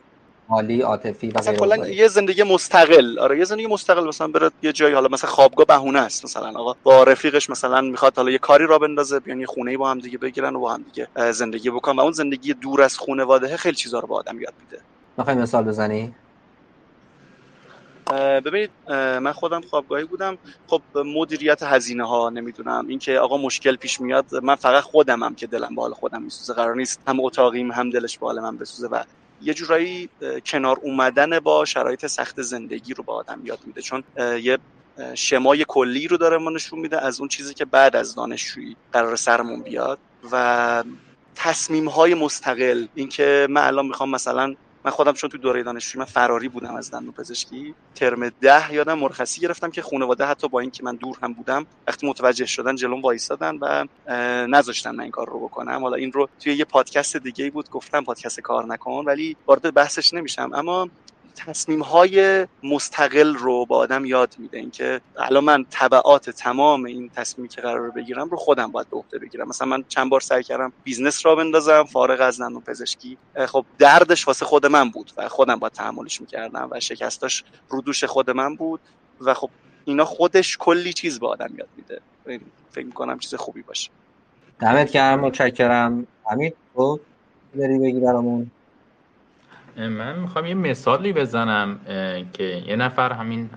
مالی 0.49 0.81
عاطفی 0.81 1.27
و 1.27 1.41
کلا 1.41 1.87
یه 1.87 2.07
زندگی 2.07 2.43
مستقل. 2.43 3.19
آره 3.19 3.37
یه 3.39 3.45
زندگی 3.45 3.67
مستقل. 3.67 4.07
مثلا 4.07 4.27
بره 4.27 4.51
یه 4.61 4.73
جایی 4.73 4.93
حالا 4.93 5.07
مثلا 5.07 5.29
خوابگاه 5.29 5.65
بهونه 5.65 5.99
است 5.99 6.25
مثلا. 6.25 6.59
آقا 6.59 6.75
با 6.83 7.03
رفیقش 7.03 7.49
مثلا 7.49 7.81
می‌خواد 7.81 8.17
حالا 8.17 8.31
یه 8.31 8.37
کاری 8.37 8.65
را 8.65 8.79
بندازه 8.79 9.19
بیان 9.19 9.39
یه 9.39 9.45
خونه 9.45 9.77
با 9.77 9.91
هم 9.91 9.99
دیگه 9.99 10.17
بگیرن 10.17 10.55
و 10.55 10.59
با 10.59 10.73
هم 10.73 10.81
دیگه 10.81 11.31
زندگی 11.31 11.69
بکنن 11.69 11.95
و 11.95 12.01
اون 12.01 12.11
زندگی 12.11 12.53
دور 12.53 12.81
از 12.81 12.97
خانواده 12.97 13.57
خیلی 13.57 13.75
چیزا 13.75 13.99
رو 13.99 14.07
به 14.07 14.15
آدم 14.15 14.41
یاد 14.41 14.53
میده. 14.59 14.83
می‌خوای 15.17 15.35
مثال 15.35 15.63
بزنی؟ 15.63 16.13
ببینید 18.45 18.71
من 18.91 19.31
خودم 19.31 19.61
خوابگاهی 19.61 20.03
بودم. 20.03 20.37
خب 20.67 20.81
مدیریت 20.95 21.63
هزینه 21.63 22.07
ها 22.07 22.29
نمی‌دونم. 22.29 22.87
اینکه 22.87 23.19
آقا 23.19 23.37
مشکل 23.37 23.75
پیش 23.75 24.01
میاد 24.01 24.35
من 24.35 24.55
فقط 24.55 24.83
خودمم 24.83 25.35
که 25.35 25.47
دلم 25.47 25.75
به 25.75 25.81
حال 25.81 25.93
خودم 25.93 26.21
میسوزه. 26.21 26.53
قرار 26.53 26.75
نیست 26.75 27.01
هم 27.07 27.19
اتاقیم 27.19 27.71
هم 27.71 27.89
دلش 27.89 28.17
به 28.17 28.25
حال 28.25 28.39
من 28.39 28.57
بسوزه. 28.57 28.87
و 28.87 29.03
یه 29.41 29.53
جورایی 29.53 30.09
کنار 30.45 30.79
اومدن 30.81 31.39
با 31.39 31.65
شرایط 31.65 32.05
سخت 32.05 32.41
زندگی 32.41 32.93
رو 32.93 33.03
به 33.03 33.11
آدم 33.13 33.41
یاد 33.43 33.59
میده. 33.65 33.81
چون 33.81 34.03
یه 34.41 34.57
شمای 35.15 35.65
کلی 35.67 36.07
رو 36.07 36.17
داره 36.17 36.37
ما 36.37 36.49
نشون 36.49 36.79
میده 36.79 37.05
از 37.05 37.19
اون 37.19 37.29
چیزی 37.29 37.53
که 37.53 37.65
بعد 37.65 37.95
از 37.95 38.15
دانشجویی 38.15 38.75
قرار 38.93 39.15
سرمون 39.15 39.61
بیاد. 39.61 39.99
و 40.31 40.83
تصمیم 41.35 41.89
های 41.89 42.13
مستقل 42.13 42.87
اینکه 42.95 43.47
من 43.49 43.61
الان 43.61 43.85
می‌خوام 43.85 44.09
مثلا 44.09 44.55
من 44.85 44.91
خودم 44.91 45.13
چون 45.13 45.29
تو 45.29 45.37
دوره 45.37 45.63
دانشجویی 45.63 45.99
من 45.99 46.05
فراری 46.05 46.49
بودم 46.49 46.75
از 46.75 46.91
دندون 46.91 47.13
پزشکی. 47.13 47.75
ترم 47.95 48.29
ده 48.29 48.73
یادم 48.73 48.99
مرخصی 48.99 49.41
گرفتم 49.41 49.71
که 49.71 49.81
خانواده 49.81 50.25
حتی 50.25 50.49
با 50.49 50.59
اینکه 50.59 50.83
من 50.83 50.95
دور 50.95 51.17
هم 51.23 51.33
بودم 51.33 51.67
وقتی 51.87 52.07
متوجه 52.07 52.45
شدن 52.45 52.75
جلوم 52.75 53.01
وایسادن 53.01 53.57
و 53.61 53.85
نذاشتن 54.47 54.91
من 54.91 55.01
این 55.03 55.11
کار 55.11 55.29
رو 55.29 55.39
بکنم. 55.45 55.81
حالا 55.83 55.95
این 55.95 56.11
رو 56.13 56.27
توی 56.39 56.53
یه 56.55 56.65
پادکست 56.65 57.17
دیگه 57.17 57.51
بود 57.51 57.69
گفتم 57.69 58.03
پادکست 58.03 58.39
کار 58.41 58.65
نکن 58.65 59.03
ولی 59.07 59.37
وارد 59.47 59.73
بحثش 59.73 60.13
نمیشم. 60.13 60.51
اما 60.53 60.89
تصمیم 61.37 61.81
های 61.81 62.47
مستقل 62.63 63.35
رو 63.35 63.65
با 63.65 63.77
آدم 63.77 64.05
یاد 64.05 64.35
میده. 64.37 64.57
اینکه 64.57 65.01
الان 65.17 65.43
من 65.43 65.65
تبعات 65.71 66.29
تمام 66.29 66.85
این 66.85 67.09
تصمیمی 67.15 67.49
که 67.49 67.61
قرار 67.61 67.91
بگیرم 67.91 68.29
رو 68.29 68.37
خودم 68.37 68.71
باید 68.71 68.89
به 68.89 68.97
عهده 68.97 69.19
بگیرم. 69.19 69.47
مثلا 69.47 69.67
من 69.67 69.83
چند 69.87 70.09
بار 70.09 70.21
سعی 70.21 70.43
کردم 70.43 70.73
business 70.83 71.25
راه 71.25 71.35
بندازم 71.35 71.83
فارغ 71.83 72.21
از 72.21 72.41
دندون 72.41 72.61
پزشکی. 72.61 73.17
خب 73.45 73.65
دردش 73.79 74.27
واسه 74.27 74.45
خود 74.45 74.65
من 74.65 74.89
بود 74.89 75.11
و 75.17 75.29
خودم 75.29 75.55
باید 75.55 75.73
تحملش 75.73 76.21
می‌کردم 76.21 76.67
و 76.71 76.79
شکستاش 76.79 77.43
رو 77.69 77.81
دوش 77.81 78.03
خود 78.03 78.29
من 78.29 78.55
بود 78.55 78.79
و 79.21 79.33
خب 79.33 79.49
اینا 79.85 80.05
خودش 80.05 80.57
کلی 80.57 80.93
چیز 80.93 81.19
به 81.19 81.27
آدم 81.27 81.49
یاد 81.57 81.69
میده. 81.77 82.01
فکر 82.71 82.85
می‌کنم 82.85 83.19
چیز 83.19 83.35
خوبی 83.35 83.61
باشه. 83.61 83.89
دمت 84.59 84.91
گرم 84.91 85.19
متشکرم. 85.19 86.07
امیر 86.31 86.53
تو 86.75 86.99
داری 87.57 87.79
بگی 87.79 87.99
برامون. 87.99 88.51
من 89.77 90.19
می‌خوام 90.19 90.45
یه 90.45 90.53
مثالی 90.53 91.13
بزنم 91.13 91.79
که 92.33 92.63
یه 92.67 92.75
نفر 92.75 93.13
همین 93.13 93.49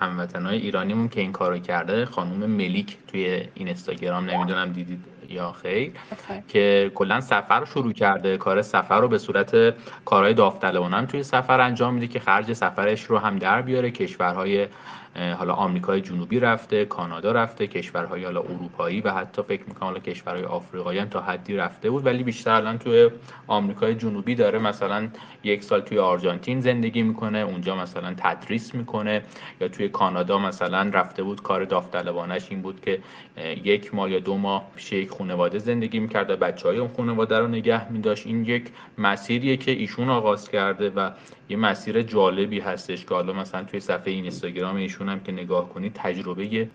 هموطنهای 0.00 0.58
ایرانیمون 0.58 1.08
که 1.08 1.20
این 1.20 1.32
کارو 1.32 1.58
کرده 1.58 2.04
خانم 2.04 2.50
ملیک 2.50 2.96
توی 3.06 3.24
این 3.24 3.50
اینستاگرام 3.54 4.30
نمی‌دونم 4.30 4.72
دیدید 4.72 5.04
یا 5.28 5.52
خیر 5.52 5.92
که 6.48 6.92
کلا 6.94 7.20
سفر 7.20 7.64
شروع 7.64 7.92
کرده 7.92 8.36
کار 8.36 8.62
سفر 8.62 9.00
رو 9.00 9.08
به 9.08 9.18
صورت 9.18 9.74
کارهای 10.04 10.34
داوطلبانه 10.34 10.96
هم 10.96 11.06
توی 11.06 11.22
سفر 11.22 11.60
انجام 11.60 11.94
میده 11.94 12.06
که 12.06 12.20
خرج 12.20 12.52
سفرش 12.52 13.04
رو 13.04 13.18
هم 13.18 13.38
در 13.38 13.62
بیاره 13.62 13.90
کشورهای 13.90 14.66
حالا 15.16 15.52
آمریکای 15.54 16.00
جنوبی 16.00 16.40
رفته 16.40 16.84
کانادا 16.84 17.32
رفته 17.32 17.66
کشورهای 17.66 18.24
حالا 18.24 18.40
اروپایی 18.40 19.00
و 19.00 19.10
حتی 19.10 19.42
فکر 19.42 19.62
می‌کنم 19.68 19.88
حالا 19.88 19.98
کشورهای 19.98 20.44
آفریقایی 20.44 20.98
هم 20.98 21.08
تا 21.08 21.20
حدی 21.20 21.56
رفته 21.56 21.90
بود. 21.90 22.06
ولی 22.06 22.22
بیشتر 22.22 22.50
الان 22.50 22.78
توی 22.78 23.10
آمریکای 23.46 23.94
جنوبی 23.94 24.34
داره 24.34 24.58
مثلا 24.58 25.08
یک 25.44 25.62
سال 25.62 25.80
توی 25.80 25.98
آرژانتین 25.98 26.60
زندگی 26.60 27.02
می‌کنه 27.02 27.38
اونجا 27.38 27.76
مثلا 27.76 28.14
تدریس 28.16 28.74
می‌کنه. 28.74 29.22
یا 29.60 29.68
توی 29.68 29.88
کانادا 29.88 30.38
مثلا 30.38 30.90
رفته 30.94 31.22
بود 31.22 31.42
کار 31.42 31.64
داوطلبانش 31.64 32.46
این 32.50 32.62
بود 32.62 32.80
که 32.80 32.98
یک 33.64 33.94
ماه 33.94 34.10
یا 34.10 34.18
دو 34.18 34.36
ماه 34.36 34.70
پیش 34.76 34.92
یک 34.92 35.10
خانواده 35.10 35.58
زندگی 35.58 35.98
می‌کرده 35.98 36.36
بچه 36.36 36.68
های 36.68 36.78
اون 36.78 36.90
خانواده 36.96 37.38
رو 37.38 37.48
نگه 37.48 37.92
میداشت. 37.92 38.26
این 38.26 38.44
یک 38.44 38.64
مسیریه 38.98 39.56
که 39.56 39.70
ایشون 39.70 40.08
آغاز 40.10 40.50
کرده 40.50 40.90
و 40.90 41.10
یه 41.48 41.56
مسیر 41.56 42.02
جالبی 42.02 42.60
هستش 42.60 43.04
که 43.04 43.14
حالا 43.14 43.32
مثلا 43.32 43.64
توی 43.64 43.80
صفحه 43.80 44.12
اینستاگرام 44.12 44.76
ایشون 44.76 45.08
هم 45.08 45.20
که 45.20 45.32
نگاه 45.32 45.68
کنید 45.68 45.92
تجربه 45.94 46.68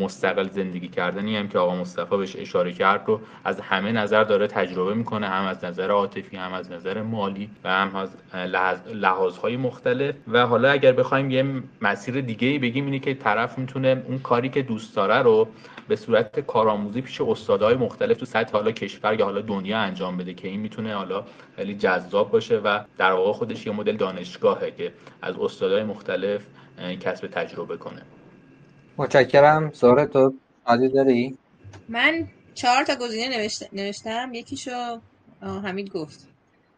مستقل 0.00 0.48
زندگی 0.48 0.88
کردنی 0.88 1.36
هم 1.36 1.48
که 1.48 1.58
آقا 1.58 1.76
مصطفی 1.76 2.16
بهش 2.16 2.36
اشاره 2.36 2.72
کرد 2.72 3.04
رو 3.06 3.20
از 3.44 3.60
همه 3.60 3.92
نظر 3.92 4.24
داره 4.24 4.46
تجربه 4.46 4.94
می‌کنه 4.94 5.28
هم 5.28 5.46
از 5.46 5.64
نظر 5.64 5.90
عاطفی 5.90 6.36
هم 6.36 6.52
از 6.52 6.72
نظر 6.72 7.02
مالی 7.02 7.50
و 7.64 7.70
هم 7.70 7.96
از 7.96 8.10
لحاظهای 8.94 9.56
مختلف. 9.56 10.14
و 10.28 10.46
حالا 10.46 10.70
اگر 10.70 10.92
بخوایم 10.92 11.30
یه 11.30 11.44
مسیر 11.82 12.20
دیگه 12.20 12.48
ای 12.48 12.58
بگیم 12.58 12.84
اینه 12.84 12.98
که 12.98 13.14
طرف 13.14 13.58
می‌تونه 13.58 14.02
اون 14.08 14.18
کاری 14.18 14.48
که 14.48 14.62
دوست 14.62 14.96
داره 14.96 15.18
رو 15.18 15.48
به 15.88 15.96
صورت 15.96 16.40
کارآموزی 16.40 17.00
پیش 17.00 17.20
استادهای 17.20 17.74
مختلف 17.74 18.16
تو 18.16 18.26
سطح 18.26 18.52
حالا 18.52 18.72
کشور 18.72 19.18
یا 19.18 19.24
حالا 19.24 19.40
دنیا 19.40 19.78
انجام 19.78 20.16
بده 20.16 20.34
که 20.34 20.48
این 20.48 20.60
می‌تونه 20.60 20.94
حالا 20.94 21.24
خیلی 21.56 21.74
جذاب 21.74 22.30
باشه 22.30 22.56
و 22.58 22.84
در 22.98 23.12
واقع 23.12 23.32
خودش 23.32 23.66
یه 23.66 23.72
مدل 23.72 23.96
دانشگاهه 23.96 24.70
که 24.70 24.92
از 25.22 25.34
استادهای 25.38 25.82
مختلف 25.82 26.42
کسب 27.00 27.26
تجربه 27.26 27.76
کنه. 27.76 28.02
متشکرم. 28.96 29.70
زهره 29.74 30.06
تو 30.06 30.34
عادی 30.66 30.88
داری؟ 30.88 31.38
من 31.88 32.28
چهار 32.54 32.84
تا 32.84 32.94
گزینه 32.94 33.48
نوشتم. 33.72 34.34
یکیشو 34.34 35.00
حمید 35.42 35.90
گفت. 35.90 36.28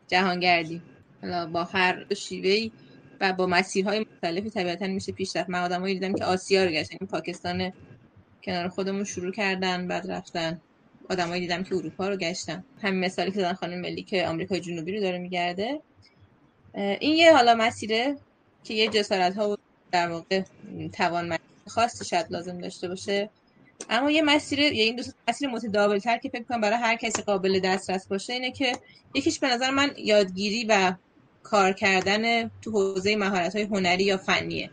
جهانگردی. 0.09 0.83
حالا 1.23 1.47
با 1.47 1.65
هر 1.65 2.15
شیوهی 2.15 2.73
و 3.21 3.33
با 3.33 3.47
مسیرهای 3.47 4.01
مختلفی 4.01 4.51
طبیعتا 4.51 4.87
میشه 4.87 5.13
پیش 5.13 5.37
رفت 5.37 5.51
من 5.51 5.63
آدمایی 5.63 5.95
دیدم 5.95 6.15
که 6.15 6.25
آسیا 6.25 6.65
رو 6.65 6.71
گشتن. 6.71 7.07
پاکستان 7.07 7.73
کنار 8.43 8.69
خودمون 8.69 9.05
شروع 9.05 9.33
کردن 9.33 9.89
بعد 9.89 10.11
رفتن. 10.11 10.61
آدمایی 11.11 11.41
دیدم 11.41 11.63
که 11.63 11.75
اروپا 11.75 12.09
رو 12.09 12.17
گشتن. 12.17 12.65
همین 12.83 13.05
مثالی 13.05 13.31
که 13.31 13.37
دادن 13.37 13.53
خانم 13.53 13.81
ملی 13.81 14.03
که 14.03 14.27
آمریکای 14.27 14.61
جنوبی 14.61 14.93
رو 14.93 15.01
داره 15.01 15.19
میگرده. 15.19 15.81
این 16.75 17.17
یه 17.17 17.37
حالا 17.37 17.55
مسیره 17.55 18.17
که 18.65 18.75
یه 18.75 18.89
جسارت 18.89 19.37
ها 19.37 19.59
در 19.93 20.09
واقع 20.09 20.43
توان 20.93 21.39
خاصی 21.69 22.05
شاید 22.05 22.27
لازم 22.31 22.59
داشته 22.59 22.89
باشه. 22.89 23.31
اما 23.91 24.11
یه 24.11 24.23
مسیر 24.23 24.59
یا 24.59 24.85
این 24.85 24.97
دو 24.97 25.03
مسیر 25.29 25.49
متداول 25.49 25.99
تر 25.99 26.19
که 26.19 26.29
فکر 26.29 26.43
کنم 26.43 26.61
برای 26.61 26.79
هر 26.79 26.97
کسی 26.97 27.23
قابل 27.23 27.61
دسترس 27.61 28.07
باشه 28.07 28.33
اینه 28.33 28.51
که 28.51 28.73
یکیش 29.15 29.39
به 29.39 29.49
نظر 29.49 29.71
من 29.71 29.91
یادگیری 29.97 30.65
و 30.65 30.93
کار 31.43 31.73
کردن 31.73 32.49
تو 32.49 32.71
حوزه 32.71 33.17
مهارت 33.17 33.57
های 33.57 33.65
هنری 33.65 34.05
یا 34.05 34.17
فنیه. 34.17 34.71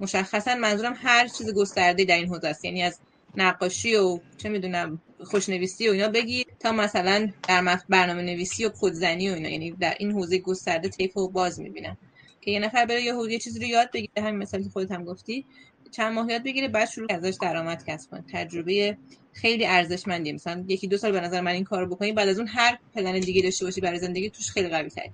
مشخصا 0.00 0.54
منظورم 0.54 0.94
هر 0.96 1.28
چیز 1.28 1.54
گسترده 1.54 2.04
در 2.04 2.16
این 2.16 2.28
حوزه 2.28 2.48
است. 2.48 2.64
یعنی 2.64 2.82
از 2.82 2.98
نقاشی 3.36 3.94
و 3.94 4.20
چه 4.36 4.48
می‌دونم 4.48 5.00
خوشنویسی 5.24 5.88
و 5.88 5.92
اینا 5.92 6.08
بگی 6.08 6.46
تا 6.60 6.72
مثلا 6.72 7.28
در 7.48 7.78
برنامه 7.88 8.22
نویسی 8.22 8.64
و 8.64 8.70
کدزنی 8.80 9.30
و 9.30 9.34
اینا. 9.34 9.48
یعنی 9.48 9.70
در 9.70 9.94
این 9.98 10.12
حوزه 10.12 10.38
گسترده 10.38 10.88
طیف 10.88 11.16
و 11.16 11.28
باز 11.28 11.60
می‌بینم. 11.60 11.96
که 12.40 12.50
یه 12.50 12.58
نفر 12.58 12.86
بره 12.86 13.02
یه 13.02 13.14
حوزه 13.14 13.38
چیزی 13.38 13.58
رو 13.58 13.66
یاد 13.66 13.90
بگیره 13.92 14.12
همین 14.22 14.36
مثالی 14.36 14.64
که 14.64 14.70
خودت 14.70 14.92
هم 14.92 15.04
گفتی 15.04 15.44
چند 15.90 16.12
ماه 16.12 16.30
یاد 16.30 16.42
بگیره 16.44 16.68
بعد 16.68 16.88
شروع 16.88 17.12
ازش 17.12 17.36
درآمد 17.42 17.84
کسب 17.86 18.10
کنه. 18.10 18.24
تجربه 18.32 18.96
خیلی 19.32 19.66
ارزشمندیه. 19.66 20.32
مثلا 20.32 20.64
یکی 20.68 20.86
دو 20.86 20.96
سال 20.96 21.12
به 21.12 21.20
نظر 21.20 21.40
من 21.40 21.52
این 21.52 21.64
کارو 21.64 21.86
بکنی 21.86 22.12
بعد 22.12 22.28
از 22.28 22.38
اون 22.38 22.48
هر 22.48 22.78
پلن 22.94 23.20
دیگه 23.20 23.42
داشته 23.42 23.64
باشی 23.64 23.80
برای 23.80 23.98
زندگی 23.98 24.30
توش 24.30 24.50
خیلی 24.50 24.68
قوی 24.68 24.90
تری 24.90 25.10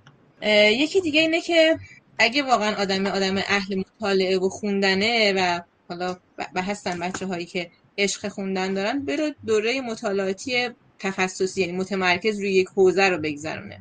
یکی 0.73 1.01
دیگه 1.01 1.21
اینه 1.21 1.41
که 1.41 1.79
اگه 2.19 2.43
واقعا 2.43 2.77
آدم 2.77 3.07
آدم 3.07 3.37
اهل 3.37 3.79
مطالعه 3.79 4.39
و 4.39 4.49
خوندنه 4.49 5.33
و 5.37 5.61
حالا 5.89 6.17
و 6.55 6.63
هستن 6.63 6.99
بچه 6.99 7.27
هایی 7.27 7.47
که 7.47 7.71
عشق 7.99 8.29
خوندن 8.29 8.75
دارن 8.75 9.05
برو 9.05 9.31
دوره 9.47 9.81
مطالعاتی 9.81 10.69
تخصصی 10.99 11.61
یعنی 11.61 11.73
متمرکز 11.73 12.39
روی 12.39 12.53
یک 12.53 12.69
حوزه 12.69 13.09
رو 13.09 13.19
بگذرونه. 13.19 13.81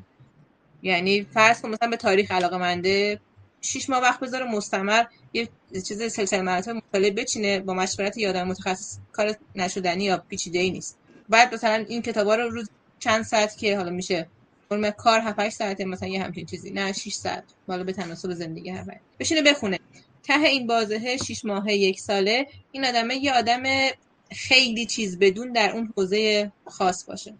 یعنی 0.83 1.27
فرض 1.33 1.61
کن 1.61 1.69
مثلا 1.69 1.89
به 1.89 1.97
تاریخ 1.97 2.31
علاقه 2.31 2.57
منده 2.57 3.19
شیش 3.61 3.89
ماه 3.89 4.01
وقت 4.01 4.19
بذاره 4.19 4.51
مستمر 4.51 5.03
یه 5.33 5.49
چیز 5.87 6.13
سلسله 6.13 6.41
مراتب 6.41 6.71
مطالعه 6.71 7.11
بچینه 7.11 7.59
با 7.59 7.73
مشورت 7.73 8.17
یادم 8.17 8.47
متخصص 8.47 8.97
کار 9.11 9.35
نشدنی 9.55 10.03
یا 10.03 10.17
پیچیده 10.29 10.59
ای 10.59 10.71
نیست. 10.71 10.97
بعد 11.29 11.53
مثلا 11.53 11.85
این 11.87 12.01
کتابا 12.01 12.35
رو 12.35 12.49
روز 12.49 12.69
چند 12.99 13.23
ساعت 13.23 13.57
که 13.57 13.77
حالا 13.77 13.89
میشه 13.89 14.27
فرم 14.69 14.89
کار 14.89 15.19
7 15.19 15.39
8 15.39 15.55
ساعته 15.55 15.85
مثلا 15.85 16.09
یه 16.09 16.23
همچین 16.23 16.45
چیزی. 16.45 16.71
نه 16.71 16.93
6 16.93 17.13
ساعت. 17.13 17.43
حالا 17.67 17.83
به 17.83 17.93
تناسب 17.93 18.33
زندگی 18.33 18.69
هر 18.69 18.99
بشینه 19.19 19.41
بخونه. 19.41 19.79
ته 20.23 20.39
این 20.39 20.67
بازه 20.67 21.17
6 21.17 21.45
ماهه 21.45 21.73
یک 21.73 21.99
ساله 21.99 22.47
این 22.71 22.85
آدمه 22.85 23.15
یه 23.15 23.33
آدم 23.33 23.63
خیلی 24.31 24.85
چیز 24.85 25.19
بدون 25.19 25.51
در 25.51 25.71
اون 25.71 25.93
حوزه 25.97 26.51
خاص 26.65 27.05
باشه. 27.05 27.33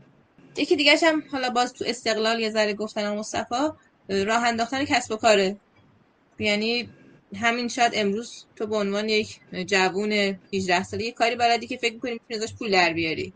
یکی 0.58 0.76
دیگه 0.76 0.98
هم 1.04 1.24
حالا 1.32 1.50
باز 1.50 1.74
تو 1.74 1.86
استقلال 1.88 2.40
یه 2.40 2.50
ذره 2.50 2.74
گفتن 2.74 3.10
مصطفی 3.10 3.56
راه 4.10 4.44
انداختن 4.44 4.86
کسب 4.86 5.12
و 5.12 5.16
کاره. 5.16 5.58
یعنی 6.40 6.90
همین 7.36 7.68
شاید 7.68 7.92
امروز 7.96 8.46
تو 8.56 8.68
به 8.68 8.76
عنوان 8.76 9.10
یک 9.10 9.40
جوون 9.66 10.12
18 10.54 10.84
ساله 10.84 11.04
یه 11.04 11.12
کاری 11.12 11.36
بلدی 11.36 11.68
که 11.68 11.78
فکر 11.78 11.94
می‌کنی 11.94 12.12
می‌تونی 12.12 12.44
ازش 12.44 12.54
پول 12.54 12.72
در 12.72 12.94
بیاری. 12.94 13.34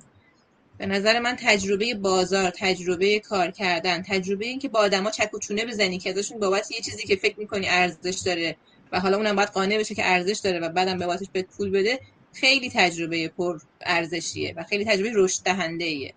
به 0.77 0.85
نظر 0.85 1.19
من 1.19 1.35
تجربه 1.39 1.93
بازار 1.93 2.49
تجربه 2.49 3.19
کار 3.19 3.51
کردن 3.51 4.01
تجربه 4.01 4.45
این 4.45 4.59
که 4.59 4.69
با 4.69 4.79
آدما 4.79 5.11
چک 5.11 5.33
و 5.33 5.39
چونه 5.39 5.65
بزنی 5.65 5.97
که 5.97 6.09
ازشون 6.09 6.39
بابت 6.39 6.71
یه 6.71 6.81
چیزی 6.81 7.07
که 7.07 7.15
فکر 7.15 7.39
می‌کنی 7.39 7.67
ارزش 7.69 8.21
داره 8.25 8.55
و 8.91 8.99
حالا 8.99 9.17
اونم 9.17 9.35
باید 9.35 9.49
قانع 9.49 9.77
بشه 9.77 9.95
که 9.95 10.11
ارزش 10.11 10.39
داره 10.39 10.59
و 10.59 10.69
بعدم 10.69 10.97
بابتش 10.97 11.27
بهت 11.33 11.45
پول 11.57 11.69
بده 11.69 11.99
خیلی 12.33 12.69
تجربه 12.69 13.27
پر 13.27 13.59
ارزشیه 13.81 14.53
و 14.57 14.63
خیلی 14.63 14.85
تجربه 14.85 15.11
رشد 15.15 15.43
دهنده 15.43 15.85
ایه. 15.85 16.13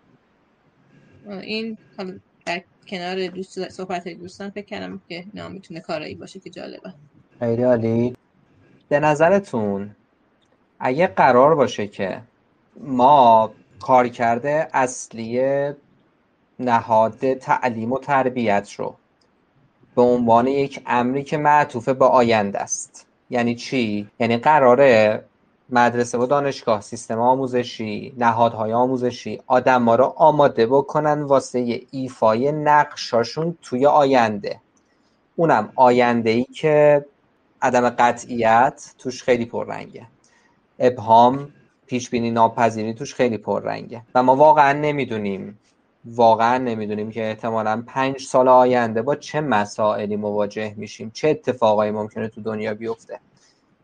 این 1.27 1.79
حالا 1.97 2.19
در 2.47 2.63
کنار 2.89 3.27
دوست 3.27 3.69
صحبت 3.69 4.09
دوستان 4.09 4.51
فکر 4.51 4.67
کردم 4.67 5.01
که 5.09 5.25
نه 5.35 5.49
می‌تونه 5.49 5.81
کارایی 5.81 6.15
باشه 6.15 6.41
که 6.41 6.51
جالبه 6.51 6.95
خیلی 7.39 7.63
عالی 7.63 8.17
به 8.89 9.01
نظرتون 9.01 9.97
اگه 10.81 11.07
قرار 11.07 11.55
باشه 11.55 11.87
که 11.87 12.23
ما 12.81 13.53
کار 13.83 14.09
کرده 14.09 14.69
اصلی 14.73 15.43
نهاد 16.59 17.35
تعلیم 17.35 17.93
و 17.93 17.99
تربیت 17.99 18.73
رو. 18.73 18.95
به 19.95 20.03
عنوان 20.03 20.47
یک 20.47 20.83
امری 20.87 21.23
که 21.23 21.37
معطوف 21.37 21.89
به 21.89 22.05
آینده 22.05 22.59
است. 22.59 23.07
یعنی 23.31 23.55
چی؟ 23.55 24.11
یعنی 24.21 24.37
قراره 24.37 25.25
مدرسه 25.71 26.19
و 26.19 26.27
دانشگاه 26.27 26.81
سیستم 26.81 27.21
آموزشی 27.21 28.15
نهادهای 28.19 28.73
آموزشی 28.73 29.41
آدم 29.47 29.91
رو 29.91 30.15
آماده 30.17 30.67
بکنن 30.67 31.23
واسه 31.23 31.81
ایفای 31.91 32.53
نقشاشون 32.53 33.59
توی 33.63 33.87
آینده. 33.87 34.61
اونم 35.37 35.73
آینده 35.77 36.31
ای 36.31 36.45
که 36.45 37.07
عدم 37.63 37.91
قطعیت 37.91 38.95
توش 38.99 39.23
خیلی 39.23 39.45
پررنگه. 39.45 40.07
ابهام 40.79 41.49
پیش 41.91 42.11
بینی 42.11 42.31
ناپذیری 42.31 42.95
توش 42.95 43.15
خیلی 43.15 43.39
پررنگه. 43.39 44.03
و 44.15 44.23
ما 44.23 44.37
واقعا 44.37 44.73
نمی‌دونیم 44.73 45.59
واقعا 46.05 46.59
نمی‌دونیم 46.59 47.11
که 47.11 47.29
احتمالا 47.29 47.83
پنج 47.87 48.21
سال 48.21 48.49
آینده 48.49 49.03
با 49.03 49.17
چه 49.17 49.41
مسائلی 49.41 50.17
مواجه 50.17 50.75
میشیم 50.77 51.11
چه 51.15 51.29
اتفاقایی 51.29 51.91
ممکنه 51.91 52.29
تو 52.29 52.41
دنیا 52.41 52.75
بیفته. 52.75 53.21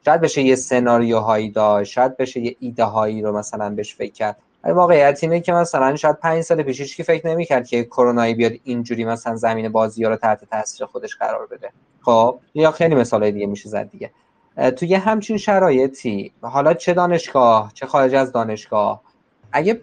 شاید 0.04 0.20
بشه 0.20 0.42
یه 0.42 0.56
سناریوهایی 0.56 1.50
داشت 1.50 1.92
شاید 1.92 2.16
بشه 2.16 2.40
یه 2.40 2.56
ایده 2.60 2.84
هایی 2.84 3.22
رو 3.22 3.38
مثلا 3.38 3.70
بهش 3.70 3.94
فکر 3.94 4.12
کرد. 4.12 4.36
ولی 4.64 4.74
واقعیت 4.74 5.18
اینه 5.22 5.40
که 5.40 5.52
مثلا 5.52 5.96
شاید 5.96 6.16
پنج 6.16 6.42
سال 6.42 6.62
پیش 6.62 6.96
که 6.96 7.02
فکر 7.02 7.26
نمی‌کرد 7.26 7.66
که 7.66 7.84
کرونایی 7.84 8.34
بیاد 8.34 8.52
اینجوری 8.64 9.04
مثلا 9.04 9.36
زمین 9.36 9.68
بازی 9.68 10.04
ها 10.04 10.10
رو 10.10 10.16
تحت 10.16 10.44
تاثیر 10.44 10.86
خودش 10.86 11.16
قرار 11.16 11.46
بده. 11.46 11.70
خب 12.02 12.38
یا 12.54 12.70
خیلی 12.70 12.94
مثال 12.94 13.30
دیگه 13.30 13.46
میشه 13.46 13.68
زد 13.68 13.90
دیگه. 13.90 14.10
توی 14.76 14.94
همچین 14.94 15.36
شرایطی. 15.36 16.32
حالا 16.40 16.74
چه 16.74 16.94
دانشگاه 16.94 17.70
چه 17.74 17.86
خارج 17.86 18.14
از 18.14 18.32
دانشگاه. 18.32 19.02
اگه 19.52 19.80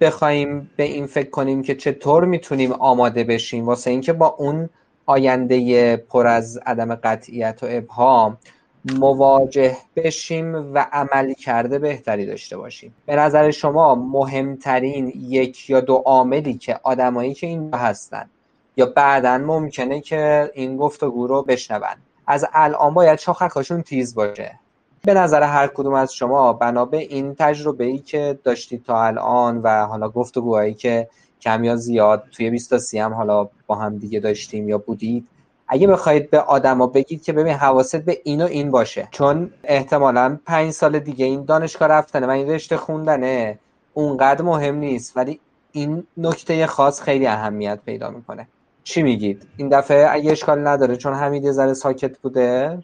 بخوایم 0.00 0.70
به 0.76 0.82
این 0.82 1.06
فکر 1.06 1.30
کنیم 1.30 1.62
که 1.62 1.74
چطور 1.74 2.24
می‌تونیم 2.24 2.72
آماده 2.72 3.24
بشیم 3.24 3.66
واسه 3.66 3.90
اینکه 3.90 4.12
با 4.12 4.26
اون 4.26 4.68
آینده 5.06 5.96
پر 5.96 6.26
از 6.26 6.58
عدم 6.66 6.94
قطعیت 6.94 7.58
و 7.62 7.66
ابهام 7.70 8.38
مواجه 8.84 9.76
بشیم 9.96 10.74
و 10.74 10.86
عملی 10.92 11.34
کرده 11.34 11.78
بهتری 11.78 12.26
داشته 12.26 12.56
باشیم. 12.56 12.94
به 13.06 13.16
نظر 13.16 13.50
شما 13.50 13.94
مهمترین 13.94 15.12
یک 15.16 15.70
یا 15.70 15.80
دو 15.80 15.94
عاملی 15.94 16.54
که 16.54 16.80
آدمایی 16.82 17.34
که 17.34 17.46
این 17.46 17.74
هستن 17.74 18.30
یا 18.76 18.86
بعدا 18.86 19.38
ممکنه 19.38 20.00
که 20.00 20.50
این 20.54 20.76
گفتگو 20.76 21.26
رو 21.26 21.42
بشنون. 21.42 22.07
از 22.30 22.46
الان 22.52 22.94
باید 22.94 23.18
شاخکاشون 23.18 23.82
تیز 23.82 24.14
باشه. 24.14 24.58
به 25.02 25.14
نظر 25.14 25.42
هر 25.42 25.66
کدوم 25.66 25.94
از 25.94 26.14
شما 26.14 26.52
بنا 26.52 26.84
به 26.84 26.96
این 26.96 27.34
تجربه 27.38 27.84
ای 27.84 27.98
که 27.98 28.38
داشتید 28.44 28.84
تا 28.84 29.04
الان 29.04 29.58
و 29.58 29.86
حالا 29.86 30.08
گفتگوهایی 30.08 30.74
که 30.74 31.08
کم 31.40 31.64
یا 31.64 31.76
زیاد 31.76 32.24
توی 32.32 32.50
20 32.50 32.94
هم 32.94 33.14
حالا 33.14 33.48
با 33.66 33.74
هم 33.74 33.98
دیگه 33.98 34.20
داشتیم 34.20 34.68
یا 34.68 34.78
بودید 34.78 35.28
اگه 35.68 35.86
بخواید 35.86 36.30
به 36.30 36.40
آدما 36.40 36.86
بگید 36.86 37.22
که 37.22 37.32
ببین 37.32 37.54
حواست 37.54 37.96
به 37.96 38.20
این 38.24 38.42
و 38.42 38.46
این 38.46 38.70
باشه. 38.70 39.08
چون 39.10 39.50
احتمالا 39.64 40.38
پنج 40.46 40.70
سال 40.70 40.98
دیگه 40.98 41.24
این 41.24 41.44
دانشگاه 41.44 41.88
رفتنه 41.88 42.26
و 42.26 42.30
این 42.30 42.50
رشته 42.50 42.76
خوندنه 42.76 43.58
اونقدر 43.94 44.42
مهم 44.42 44.74
نیست 44.74 45.16
ولی 45.16 45.40
این 45.72 46.06
نکته 46.16 46.66
خاص 46.66 47.02
خیلی 47.02 47.26
اهمیت 47.26 47.78
پیدا 47.86 48.10
می‌کنه. 48.10 48.48
چی 48.88 49.02
میگید؟ 49.02 49.46
این 49.56 49.68
دفعه 49.68 50.08
اگه 50.10 50.32
اشکال 50.32 50.66
نداره 50.66 50.96
چون 50.96 51.14
حمید 51.14 51.44
یه 51.44 51.52
ذره 51.52 51.74
ساکت 51.74 52.18
بوده 52.18 52.78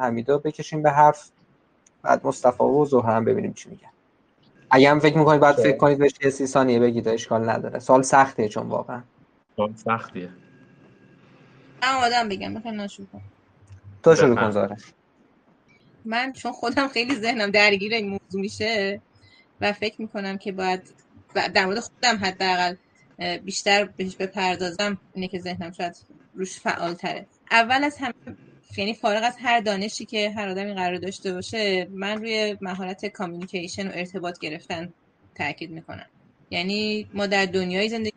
حمیدو 0.00 0.38
بکشیم 0.38 0.82
به 0.82 0.90
حرف 0.90 1.30
بعد 2.02 2.26
مصطفی 2.26 2.64
و 2.64 2.84
زهر 2.84 3.16
هم 3.16 3.24
ببینیم 3.24 3.52
چی 3.52 3.70
میگن. 3.70 3.88
اگه 4.70 4.90
هم 4.90 5.00
فکر 5.00 5.18
می‌کنید 5.18 5.40
بعد 5.40 5.54
فکر 5.54 5.76
کنید 5.76 5.98
بهش 5.98 6.12
یه 6.24 6.30
سی 6.30 6.46
ثانیه 6.46 6.80
بگید 6.80 7.08
اشکال 7.08 7.50
نداره. 7.50 7.78
سال 7.78 8.02
سختیه 8.02 8.48
چون 8.48 8.68
واقعا. 8.68 9.02
سال 9.56 9.74
سختیه. 9.74 10.28
من 11.82 11.88
آدم 11.88 12.28
بگم 12.28 12.54
بخیر 12.54 12.72
نشون 12.72 13.06
کن. 13.12 13.20
تو 14.02 14.16
شروع 14.16 14.36
کن 14.36 14.50
زاره 14.50 14.76
من 16.04 16.32
چون 16.32 16.52
خودم 16.52 16.88
خیلی 16.88 17.14
ذهنم 17.14 17.50
درگیر 17.50 17.94
این 17.94 18.08
موضوع 18.08 18.40
میشه 18.40 19.00
و 19.60 19.72
فکر 19.72 20.00
می‌کنم 20.00 20.38
که 20.38 20.52
باید 20.52 20.82
در 21.54 21.66
مورد 21.66 21.80
خودم 21.80 22.16
حداقل 22.22 22.74
بیشتر 23.44 23.84
بهش 23.84 24.16
بپردازم 24.16 24.98
اینه 25.14 25.28
که 25.28 25.38
ذهنم 25.38 25.72
شاید 25.72 25.96
روش 26.34 26.60
فعال 26.60 26.94
تره 26.94 27.26
اول 27.50 27.84
از 27.84 27.96
همه 27.98 28.14
یعنی 28.76 28.94
فارغ 28.94 29.24
از 29.24 29.36
هر 29.38 29.60
دانشی 29.60 30.04
که 30.04 30.30
هر 30.30 30.48
آدمی 30.48 30.74
قرار 30.74 30.98
داشته 30.98 31.32
باشه 31.32 31.88
من 31.90 32.18
روی 32.18 32.56
مهارت 32.60 33.06
کامیونیکیشن 33.06 33.88
و 33.88 33.90
ارتباط 33.94 34.38
گرفتن 34.38 34.92
تاکید 35.34 35.70
می‌کنم. 35.70 36.06
یعنی 36.50 37.08
ما 37.14 37.26
در 37.26 37.46
دنیای 37.46 37.88
زندگی 37.88 38.12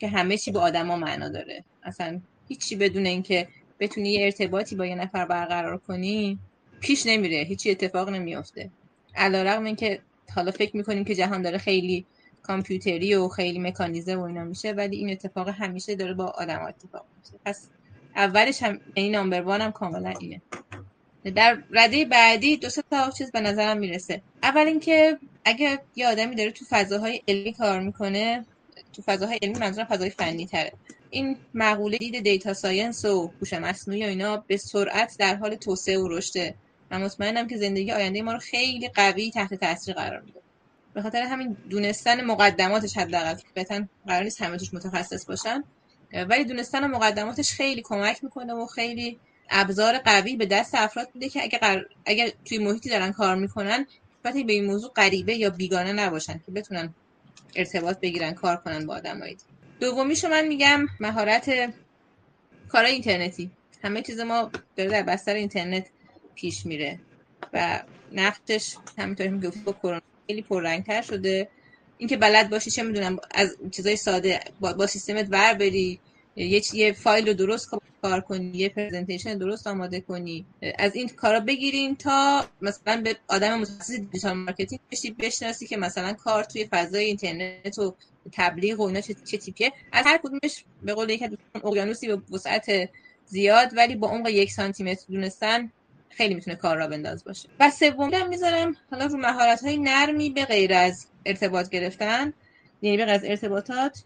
که 0.00 0.08
همه 0.08 0.38
چی 0.38 0.50
با 0.50 0.60
آدما 0.60 0.96
معنا 0.96 1.28
داره. 1.28 1.64
اصلا 1.82 2.20
هیچی 2.48 2.76
بدون 2.76 3.06
اینکه 3.06 3.48
بتونی 3.80 4.12
یه 4.12 4.24
ارتباطی 4.24 4.76
با 4.76 4.86
یه 4.86 4.94
نفر 4.94 5.24
برقرار 5.24 5.78
کنی 5.78 6.38
پیش 6.80 7.06
نمیره 7.06 7.36
هیچی 7.36 7.70
اتفاق 7.70 8.08
نمیافته. 8.08 8.70
علیرغم 9.14 9.64
اینکه 9.64 10.00
حالا 10.34 10.50
فکر 10.50 10.76
می‌کنیم 10.76 11.04
که 11.04 11.14
جهان 11.14 11.42
داره 11.42 11.58
خیلی 11.58 12.06
کامپیوتری 12.46 13.14
و 13.14 13.28
خیلی 13.28 13.58
مکانیزه 13.58 14.16
و 14.16 14.20
اینا 14.20 14.44
میشه 14.44 14.72
ولی 14.72 14.96
این 14.96 15.10
اتفاق 15.10 15.48
همیشه 15.48 15.94
داره 15.94 16.14
با 16.14 16.24
آدم 16.24 16.62
اتفاق 16.62 17.04
میشه 17.18 17.38
پس 17.44 17.68
اولش 18.16 18.62
هم 18.62 18.80
این 18.94 19.12
number 19.12 19.42
one 19.42 19.60
هم 19.60 19.72
کاملا 19.72 20.14
اینه. 20.20 20.42
در 21.34 21.62
رده 21.70 22.04
بعدی 22.04 22.56
دو 22.56 22.68
تا 22.90 23.10
چیز 23.10 23.32
به 23.32 23.40
نظرم 23.40 23.78
می‌رسه. 23.78 24.22
اول 24.42 24.66
اینکه 24.66 25.18
اگه 25.44 25.78
یه 25.96 26.08
آدمی 26.08 26.36
داره 26.36 26.50
تو 26.50 26.64
فضاهای 26.68 27.22
علمی 27.28 27.52
کار 27.52 27.80
می‌کنه 27.80 28.44
تو 28.92 29.02
فضاهای 29.02 29.38
علمی 29.42 29.58
منظورم 29.58 29.86
فضای 29.86 30.10
فنی 30.10 30.46
تره 30.46 30.72
این 31.10 31.36
مقوله 31.54 31.98
دید 31.98 32.22
data 32.22 32.54
science 32.54 33.04
و 33.04 33.32
هوش 33.40 33.52
مصنوعی 33.52 34.04
و 34.04 34.08
اینا 34.08 34.36
به 34.36 34.56
سرعت 34.56 35.16
در 35.18 35.36
حال 35.36 35.54
توسعه 35.54 35.98
و 35.98 36.08
رشده 36.08 36.54
من 36.90 37.02
مطمئنم 37.02 37.46
که 37.46 37.56
زندگی 37.56 37.92
آینده 37.92 38.22
ما 38.22 38.32
رو 38.32 38.38
خیلی 38.38 38.88
قوی 38.88 39.30
تحت 39.30 39.54
تاثیر 39.54 39.94
قرار 39.94 40.20
میده. 40.20 40.40
به 40.96 41.02
خاطر 41.02 41.22
همین 41.22 41.56
دونستن 41.70 42.24
مقدماتش 42.24 42.96
حداقل 42.96 43.34
بهتن 43.54 43.88
قرار 44.06 44.22
نیست 44.22 44.42
همه 44.42 44.56
توش 44.56 44.74
متخصص 44.74 45.26
باشن. 45.26 45.64
ولی 46.28 46.44
دونستن 46.44 46.86
مقدماتش 46.86 47.52
خیلی 47.52 47.82
کمک 47.82 48.24
می‌کنه 48.24 48.52
و 48.52 48.66
خیلی 48.66 49.18
ابزار 49.50 49.98
قوی 49.98 50.36
به 50.36 50.46
دست 50.46 50.74
افراد 50.74 51.08
میده 51.14 51.28
که 51.28 51.42
اگر 51.42 51.84
اگر 52.06 52.30
توی 52.44 52.58
محیطی 52.58 52.88
دارن 52.88 53.12
کار 53.12 53.36
می‌کنن 53.36 53.86
وقتی 54.24 54.44
به 54.44 54.52
این 54.52 54.64
موضوع 54.66 54.92
غریبه 54.92 55.34
یا 55.34 55.50
بیگانه 55.50 55.92
نباشن 55.92 56.40
که 56.46 56.52
بتونن 56.52 56.94
ارتباط 57.56 58.00
بگیرن 58.00 58.32
کار 58.32 58.56
کنن 58.56 58.86
با 58.86 58.94
آدمایی. 58.94 59.36
دومیشو 59.80 60.28
من 60.28 60.46
میگم 60.46 60.86
مهارت 61.00 61.74
کار 62.68 62.84
اینترنتی. 62.84 63.50
همه 63.82 64.02
چیز 64.02 64.20
ما 64.20 64.50
داره 64.76 64.90
در 64.90 65.02
بستر 65.02 65.34
اینترنت 65.34 65.86
پیش 66.34 66.66
میره 66.66 67.00
و 67.52 67.82
نقشش 68.12 68.76
همینطوری 68.98 69.28
می‌گفت 69.28 69.64
با 69.64 69.72
کرونا. 69.72 70.00
خیلی 70.26 70.42
پررنگتر 70.42 71.02
شده. 71.02 71.48
اینکه 71.98 72.16
بلد 72.16 72.50
باشی 72.50 72.70
چه 72.70 72.82
می‌دونم 72.82 73.18
از 73.34 73.56
چیزای 73.70 73.96
ساده 73.96 74.40
با, 74.60 74.72
با 74.72 74.86
سیستمت 74.86 75.26
ور 75.30 75.54
بری 75.54 76.00
یه 76.36 76.62
یه 76.74 76.92
فایل 76.92 77.26
رو 77.26 77.34
درست 77.34 77.70
کار 78.02 78.20
کنی 78.20 78.50
یه 78.54 78.68
presentation 78.68 79.38
درست 79.38 79.66
آماده 79.66 80.00
کنی 80.00 80.46
از 80.78 80.94
این 80.94 81.08
کارا 81.08 81.40
بگیریم 81.40 81.94
تا 81.94 82.44
مثلا 82.62 83.00
به 83.00 83.16
آدم 83.28 83.58
متخصص 83.58 83.92
digital 83.92 84.32
marketing 84.32 84.80
بشی 84.92 85.10
بشناسی 85.10 85.66
که 85.66 85.76
مثلا 85.76 86.12
کار 86.12 86.44
توی 86.44 86.68
فضای 86.70 87.04
اینترنت 87.04 87.78
و 87.78 87.94
تبلیغ 88.32 88.80
و 88.80 88.82
اینا 88.82 89.00
چه, 89.00 89.14
چه 89.14 89.38
تیپیه. 89.38 89.72
از 89.92 90.06
هر 90.06 90.18
کدومش 90.18 90.64
به 90.82 90.94
قول 90.94 91.10
یک 91.10 91.24
اقیانوسی 91.64 92.06
به 92.06 92.18
وسعت 92.32 92.90
زیاد 93.26 93.70
ولی 93.76 93.96
با 93.96 94.08
عمق 94.08 94.28
یک 94.28 94.52
سانتی 94.52 94.84
متر 94.84 95.04
دونستن 95.08 95.72
خیلی 96.16 96.34
می‌تونه 96.34 96.56
کار 96.56 96.76
راه 96.76 96.86
بنداز 96.86 97.24
باشه. 97.24 97.48
و 97.60 97.70
سوم 97.70 98.14
هم 98.14 98.28
می‌ذارم 98.28 98.76
حالا 98.90 99.06
رو 99.06 99.16
مهارت 99.16 99.64
های 99.64 99.78
نرمی 99.78 100.30
به 100.30 100.44
غیر 100.44 100.74
از 100.74 101.06
ارتباط 101.26 101.68
گرفتن 101.68 102.32
یعنی 102.82 102.96
به 102.96 103.04
غیر 103.04 103.14
از 103.14 103.24
ارتباطات 103.24 104.04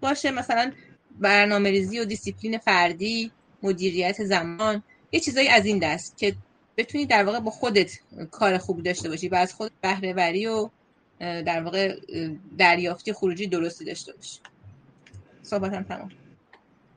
باشه 0.00 0.30
مثلا 0.30 0.72
برنامه 1.20 1.70
ریزی 1.70 2.00
و 2.00 2.04
دیسیپلین 2.04 2.58
فردی 2.58 3.30
مدیریت 3.62 4.24
زمان 4.24 4.82
یه 5.12 5.20
چیزایی 5.20 5.48
از 5.48 5.66
این 5.66 5.78
دست 5.78 6.18
که 6.18 6.34
بتونی 6.76 7.06
در 7.06 7.24
واقع 7.24 7.40
با 7.40 7.50
خودت 7.50 7.90
کار 8.30 8.58
خوبی 8.58 8.82
داشته 8.82 9.08
باشی 9.08 9.28
و 9.28 9.34
از 9.34 9.54
خود 9.54 9.72
بهره 9.80 10.12
وری 10.12 10.46
و 10.46 10.68
در 11.20 11.62
واقع 11.62 11.96
دریافتی 12.58 13.12
خروجی 13.12 13.46
درستی 13.46 13.84
داشته 13.84 14.12
باشی. 14.12 14.40
صحبتم 15.42 15.82
تمام. 15.82 16.08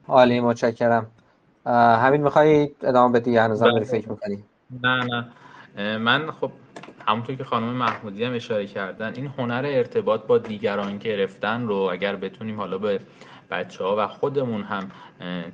عالی 0.08 0.39
متشکرم. 0.39 1.12
همین 1.74 2.24
می‌خوای 2.24 2.70
ادامه 2.84 3.20
بدی 3.20 3.38
هنوز 3.38 3.61
هم 3.61 3.84
فکر 3.84 4.09
می‌کنی؟ 4.09 4.43
نه 4.84 5.03
نه. 5.03 5.28
من 5.97 6.32
خب 6.32 6.51
همونطور 7.07 7.36
که 7.36 7.43
خانم 7.43 7.68
محمودی 7.68 8.24
هم 8.24 8.34
اشاره 8.34 8.68
کردن 8.68 9.13
این 9.15 9.28
هنر 9.38 9.65
ارتباط 9.65 10.22
با 10.22 10.38
دیگران 10.38 10.97
گرفتن 10.97 11.68
رو 11.68 11.76
اگر 11.76 12.15
بتونیم 12.15 12.57
حالا 12.57 12.78
به 12.78 12.99
بچه 13.51 13.84
ها 13.84 13.95
و 13.99 14.07
خودمون 14.07 14.63
هم 14.63 14.91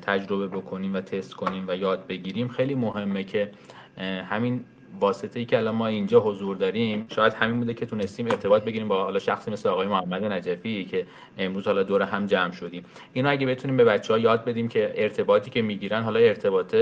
تجربه 0.02 0.48
بکنیم 0.48 0.94
و 0.94 1.02
تست 1.02 1.34
کنیم 1.34 1.66
و 1.68 1.76
یاد 1.76 2.08
بگیریم 2.08 2.48
خیلی 2.48 2.76
مهمه 2.76 3.24
که 3.24 3.52
همین 4.30 4.66
واسطه 5.00 5.40
ای 5.40 5.46
که 5.46 5.58
الان 5.58 5.76
ما 5.76 5.88
اینجا 5.88 6.20
حضور 6.20 6.56
داریم 6.56 7.06
شاید 7.16 7.34
همین 7.34 7.60
بوده 7.60 7.74
که 7.74 7.86
تونستیم 7.86 8.26
ارتباط 8.26 8.64
بگیریم 8.64 8.88
با 8.88 9.04
حالا 9.04 9.20
شخصی 9.20 9.52
مثل 9.52 9.70
آقای 9.70 9.88
محمد 9.88 10.24
نجفی 10.24 10.86
که 10.86 11.06
امروز 11.38 11.66
حالا 11.66 11.84
دور 11.84 12.02
هم 12.02 12.26
جمع 12.26 12.52
شدیم. 12.52 12.86
اینو 13.14 13.30
اگه 13.30 13.48
بتونیم 13.48 13.78
به 13.78 13.84
بچه 13.84 14.14
ها 14.14 14.20
یاد 14.20 14.46
بدیم 14.46 14.68
که 14.68 14.94
ارتباطی 14.96 15.52
که 15.52 15.62
می‌گیرن 15.62 16.04
حالا 16.04 16.20
ارتباط 16.20 16.76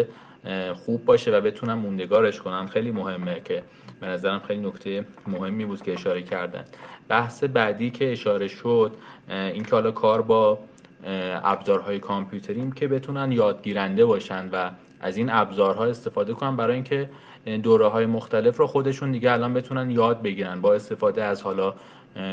خوب 0.86 1.06
باشه 1.06 1.32
و 1.32 1.42
بتونن 1.42 1.74
موندگارش 1.74 2.42
کنن 2.42 2.68
خیلی 2.68 2.92
مهمه 2.92 3.42
که 3.46 3.64
به 4.00 4.08
نظرم 4.08 4.40
خیلی 4.40 4.68
نکته 4.68 5.06
مهمی 5.28 5.66
بود 5.66 5.82
که 5.82 5.94
اشاره 5.94 6.22
کردن. 6.22 6.66
بحث 7.08 7.44
بعدی 7.44 7.92
که 7.92 8.12
اشاره 8.12 8.48
شد 8.48 8.92
این 9.30 9.64
که 9.64 9.72
حالا 9.72 9.92
کار 9.92 10.22
با 10.22 10.60
ابزارهای 11.44 12.00
کامپیوتریم 12.00 12.72
که 12.72 12.88
بتونن 12.88 13.32
یادگیرنده 13.32 14.06
باشن 14.06 14.50
و 14.52 14.70
از 15.00 15.18
این 15.18 15.30
ابزارها 15.30 15.86
استفاده 15.86 16.34
کنن 16.34 16.56
برای 16.56 16.74
اینکه 16.74 17.10
دوره 17.46 17.88
های 17.88 18.06
مختلف 18.06 18.58
رو 18.58 18.68
خودشون 18.68 19.12
دیگه 19.12 19.32
الان 19.32 19.54
بتونن 19.54 19.92
یاد 19.92 20.22
بگیرن. 20.22 20.62
با 20.62 20.74
استفاده 20.74 21.24
از 21.24 21.42
حالا 21.42 21.74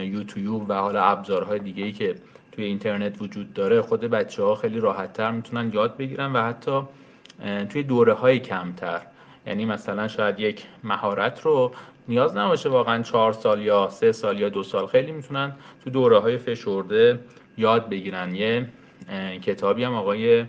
یوتیوب 0.03 0.71
و 0.71 0.75
حالا 0.75 1.03
ابزارهای 1.03 1.59
دیگه 1.59 1.85
ای 1.85 1.93
که 1.93 2.15
توی 2.53 2.65
اینترنت 2.65 3.23
وجود 3.23 3.55
داره 3.55 3.81
خود 3.83 4.01
بچه 4.01 4.43
ها 4.43 4.55
خیلی 4.55 4.81
راحت 4.81 5.13
تر 5.13 5.31
می‌تونن 5.31 5.71
یاد 5.75 5.97
بگیرن 5.97 6.33
و 6.33 6.43
حتی 6.43 6.83
توی 7.69 7.83
دوره 7.83 8.13
های 8.13 8.39
کمتر. 8.39 9.01
یعنی 9.47 9.65
مثلا 9.65 10.09
شاید 10.09 10.41
یک 10.41 10.65
مهارت 10.85 11.41
رو 11.41 11.73
نیاز 12.09 12.37
نباشه 12.37 12.69
واقعا 12.69 13.03
چهار 13.03 13.33
سال 13.33 13.63
یا 13.63 13.89
سه 13.91 14.13
سال 14.13 14.41
یا 14.41 14.49
دو 14.49 14.63
سال 14.63 14.87
خیلی 14.87 15.13
می‌تونن 15.13 15.53
تو 15.85 15.91
دوره 15.91 16.19
های 16.19 16.39
فشرده 16.39 17.19
یاد 17.57 17.89
بگیرن. 17.89 18.35
یه 18.35 18.69
کتابی 19.43 19.85
هم 19.85 19.95
آقای 19.95 20.45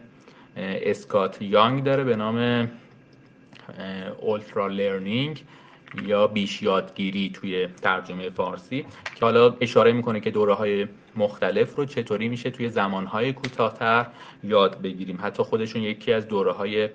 اسکات 0.58 1.42
یانگ 1.42 1.84
داره 1.84 2.04
به 2.04 2.16
نام 2.16 2.70
اولترا 4.20 4.68
لرنینگ 4.68 5.44
یا 6.06 6.28
بیش 6.28 6.62
یادگیری 6.62 7.30
توی 7.30 7.68
ترجمه 7.68 8.30
فارسی 8.30 8.86
که 9.16 9.26
حالا 9.26 9.56
اشاره 9.62 9.92
می‌کنه 9.92 10.20
که 10.20 10.32
دوره 10.32 10.54
های 10.54 10.88
مختلف 11.16 11.76
رو 11.76 11.86
چطوری 11.86 12.30
میشه 12.30 12.50
توی 12.50 12.70
زمانهای 12.70 13.34
کوتاهتر 13.34 14.06
یاد 14.44 14.82
بگیریم. 14.82 15.20
حتی 15.22 15.44
خودشون 15.44 15.82
یکی 15.82 16.14
از 16.14 16.28
دوره 16.28 16.52
های 16.52 16.90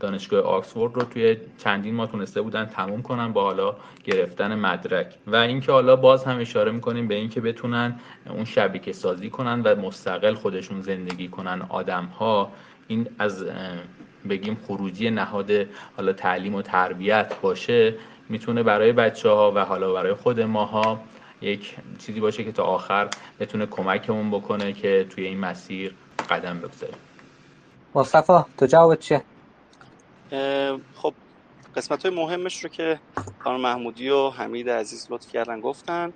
دانشگاه 0.00 0.40
آکسفورد 0.40 0.94
رو 0.94 1.02
توی 1.02 1.36
چندین 1.58 1.94
ماه 1.94 2.10
تونسته 2.10 2.42
بودن 2.42 2.64
تموم 2.64 3.02
کنن 3.02 3.32
با 3.32 3.42
حالا 3.42 3.76
گرفتن 4.04 4.54
مدرک. 4.54 5.14
و 5.26 5.36
اینکه 5.36 5.72
حالا 5.72 5.96
باز 5.96 6.24
هم 6.24 6.38
اشاره 6.40 6.72
می‌کنیم 6.72 7.08
به 7.08 7.14
اینکه 7.14 7.40
بتونن 7.40 8.00
اون 8.28 8.44
شبکه 8.44 8.92
سازی 8.92 9.30
کنن 9.30 9.62
و 9.62 9.76
مستقل 9.76 10.34
خودشون 10.34 10.80
زندگی 10.80 11.28
کنن 11.28 11.62
آدم 11.68 12.04
ها 12.04 12.52
این 12.88 13.06
از 13.18 13.44
بگیم 14.28 14.58
خروجی 14.66 15.10
نهاد 15.10 15.50
حالا 15.96 16.12
تعلیم 16.12 16.54
و 16.54 16.62
تربیت 16.62 17.34
باشه 17.42 17.94
می‌تونه 18.28 18.62
برای 18.62 18.92
بچه 18.92 19.28
ها 19.28 19.52
و 19.54 19.64
حالا 19.64 19.92
برای 19.92 20.14
خود 20.14 20.40
ماها 20.40 21.00
یک 21.42 21.76
چیزی 21.98 22.20
باشه 22.20 22.44
که 22.44 22.52
تا 22.52 22.62
آخر 22.64 23.08
بتونه 23.40 23.66
کمکمون 23.66 24.30
بکنه 24.30 24.72
که 24.72 25.06
توی 25.10 25.24
این 25.24 25.38
مسیر 25.38 25.94
قدم 26.30 26.58
بگذاریم 26.58 26.98
مصطفی 27.94 28.44
تو 28.58 28.66
جوابت 28.66 29.00
چیه؟ 29.00 29.22
خب 30.94 31.14
قسمت 31.76 32.06
های 32.06 32.14
مهمش 32.14 32.64
رو 32.64 32.70
که 32.70 33.00
خانم 33.38 33.60
محمودی 33.60 34.08
و 34.08 34.30
حمید 34.30 34.70
عزیز 34.70 35.06
لطف 35.10 35.32
کردن 35.32 35.60
گفتن 35.60 36.12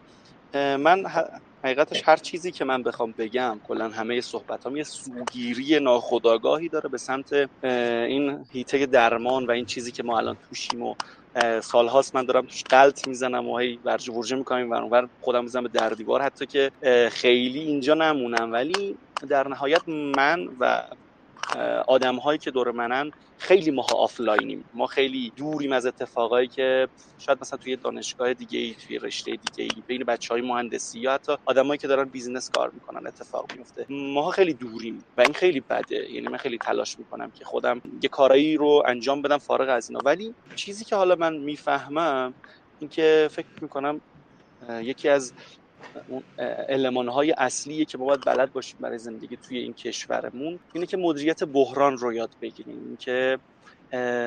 من 0.54 1.04
حقیقتش 1.64 2.02
هر 2.08 2.16
چیزی 2.16 2.52
که 2.52 2.64
من 2.64 2.82
بخوام 2.82 3.12
بگم 3.18 3.60
کلا 3.64 3.88
همه 3.88 4.20
صحبت 4.20 4.66
هم 4.66 4.76
یه 4.76 4.84
سوگیری 4.84 5.80
ناخودآگاهی 5.80 6.68
داره 6.68 6.88
به 6.88 6.98
سمت 6.98 7.32
این 7.62 8.46
هیته 8.52 8.86
درمان 8.86 9.46
و 9.46 9.50
این 9.50 9.66
چیزی 9.66 9.92
که 9.92 10.02
ما 10.02 10.18
الان 10.18 10.36
توشیم 10.48 10.82
و 10.82 10.94
سالهاست 11.62 12.16
من 12.16 12.24
دارم 12.26 12.46
توش 12.46 12.64
قلط 12.70 13.08
می‌زنم 13.08 13.48
و 13.48 13.58
هی 13.58 13.80
ورجه 13.84 14.12
ورجه 14.12 14.36
می‌کنم 14.36 14.88
و 14.92 15.08
خودم 15.20 15.42
می‌زنم 15.44 15.62
به 15.62 15.68
در 15.68 15.90
دیوار 15.90 16.22
حتی 16.22 16.46
که 16.46 16.72
خیلی 17.12 17.60
اینجا 17.60 17.94
نمونم 17.94 18.52
ولی 18.52 18.98
در 19.28 19.48
نهایت 19.48 19.82
من 19.88 20.48
و 20.60 20.84
آدم 21.88 22.16
هایی 22.16 22.38
که 22.38 22.50
دور 22.50 22.70
منن 22.70 23.10
خیلی 23.38 23.70
ما 23.70 23.86
آفلاینیم. 23.96 24.70
ما 24.72 24.86
خیلی 24.86 25.32
دوریم 25.36 25.72
از 25.72 25.86
اتفاقایی 25.86 26.48
که 26.48 26.88
شاید 27.18 27.38
مثلا 27.40 27.56
توی 27.56 27.76
دانشگاه 27.76 28.34
دیگه 28.34 28.58
ای 28.58 28.74
توی 28.74 28.98
رشته 28.98 29.36
دیگه 29.36 29.64
ای 29.64 29.82
بین 29.86 30.04
بچه 30.04 30.34
های 30.34 30.42
مهندسی 30.42 31.00
یا 31.00 31.12
حتی 31.14 31.36
آدمایی 31.44 31.78
که 31.78 31.86
دارن 31.88 32.04
business 32.04 32.50
کار 32.50 32.70
می‌کنن 32.70 33.06
اتفاق 33.06 33.46
میفته 33.52 33.86
ما 33.90 34.30
خیلی 34.30 34.54
دوریم 34.54 35.04
و 35.16 35.20
این 35.20 35.32
خیلی 35.32 35.60
بده. 35.60 36.12
یعنی 36.12 36.28
من 36.28 36.38
خیلی 36.38 36.58
تلاش 36.58 36.98
می‌کنم 36.98 37.30
که 37.30 37.44
خودم 37.44 37.80
یه 38.02 38.08
کارایی 38.08 38.56
رو 38.56 38.82
انجام 38.86 39.22
بدم 39.22 39.38
فارغ 39.38 39.68
از 39.68 39.90
اینا. 39.90 40.00
ولی 40.04 40.34
چیزی 40.56 40.84
که 40.84 40.96
حالا 40.96 41.14
من 41.14 41.36
می‌فهمم 41.36 42.34
اینکه 42.78 43.28
فکر 43.32 43.46
می‌کنم 43.60 44.00
یکی 44.82 45.08
از 45.08 45.34
علمان 46.68 47.08
های 47.08 47.32
اصلیه 47.32 47.84
که 47.84 47.98
ما 47.98 48.04
باید 48.04 48.24
بلد 48.26 48.52
باشیم 48.52 48.76
برای 48.80 48.98
زندگی 48.98 49.36
توی 49.36 49.58
این 49.58 49.72
کشورمون 49.72 50.58
اینه 50.72 50.86
که 50.86 50.96
مدیریت 50.96 51.44
بحران 51.44 51.98
رو 51.98 52.12
یاد 52.12 52.30
بگیریم. 52.42 52.96
که 52.96 53.38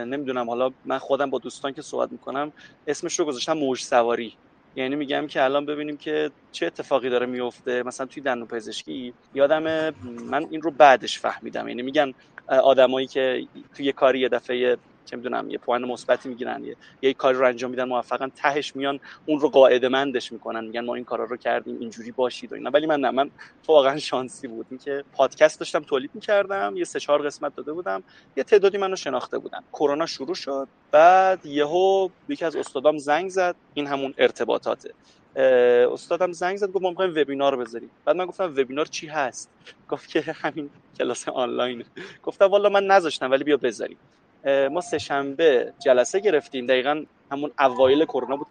نمی‌دونم 0.05 0.49
حالا 0.49 0.71
من 0.85 0.97
خودم 0.97 1.29
با 1.29 1.39
دوستان 1.39 1.73
که 1.73 1.81
صحبت 1.81 2.11
می‌کنم 2.11 2.51
اسمش 2.87 3.19
رو 3.19 3.25
گذاشتم 3.25 3.53
موج 3.53 3.81
سواری. 3.81 4.33
یعنی 4.75 4.95
میگم 4.95 5.27
که 5.27 5.43
الان 5.43 5.65
ببینیم 5.65 5.97
که 5.97 6.31
چه 6.51 6.65
اتفاقی 6.65 7.09
داره 7.09 7.25
میفته 7.25 7.83
مثلا 7.83 8.05
توی 8.05 8.23
دندون 8.23 8.47
پزشکی 8.47 9.13
یادم 9.33 9.63
من 10.03 10.47
این 10.49 10.61
رو 10.61 10.71
بعدش 10.71 11.19
فهمیدم. 11.19 11.67
یعنی 11.67 11.81
میگن 11.81 12.13
آدمایی 12.47 13.07
که 13.07 13.47
توی 13.75 13.91
کاری 13.91 14.19
یه 14.19 14.29
دفعه 14.29 14.77
چه 15.07 15.17
می‌دونم 15.17 15.49
یه 15.49 15.57
پوان 15.57 15.85
مثبتی 15.85 16.29
می‌گیرن 16.29 16.63
یه 16.65 16.75
یه 17.01 17.13
کاری 17.13 17.37
رو 17.37 17.47
انجام 17.47 17.71
میدن 17.71 17.83
موفقا 17.83 18.29
تهش 18.35 18.75
میان 18.75 18.99
اون 19.25 19.39
رو 19.39 19.49
قاعده 19.49 19.87
مندش 19.87 20.31
می‌کنن 20.31 20.65
میگن 20.65 20.85
ما 20.85 20.95
این 20.95 21.03
کارا 21.03 21.23
رو 21.25 21.37
کردیم 21.37 21.77
اینجوری 21.79 22.11
باشید 22.11 22.51
و 22.51 22.55
اینا. 22.55 22.69
ولی 22.69 22.85
من 22.85 22.99
نه 22.99 23.11
من 23.11 23.31
واقعا 23.67 23.97
شانسی 23.97 24.47
بود. 24.47 24.65
اینکه 24.69 25.03
پادکست 25.13 25.59
داشتم 25.59 25.79
تولید 25.79 26.11
می‌کردم 26.13 26.73
یه 26.77 26.83
سه 26.83 26.99
چهار 26.99 27.25
قسمت 27.25 27.55
داده 27.55 27.73
بودم 27.73 28.03
یه 28.37 28.43
تعدادی 28.43 28.77
منو 28.77 28.95
شناخته 28.95 29.37
بودن. 29.37 29.63
کرونا 29.73 30.05
شروع 30.05 30.35
شد 30.35 30.67
بعد 30.91 31.45
یهو 31.45 32.09
یکی 32.29 32.45
از 32.45 32.55
استادام 32.55 32.97
زنگ 32.97 33.29
زد 33.29 33.55
این 33.73 33.87
همون 33.87 34.13
ارتباطاته. 34.17 34.93
استادم 35.93 36.31
زنگ 36.31 36.57
زد 36.57 36.71
گفت 36.71 36.83
ما 36.83 36.89
می‌خوایم 36.89 37.11
وبینار 37.11 37.55
بذاریم. 37.55 37.89
بعد 38.05 38.15
من 38.15 38.25
گفتم 38.25 38.43
وبینار 38.57 38.85
چی 38.85 39.07
هست؟ 39.07 39.49
گفت 39.89 40.09
که 40.09 40.21
همین 40.21 40.69
کلاس 40.97 41.29
آنلاین 41.29 41.85
گفتم 42.23 42.45
والا 42.45 42.69
من 42.69 42.83
نذاشتم 42.83 43.31
ولی 43.31 43.43
بیا 43.43 43.57
بذاریم. 43.57 43.97
ما 44.45 44.81
سه 44.81 44.97
شنبه 44.97 45.73
جلسه 45.85 46.19
گرفتیم. 46.19 46.65
دقیقا 46.65 47.03
همون 47.31 47.51
اوایل 47.59 48.05
کرونا 48.05 48.37
بود. 48.37 48.47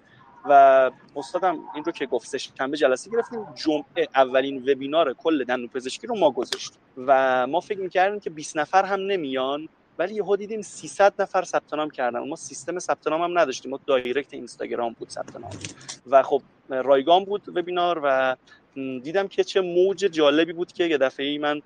و 0.49 0.91
استادم 1.17 1.59
این 1.75 1.85
رو 1.85 1.93
که 1.93 2.07
گفت 2.07 2.29
سه 2.29 2.39
شنبه 2.39 2.77
جلسه 2.77 3.11
گرفتیم. 3.11 3.47
جمعه 3.55 4.09
اولین 4.15 4.63
وبینار 4.63 5.13
کل 5.13 5.45
دندون 5.45 5.69
پزشکی 5.69 6.07
رو 6.07 6.19
ما 6.19 6.31
گذاشتیم 6.31 6.81
و 6.97 7.47
ما 7.47 7.61
فکر 7.61 7.79
می‌کردیم 7.79 8.21
که 8.21 8.31
20 8.31 8.57
نفر 8.57 8.85
هم 8.85 9.01
نمیان 9.01 9.69
ولی 9.99 10.15
یهو 10.15 10.37
دیدیم 10.37 10.63
300 10.63 11.23
نفر 11.23 11.43
ثبت 11.43 11.75
نام 11.75 11.91
کردن. 11.91 12.29
ما 12.29 12.37
سیستم 12.37 12.79
ثبت 12.79 13.09
نام 13.09 13.23
هم 13.23 13.39
نداشتیم. 13.39 13.71
ما 13.71 13.81
دایرکت 13.87 14.35
اینستاگرام 14.35 14.93
بود 14.93 15.11
ثبت 15.11 15.37
نام. 15.37 15.51
و 16.07 16.23
خب 16.23 16.43
رایگان 16.69 17.25
بود 17.25 17.49
وبینار 17.49 18.01
و 18.05 18.37
دیدم 18.75 19.29
که 19.29 19.45
چه 19.45 19.61
موج 19.61 19.99
جالبی 19.99 20.53
بود 20.53 20.73
که 20.73 20.85
یه 20.85 20.99
دفعه 20.99 21.27
ای 21.27 21.39
من 21.39 21.63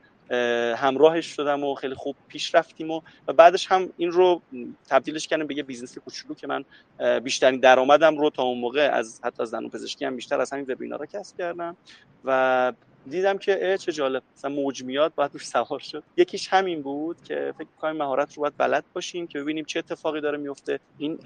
همراهش 0.76 1.26
شدم 1.26 1.64
و 1.64 1.74
خیلی 1.74 1.95
خوب 1.95 2.16
پیش 2.28 2.55
رفتیم 2.55 2.91
و, 2.91 3.01
بعدش 3.37 3.66
هم 3.66 3.89
این 3.97 4.11
رو 4.11 4.43
تبدیلش 4.89 5.28
کردم 5.28 5.47
به 5.47 5.57
یه 5.57 5.62
business 5.62 5.99
کوچولو 5.99 6.35
که 6.35 6.47
من 6.47 6.64
بیشترین 7.20 7.61
درآمدم 7.61 8.18
رو 8.18 8.31
تا 8.31 8.43
اون 8.43 8.59
موقع 8.59 8.91
از 8.93 9.20
حتی 9.24 9.43
از 9.43 9.49
همون 9.49 9.71
پزشکی 9.70 10.05
هم 10.05 10.16
بیشتر 10.16 10.41
از 10.41 10.53
همین 10.53 10.66
وبینارها 10.68 11.07
کسب 11.07 11.39
کردم. 11.39 11.76
و 12.24 12.72
دیدم 13.07 13.39
که 13.39 13.77
چه 13.81 13.93
جالب. 13.93 14.23
مثلا 14.37 14.51
موج 14.51 14.85
میاد 14.85 15.15
باید 15.15 15.31
روش 15.33 15.47
سوار 15.47 15.79
شد. 15.79 16.03
یکیش 16.17 16.49
همین 16.49 16.83
بود 16.83 17.23
که 17.25 17.55
فکر 17.59 17.69
کنم 17.81 17.97
مهارت 17.97 18.35
رو 18.35 18.41
باید 18.41 18.57
بلد 18.59 18.85
باشیم 18.93 19.27
که 19.27 19.41
ببینیم 19.41 19.65
چه 19.65 19.79
اتفاقی 19.79 20.21
داره 20.21 20.39
میفته. 20.39 20.81
این 20.99 21.19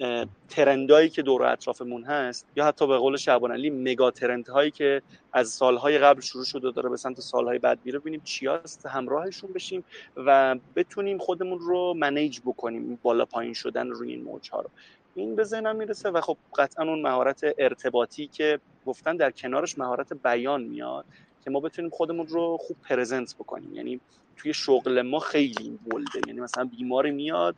ترندایی 0.49 1.09
که 1.09 1.23
دور 1.23 1.43
اطرافمون 1.43 2.05
هست 2.05 2.47
یا 2.57 2.65
حتی 2.65 2.87
به 2.87 2.97
قول 2.97 3.17
شعبان 3.17 3.53
علی 3.53 3.71
مگا 3.71 4.11
ترندهایی 4.11 4.71
که 4.71 5.03
از 5.33 5.49
سالهای 5.49 5.99
قبل 5.99 6.21
شروع 6.21 6.45
شده 6.45 6.71
داره 6.71 6.91
به 6.91 6.97
سمت 6.97 7.21
سالهای 7.21 7.59
بعد 7.59 7.79
میره 7.85 7.99
ببینیم 7.99 8.21
چی 8.25 8.47
هست 8.47 8.87
همراهشون 8.87 9.53
بشیم 9.53 9.85
و 10.17 10.57
بتونیم 10.77 11.19
خودمون 11.19 11.59
رو 11.59 11.95
منیج 11.95 12.41
بکنیم 12.41 12.99
بالا 13.03 13.25
پایین 13.25 13.53
شدن 13.53 13.89
روی 13.91 14.11
این 14.11 14.25
موج 14.25 14.51
ها 14.51 14.61
رو. 14.61 14.71
این 15.15 15.37
به 15.37 15.45
ذهنم 15.45 15.77
می‌رسه 15.77 16.11
و 16.11 16.21
خب 16.21 16.37
قطعا 16.57 16.85
اون 16.89 17.03
مهارت 17.03 17.41
ارتباطی 17.59 18.27
که 18.27 18.61
گفتن 18.87 19.17
در 19.17 19.31
کنارش 19.31 19.79
مهارت 19.79 20.13
بیان 20.13 20.63
میاد. 20.63 21.05
که 21.45 21.51
ما 21.51 21.61
بتونیم 21.61 21.91
خودمون 21.91 22.27
رو 22.27 22.57
خوب 22.61 22.77
پرزنت 22.83 23.35
بکنیم. 23.35 23.75
یعنی 23.75 24.01
توی 24.37 24.55
شغل 24.55 25.03
ما 25.03 25.19
خیلی 25.19 25.63
این 25.63 25.79
بولده 25.91 26.21
یعنی 26.27 26.41
مثلا 26.41 26.65
بیماری 26.65 27.11
میاد 27.11 27.57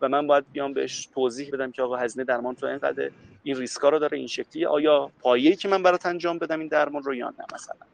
و 0.00 0.08
من 0.08 0.26
باید 0.26 0.44
بیام 0.52 0.72
بهش 0.72 1.06
توضیح 1.06 1.50
بدم 1.52 1.72
که 1.72 1.82
آقا 1.82 1.96
هزینه 1.96 2.24
درمان 2.24 2.54
تو 2.54 2.66
اینقدر 2.66 3.10
این 3.42 3.56
ریسکا 3.56 3.88
رو 3.88 3.98
داره 3.98 4.18
این 4.18 4.26
شکلی 4.26 4.64
آیا 4.64 5.10
پایه‌ای 5.20 5.56
که 5.56 5.68
من 5.68 5.82
برات 5.82 6.06
انجام 6.06 6.38
بدم 6.38 6.58
این 6.58 6.68
درمان 6.68 7.02
رو 7.02 7.14
یا 7.14 7.34
نه 7.38 7.44
مثلا؟ 7.54 7.86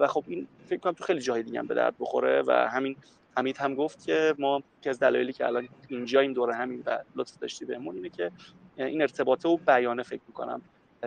و 0.00 0.06
خب 0.06 0.24
این 0.26 0.46
فکر 0.66 0.80
کنم 0.80 0.92
تو 0.92 1.04
خیلی 1.04 1.20
جاهای 1.20 1.42
دیگه 1.42 1.58
هم 1.58 1.66
به 1.66 1.74
درد 1.74 1.94
بخوره 2.00 2.42
و 2.46 2.68
همین 2.72 2.96
حمید 3.36 3.56
هم 3.56 3.74
گفت 3.74 4.06
که 4.06 4.34
ما 4.38 4.62
که 4.82 4.90
از 4.90 4.98
دلایلی 4.98 5.32
که 5.32 5.46
الان 5.46 5.68
اینجا 5.88 6.20
این 6.20 6.32
دوره 6.32 6.54
همین 6.54 6.82
و 6.86 6.98
لطف 7.16 7.38
داشتی 7.38 7.64
بهمون 7.64 7.94
اینه 7.94 8.08
که 8.08 8.30
این 8.76 9.02
ارتباطه 9.02 9.48
و 9.48 9.56
بیانه 9.56 10.02
فکر 10.02 10.22
می‌کنم 10.28 10.62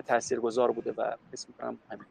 تاثیرگذار 0.05 0.72
بوده 0.72 0.91
و 0.91 1.16
اسم 1.34 1.47
می‌کنم 1.49 1.78
همین. 1.91 2.05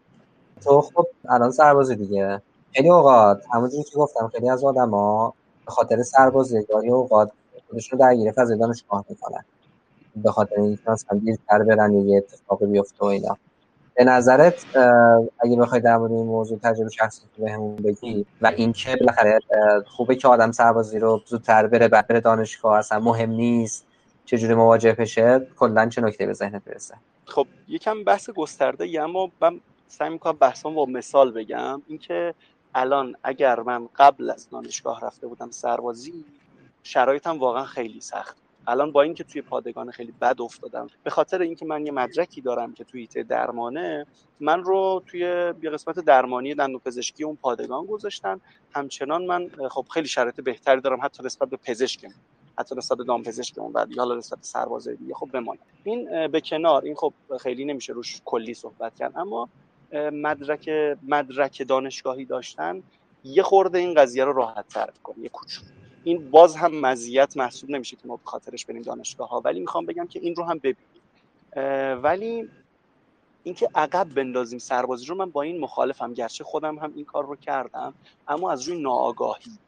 تو 0.64 0.80
خب 0.80 1.06
الان 1.28 1.50
سربازی 1.50 1.96
دیگه. 1.96 2.42
خیلی 2.72 2.90
اوقات 2.90 3.42
همونجوری 3.54 3.82
که 3.82 3.96
گفتم 3.96 4.28
خیلی 4.28 4.50
از 4.50 4.64
آدما 4.64 5.34
به 5.66 5.72
خاطر 5.72 6.02
سربازی 6.02 6.62
گاهی 6.62 6.88
اوقات 6.88 7.30
خودشون 7.68 7.98
درگیر 7.98 8.32
فضای 8.32 8.58
دانشگاه 8.58 9.04
می‌کنن. 9.08 9.44
به 10.16 10.30
خاطر 10.30 10.60
اینکه 10.60 10.90
مثلا 10.90 11.18
دیرتر 11.18 11.62
برن 11.62 11.94
یه 11.94 12.16
اتفاقی 12.16 12.66
بیفته 12.66 13.04
و 13.04 13.04
اینا. 13.04 13.36
به 13.94 14.04
نظرت 14.04 14.76
اگه 15.40 15.56
بخوای 15.56 15.80
در 15.80 15.96
مورد 15.96 16.12
این 16.12 16.26
موضوع 16.26 16.58
تجربه 16.58 16.90
شخصی 16.90 17.22
تو 17.36 17.42
بهمون 17.42 17.76
بگی 17.76 18.26
و 18.42 18.46
اینکه 18.46 18.96
بالاخره 18.96 19.40
خوبه 19.86 20.16
که 20.16 20.28
آدم 20.28 20.52
سربازی 20.52 20.98
رو 20.98 21.20
زودتر 21.26 21.66
بره 21.66 21.88
بره 21.88 22.20
دانشگاه 22.20 22.78
اصلا 22.78 23.00
مهم 23.00 23.30
نیست 23.30 23.86
چجوری 24.24 24.54
مواجه 24.54 24.92
بشه 24.92 25.46
کلا 25.58 25.88
چه 25.88 26.02
نکته 26.02 26.26
به 26.26 26.32
ذهنت 26.32 26.64
برسه؟ 26.64 26.94
خب 27.24 27.46
یکم 27.68 28.04
بحث 28.04 28.30
گسترده 28.30 29.02
اما 29.02 29.30
من 29.40 29.60
سعی 29.92 30.08
می‌کنم 30.08 30.32
بحثم 30.32 30.74
با 30.74 30.86
مثال 30.86 31.30
بگم. 31.30 31.82
اینکه 31.86 32.34
الان 32.74 33.16
اگر 33.22 33.60
من 33.60 33.88
قبل 33.96 34.30
از 34.30 34.50
دانشگاه 34.50 35.00
رفته 35.00 35.26
بودم 35.26 35.50
سربازی 35.50 36.24
شرایطم 36.82 37.38
واقعا 37.38 37.64
خیلی 37.64 38.00
سخت. 38.00 38.36
الان 38.66 38.92
با 38.92 39.02
اینکه 39.02 39.24
توی 39.24 39.42
پادگان 39.42 39.90
خیلی 39.90 40.12
بد 40.20 40.40
افتادم 40.40 40.90
به 41.02 41.10
خاطر 41.10 41.40
اینکه 41.40 41.66
من 41.66 41.86
یه 41.86 41.92
مدرکی 41.92 42.40
دارم 42.40 42.72
که 42.72 42.84
توی 42.84 43.00
ایته 43.00 43.22
درمانه 43.22 44.06
من 44.40 44.62
رو 44.62 45.02
توی 45.06 45.20
یه 45.62 45.70
قسمت 45.70 45.98
درمانی 45.98 46.54
پزشکی 46.54 47.24
اون 47.24 47.36
پادگان 47.36 47.86
گذاشتن. 47.86 48.40
همچنان 48.74 49.26
من 49.26 49.48
خب 49.70 49.86
خیلی 49.90 50.08
شرایط 50.08 50.40
بهتری 50.40 50.80
دارم 50.80 50.98
حتی 51.02 51.22
نسبت 51.22 51.48
به 51.48 51.56
پزشکم 51.56 52.12
حتی 52.58 52.74
نسبت 52.74 52.98
به 52.98 53.04
دام 53.04 53.22
پزشکمون 53.22 53.72
بعد 53.72 53.98
حالا 53.98 54.14
نسبت 54.14 54.38
به 54.38 54.44
سربازای 54.44 54.96
دیگه. 54.96 55.14
خب 55.14 55.28
بمان 55.32 55.58
این 55.84 56.28
به 56.28 56.40
کنار. 56.40 56.84
این 56.84 56.94
خب 56.94 57.12
خیلی 57.40 57.64
نمیشه 57.64 57.92
روش 57.92 58.20
کلی 58.24 58.54
صحبت 58.54 58.94
کرد. 58.96 59.12
اما 59.16 59.48
مدرک 59.92 60.70
مدرک 61.02 61.68
دانشگاهی 61.68 62.24
داشتن 62.24 62.82
یه 63.24 63.42
خورده 63.42 63.78
این 63.78 63.94
قضیه 63.94 64.24
رو 64.24 64.32
راحت 64.32 64.68
تر 64.68 64.90
کنه 65.02 65.18
یه 65.18 65.28
کوچولو 65.28 65.68
این 66.04 66.30
باز 66.30 66.56
هم 66.56 66.80
مزیت 66.80 67.36
محسوب 67.36 67.70
نمیشه 67.70 67.96
که 67.96 68.08
ما 68.08 68.16
به 68.16 68.22
خاطرش 68.24 68.66
بریم 68.66 68.82
دانشگاه 68.82 69.28
ها 69.28 69.40
ولی 69.44 69.60
می‌خوام 69.60 69.86
بگم 69.86 70.06
که 70.06 70.18
این 70.20 70.34
رو 70.36 70.44
هم 70.44 70.58
ببینیم. 70.58 71.02
ولی 72.02 72.48
اینکه 73.44 73.68
عقب 73.74 74.14
بندازیم 74.14 74.58
سربازی 74.58 75.06
رو 75.06 75.14
من 75.14 75.30
با 75.30 75.42
این 75.42 75.60
مخالفم. 75.60 76.14
گرچه 76.14 76.44
خودم 76.44 76.78
هم 76.78 76.92
این 76.96 77.04
کار 77.04 77.26
رو 77.26 77.36
کردم 77.36 77.94
اما 78.28 78.52
از 78.52 78.68
روی 78.68 78.82
ناآگاهی. 78.82 79.58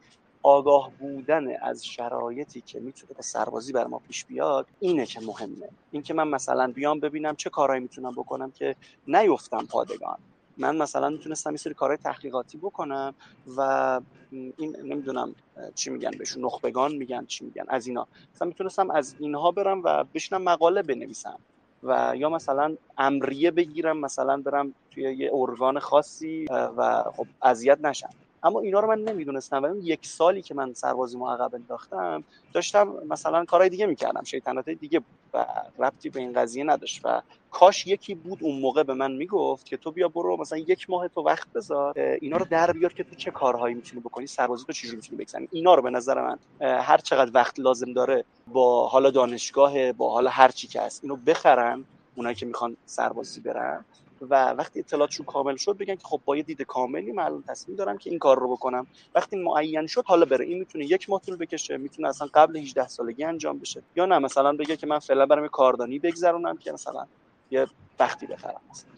آگاه 0.45 0.91
بودن 0.99 1.57
از 1.61 1.85
شرایطی 1.85 2.61
که 2.61 2.79
می‌تونه 2.79 3.13
با 3.13 3.21
سربازی 3.21 3.73
بر 3.73 3.87
ما 3.87 3.99
پیش 3.99 4.25
بیاد 4.25 4.67
اینه 4.79 5.05
که 5.05 5.19
مهمه. 5.19 5.69
اینکه 5.91 6.13
من 6.13 6.27
مثلا 6.27 6.71
بیام 6.71 6.99
ببینم 6.99 7.35
چه 7.35 7.49
کارهایی 7.49 7.81
می‌تونم 7.81 8.11
بکنم 8.11 8.51
که 8.51 8.75
نیفتم 9.07 9.65
پادگان. 9.65 10.17
من 10.57 10.75
مثلا 10.77 11.09
می‌تونستم 11.09 11.51
یه 11.51 11.57
سری 11.57 11.73
کارهای 11.73 11.97
تحقیقاتی 11.97 12.57
بکنم 12.57 13.15
و 13.57 14.01
این 14.31 14.75
نمی‌دونم 14.83 15.35
چی 15.75 15.89
میگن 15.89 16.11
بهشون 16.11 16.45
نخبگان 16.45 16.95
میگن 16.95 17.25
چی 17.25 17.45
میگن 17.45 17.65
از 17.67 17.87
اینا. 17.87 18.07
مثلا 18.35 18.47
می‌تونستم 18.47 18.91
از 18.91 19.15
اینها 19.19 19.51
برم 19.51 19.81
و 19.83 20.03
بشنم 20.13 20.41
مقاله 20.41 20.81
بنویسم 20.81 21.39
و 21.83 22.13
یا 22.17 22.29
مثلا 22.29 22.75
امریه 22.97 23.51
بگیرم 23.51 23.97
مثلا 23.97 24.37
برم 24.37 24.73
توی 24.91 25.03
یه 25.17 25.31
ارگان 25.33 25.79
خاصی 25.79 26.45
و 26.51 27.03
خب 27.15 27.27
اذیت 27.41 27.79
نشم. 27.81 28.09
اما 28.45 28.59
اینا 28.59 28.79
رو 28.79 28.87
من 28.87 28.99
نمی‌دونستم. 28.99 29.63
و 29.63 29.75
یک 29.83 30.05
سالی 30.07 30.41
که 30.41 30.53
من 30.53 30.73
سربازی 30.73 31.17
عقب 31.17 31.55
انداختم 31.55 32.23
داشتم 32.53 32.93
مثلا 33.09 33.45
کارهای 33.45 33.69
دیگه 33.69 33.85
می‌کردم. 33.85 34.23
شیطنت 34.23 34.69
دیگه 34.69 35.01
و 35.33 35.45
ربطی 35.79 36.09
به 36.09 36.19
این 36.19 36.33
قضیه 36.33 36.63
نداشت 36.63 37.01
و 37.03 37.21
کاش 37.51 37.87
یکی 37.87 38.15
بود 38.15 38.39
اون 38.41 38.59
موقع 38.61 38.83
به 38.83 38.93
من 38.93 39.11
می‌گفت 39.11 39.65
که 39.65 39.77
تو 39.77 39.91
بیا 39.91 40.07
برو 40.07 40.37
مثلا 40.37 40.57
یک 40.57 40.89
ماه 40.89 41.07
تو 41.07 41.21
وقت 41.21 41.53
بذار 41.53 41.99
اینا 41.99 42.37
رو 42.37 42.45
در 42.49 42.71
بیار 42.71 42.93
که 42.93 43.03
تو 43.03 43.15
چه 43.15 43.31
کارهایی 43.31 43.75
می‌تونی 43.75 44.01
بکنی 44.01 44.27
سربازی 44.27 44.65
تو 44.65 44.73
چجوری 44.73 44.95
می‌تونی 44.95 45.23
بگذرونی 45.23 45.47
اینا 45.51 45.75
رو 45.75 45.81
به 45.81 45.89
نظر 45.89 46.21
من 46.21 46.39
هر 46.61 46.97
چقدر 46.97 47.31
وقت 47.33 47.59
لازم 47.59 47.93
داره 47.93 48.25
با 48.47 48.87
حالا 48.87 49.09
دانشگاه 49.09 49.91
با 49.91 50.13
حالا 50.13 50.29
هر 50.29 50.51
چی 50.51 50.67
که 50.67 50.81
هست 50.81 51.03
اینو 51.03 51.15
بخرن 51.15 51.85
اونایی 52.15 52.35
که 52.35 52.45
می‌خوان 52.45 52.77
سربازی 52.85 53.41
برن. 53.41 53.85
و 54.29 54.53
وقتی 54.53 54.79
اطلاعاتشون 54.79 55.25
کامل 55.25 55.55
شد 55.55 55.77
بگن 55.77 55.95
که 55.95 56.03
خب 56.03 56.21
با 56.25 56.37
یه 56.37 56.43
دید 56.43 56.61
کاملی 56.61 57.11
من 57.11 57.23
الان 57.23 57.43
تصمیم 57.47 57.77
دارم 57.77 57.97
که 57.97 58.09
این 58.09 58.19
کار 58.19 58.39
رو 58.39 58.51
بکنم. 58.51 58.87
وقتی 59.15 59.35
معین 59.35 59.87
شد 59.87 60.03
حالا 60.05 60.25
بره. 60.25 60.45
این 60.45 60.59
می‌تونه 60.59 60.85
یک 60.85 61.09
ماه 61.09 61.21
طول 61.21 61.35
بکشه 61.35 61.77
می‌تونه 61.77 62.07
اصلا 62.07 62.27
قبل 62.33 62.57
18 62.57 62.87
سالگی 62.87 63.23
انجام 63.23 63.59
بشه. 63.59 63.81
یا 63.95 64.05
نه 64.05 64.19
مثلا 64.19 64.53
بگه 64.53 64.77
که 64.77 64.87
من 64.87 64.99
فعلا 64.99 65.25
برام 65.25 65.47
کاردانی 65.47 65.99
بگذرونم 65.99 66.57
که 66.57 66.71
مثلا 66.71 67.05
یه 67.51 67.67
وقتی 67.99 68.27
بخرم 68.27 68.61
مثلا. 68.71 68.89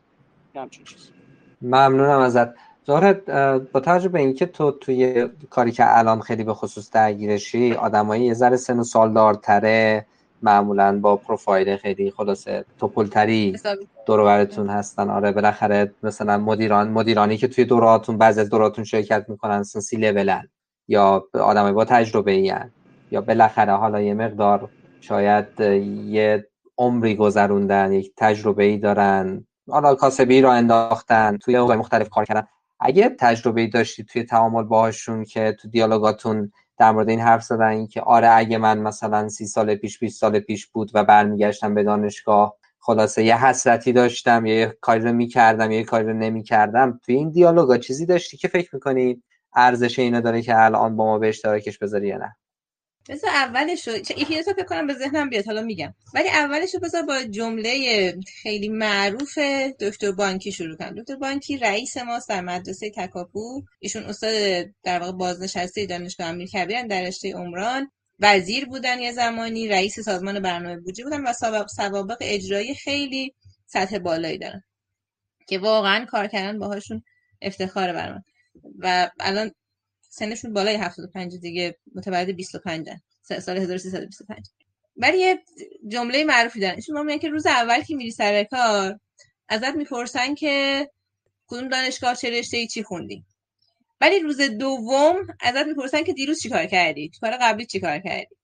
همچین 0.56 0.86
چیز 0.86 1.10
ممنونم 1.62 2.20
ازت. 2.20 2.48
زهرت 2.88 3.30
با 3.72 3.80
توجه 3.80 4.10
به 4.10 4.20
اینکه 4.20 4.46
تو 4.46 4.72
توی 4.72 5.28
کاری 5.50 5.72
که 5.72 5.98
الان 5.98 6.22
خیلی 6.22 6.44
به 6.44 6.54
خصوص 6.54 6.92
درگیرشی 6.92 7.74
آدمایی 7.74 8.26
یه 8.26 8.34
ذره 8.34 8.58
سن 8.58 8.80
و 8.80 8.84
سالدارتره 8.84 10.06
معمولا 10.42 11.00
با 11.00 11.16
پروفایل 11.16 11.78
خیلی 11.78 12.12
خلاصه 12.12 12.66
توپلتری. 12.80 13.60
دورورتون 14.08 14.70
هستن. 14.70 15.10
آره 15.10 15.32
بالاخره 15.32 15.94
مثلا 16.04 16.38
مدیران 16.38 16.90
مدیرانی 16.90 17.38
که 17.38 17.48
توی 17.48 17.66
دوراتون 17.66 18.18
بعضی 18.18 18.42
از 18.42 18.50
دوراتون 18.50 18.84
شرکت 18.84 19.26
می‌کنن 19.30 19.64
سی 19.64 19.98
لولن 19.98 20.48
یا 20.88 21.28
آدمای 21.34 21.72
با 21.72 21.86
تجربه 21.86 22.32
ای 22.32 22.54
یا 23.12 23.22
بالاخره 23.22 23.74
حالا 23.74 24.02
یه 24.02 24.14
مقدار 24.14 24.70
شاید 25.02 25.60
یه 26.06 26.48
عمری 26.78 27.16
گذروندن 27.16 27.92
یک 27.92 28.14
تجربه 28.18 28.64
ای 28.64 28.78
دارن. 28.78 29.46
حالا 29.70 29.96
کاسبی 29.96 30.42
رو 30.42 30.50
انداختن 30.50 31.38
توی 31.38 31.56
حوزه 31.56 31.76
مختلف 31.76 32.10
کار 32.10 32.26
کردن. 32.26 32.48
اگه 32.80 33.16
تجربه 33.20 33.62
ای 33.62 33.68
داشتی 33.68 34.04
توی 34.04 34.24
تعامل 34.24 34.64
باهاشون 34.64 35.24
که 35.24 35.58
تو 35.62 35.68
دیالوگاتون 35.68 36.52
در 36.78 36.92
مورد 36.92 37.10
این 37.10 37.20
حرف 37.20 37.44
زدن 37.44 37.88
که 37.88 38.02
آره 38.02 38.30
اگه 38.30 38.58
من 38.58 38.78
مثلا 38.78 39.30
سی 39.30 39.46
سال 39.46 39.76
پیش 39.76 40.00
20 40.00 40.20
سال 40.20 40.40
پیش 40.40 40.68
بود 40.68 40.92
و 40.94 41.04
برمیگشتم 41.04 41.76
به 41.76 41.84
دانشگاه 41.84 42.56
خلاصه 42.88 43.24
یه 43.24 43.46
حسرتی 43.46 43.94
داشتم 43.94 44.46
یه 44.46 44.78
کاری 44.82 45.04
رو 45.04 45.14
می‌کردم 45.14 45.72
یه 45.72 45.84
کاری 45.84 46.08
رو 46.08 46.14
نمی‌کردم. 46.14 47.00
توی 47.06 47.16
این 47.16 47.30
دیالوگا 47.30 47.78
چیزی 47.78 48.06
داشتی 48.06 48.38
که 48.38 48.48
فکر 48.48 48.70
می‌کنی 48.76 49.24
ارزش 49.56 50.00
اینو 50.00 50.22
داره 50.22 50.42
که 50.42 50.64
الان 50.64 50.96
با 50.96 51.06
ما 51.06 51.20
به 51.20 51.28
اشتراکش 51.28 51.78
بذاری 51.78 52.08
یا 52.08 52.18
نه؟ 52.18 52.36
بذار 53.10 53.30
اولش 53.30 53.88
رو 53.88 53.96
یکی 53.96 54.44
فکر 54.44 54.64
کنم 54.64 54.88
به 54.88 54.94
ذهنم 54.94 55.30
بیاد 55.30 55.46
حالا 55.46 55.62
میگم. 55.62 55.94
ولی 56.14 56.30
اولش 56.30 56.74
رو 56.74 56.80
بذار 56.80 57.02
با 57.02 57.24
جمله 57.24 57.72
خیلی 58.42 58.70
معروف 58.70 59.38
دکتر 59.80 60.12
بانکی 60.12 60.52
شروع 60.52 60.78
کنم. 60.78 60.96
دکتر 60.96 61.16
بانکی 61.16 61.58
رئیس 61.58 61.98
ماست 61.98 62.30
در 62.30 62.42
مدرسه 62.42 62.92
تکاپو. 62.96 63.62
ایشون 63.80 64.04
استاد 64.04 64.32
در 64.84 65.00
واقع 65.00 65.12
بازنشسته 65.12 65.86
دانشگاه 65.86 66.28
امیر 66.28 66.48
کبیرن 66.48 66.88
در 66.88 67.02
رشته 67.02 67.34
عمران. 67.34 67.92
وزیر 68.20 68.66
بودن 68.66 69.00
یه 69.00 69.12
زمانی 69.12 69.68
رئیس 69.68 70.00
سازمان 70.00 70.40
برنامه 70.40 70.78
بودجه 70.80 71.04
بودن 71.04 71.24
و 71.24 71.34
سوابق 71.68 72.18
اجرایی 72.22 72.76
خیلی 72.76 73.34
سطح 73.66 73.98
بالایی 73.98 74.38
دارن 74.38 74.64
که 75.48 75.60
واقعا 75.60 76.06
کار 76.06 76.28
کردن 76.28 76.60
باهاشون 76.60 77.04
افتخار 77.42 77.94
برام. 77.94 78.24
و 78.80 79.10
الان 79.20 79.52
سنشون 80.10 80.54
بالای 80.54 80.76
75 80.76 81.36
دیگه 81.36 81.78
متولد 81.96 82.30
25 82.30 82.90
سال 83.22 83.58
1325 83.58 84.48
ولی 84.98 85.18
یه 85.18 85.40
جمله 85.88 86.24
معروفی 86.24 86.60
دارن. 86.60 86.82
شما 86.82 87.04
میگن 87.04 87.20
که 87.20 87.30
روز 87.30 87.46
اول 87.46 87.82
که 87.82 87.96
میری 87.96 88.12
سر 88.12 88.44
کار 88.44 89.00
ازت 89.50 89.76
می‌پرسن 89.76 90.36
که 90.36 90.88
کدوم 91.48 91.68
دانشگاه 91.68 92.16
چه 92.16 92.30
رشته 92.30 92.68
چی 92.68 92.84
خوندی. 92.84 93.26
ولی 94.02 94.20
روز 94.20 94.42
دوم 94.42 95.28
ازت 95.42 95.66
می‌پرسن 95.66 96.04
که 96.04 96.14
دیروز 96.14 96.42
چیکار 96.42 96.66
کردی؟ 96.66 97.12
کار 97.22 97.38
قبلی 97.42 97.66
چیکار 97.66 98.00
کردی؟ 98.00 98.36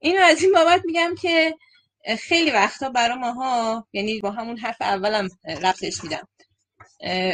اینو 0.00 0.20
از 0.22 0.42
این 0.42 0.52
بابت 0.52 0.82
میگم 0.84 1.14
که 1.22 1.54
خیلی 2.18 2.50
وقتا 2.50 2.90
برای 2.90 3.18
ماها 3.18 3.86
یعنی 3.92 4.20
با 4.20 4.30
همون 4.30 4.58
حرف 4.58 4.76
اولم 4.80 5.28
رفتش 5.62 6.04
میدم. 6.04 6.28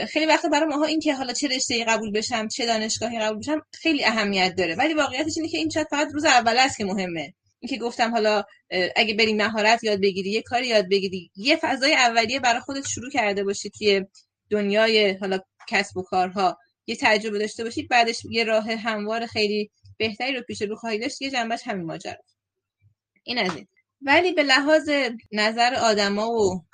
خیلی 0.09 0.27
وقتا 0.27 0.49
برای 0.49 0.67
ماها 0.67 0.85
این 0.85 1.01
که 1.01 1.15
حالا 1.15 1.33
چه 1.33 1.49
رشته 1.49 1.85
قبول 1.85 2.13
بشم 2.13 2.49
چه 2.49 2.67
دانشگاهی 2.67 3.19
قبول 3.19 3.39
بشم 3.39 3.63
خیلی 3.75 4.05
اهمیت 4.05 4.55
داره. 4.55 4.75
ولی 4.75 4.95
واقعیتش 4.95 5.33
اینه 5.37 5.49
که 5.49 5.59
این 5.59 5.71
شاید 5.71 5.87
فقط 5.91 6.09
روز 6.13 6.25
اول 6.25 6.59
است 6.59 6.79
که 6.79 6.85
مهمه. 6.85 7.35
اینکه 7.61 7.79
گفتم 7.79 8.11
حالا 8.11 8.45
اگه 8.97 9.15
بریم 9.15 9.37
مهارت 9.37 9.85
یاد 9.85 10.01
بگیری 10.01 10.31
یه 10.31 10.43
کاری 10.43 10.67
یاد 10.67 10.89
بگیری 10.89 11.31
یه 11.37 11.57
فضای 11.57 11.95
اولیه 11.95 12.41
برای 12.41 12.61
خودت 12.61 12.87
شروع 12.87 13.11
کرده 13.11 13.45
باشی 13.45 13.71
توی 13.71 14.05
دنیای 14.51 15.13
حالا 15.13 15.39
کسب 15.69 15.97
و 15.97 16.03
کارها. 16.03 16.59
یه 16.89 16.97
تجربه 17.01 17.39
داشته 17.39 17.65
باشید 17.65 17.89
بعدش 17.89 18.23
یه 18.31 18.45
راه 18.45 18.73
هموار 18.73 19.27
خیلی 19.27 19.71
بهتری 19.97 20.37
رو 20.37 20.43
پیش 20.43 20.63
رو 20.63 20.77
خواهی 20.77 20.99
داشت 20.99 21.23
یه 21.23 21.31
جنبش 21.31 21.61
همین 21.65 21.87
ماجرا. 21.87 22.23
این 23.23 23.39
از 23.39 23.57
این. 23.57 23.67
ولی 24.03 24.33
به 24.33 24.43
لحاظ 24.43 24.91
نظر 25.33 25.75
آدما 25.75 26.31
و 26.31 26.65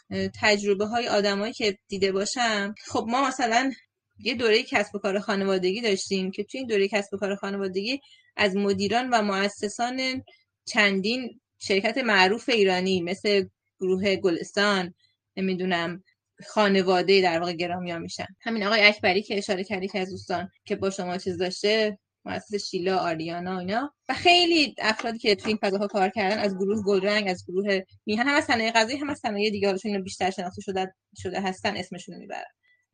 تجربه 0.41 0.87
های 0.87 1.09
آدمایی 1.09 1.53
که 1.53 1.79
دیده 1.89 2.13
باشم 2.13 2.75
خب 2.87 3.07
ما 3.09 3.29
مثلا 3.29 3.73
یه 4.19 4.35
دوره 4.35 4.63
کسب 4.63 4.95
و 4.95 4.99
کار 4.99 5.19
خانوادگی 5.19 5.81
داشتیم 5.81 6.31
که 6.31 6.45
توی 6.45 6.59
این 6.59 6.67
دوره 6.67 6.89
کسب 6.89 7.15
و 7.15 7.17
کار 7.17 7.37
خانوادگی 7.37 8.01
از 8.37 8.57
مدیران 8.57 9.11
و 9.11 9.23
مؤسسان 9.23 10.23
چندین 10.65 11.41
شرکت 11.59 11.99
معروف 11.99 12.49
ایرانی 12.49 13.03
مثل 13.03 13.47
گروه 13.81 14.17
گلستان 14.17 14.95
نمی‌دونم 15.37 16.05
خانواده 16.47 17.23
در 17.23 17.39
واقع 17.39 17.53
گرامی 17.53 17.99
میشن. 17.99 18.27
همین 18.41 18.65
آقای 18.65 18.83
اکبری 18.87 19.23
که 19.23 19.39
اشاره 19.39 19.65
کردی 19.65 19.89
که 19.89 19.99
از 19.99 20.11
دوستان 20.11 20.51
که 20.65 20.77
با 20.77 20.91
شما 20.91 21.19
چیز 21.19 21.39
داشته 21.39 21.99
مؤسس 22.25 22.69
شیلا 22.71 22.99
آریانا 22.99 23.59
اینا. 23.59 23.95
و 24.09 24.15
خیلی 24.15 24.75
افرادی 24.79 25.19
که 25.19 25.35
تو 25.35 25.49
این 25.49 25.59
فضاها 25.63 25.87
کار 25.87 26.09
کردن 26.09 26.39
از 26.39 26.57
گروه 26.57 26.83
گلرنگ 26.85 27.29
از 27.29 27.45
گروه 27.49 27.81
میهن 28.07 28.29
هم 28.29 28.37
از 28.37 28.45
صنایع 28.45 28.73
غذایی 28.73 28.99
هم 28.99 29.11
از 29.11 29.19
صنایع 29.19 29.51
دیگه 29.51 29.75
بیشتر 30.05 30.31
شناخته 30.31 30.63
شده 30.63 30.95
شده 31.23 31.41
هستن 31.41 31.77
اسمشون 31.77 32.17
می‌برن. 32.17 32.45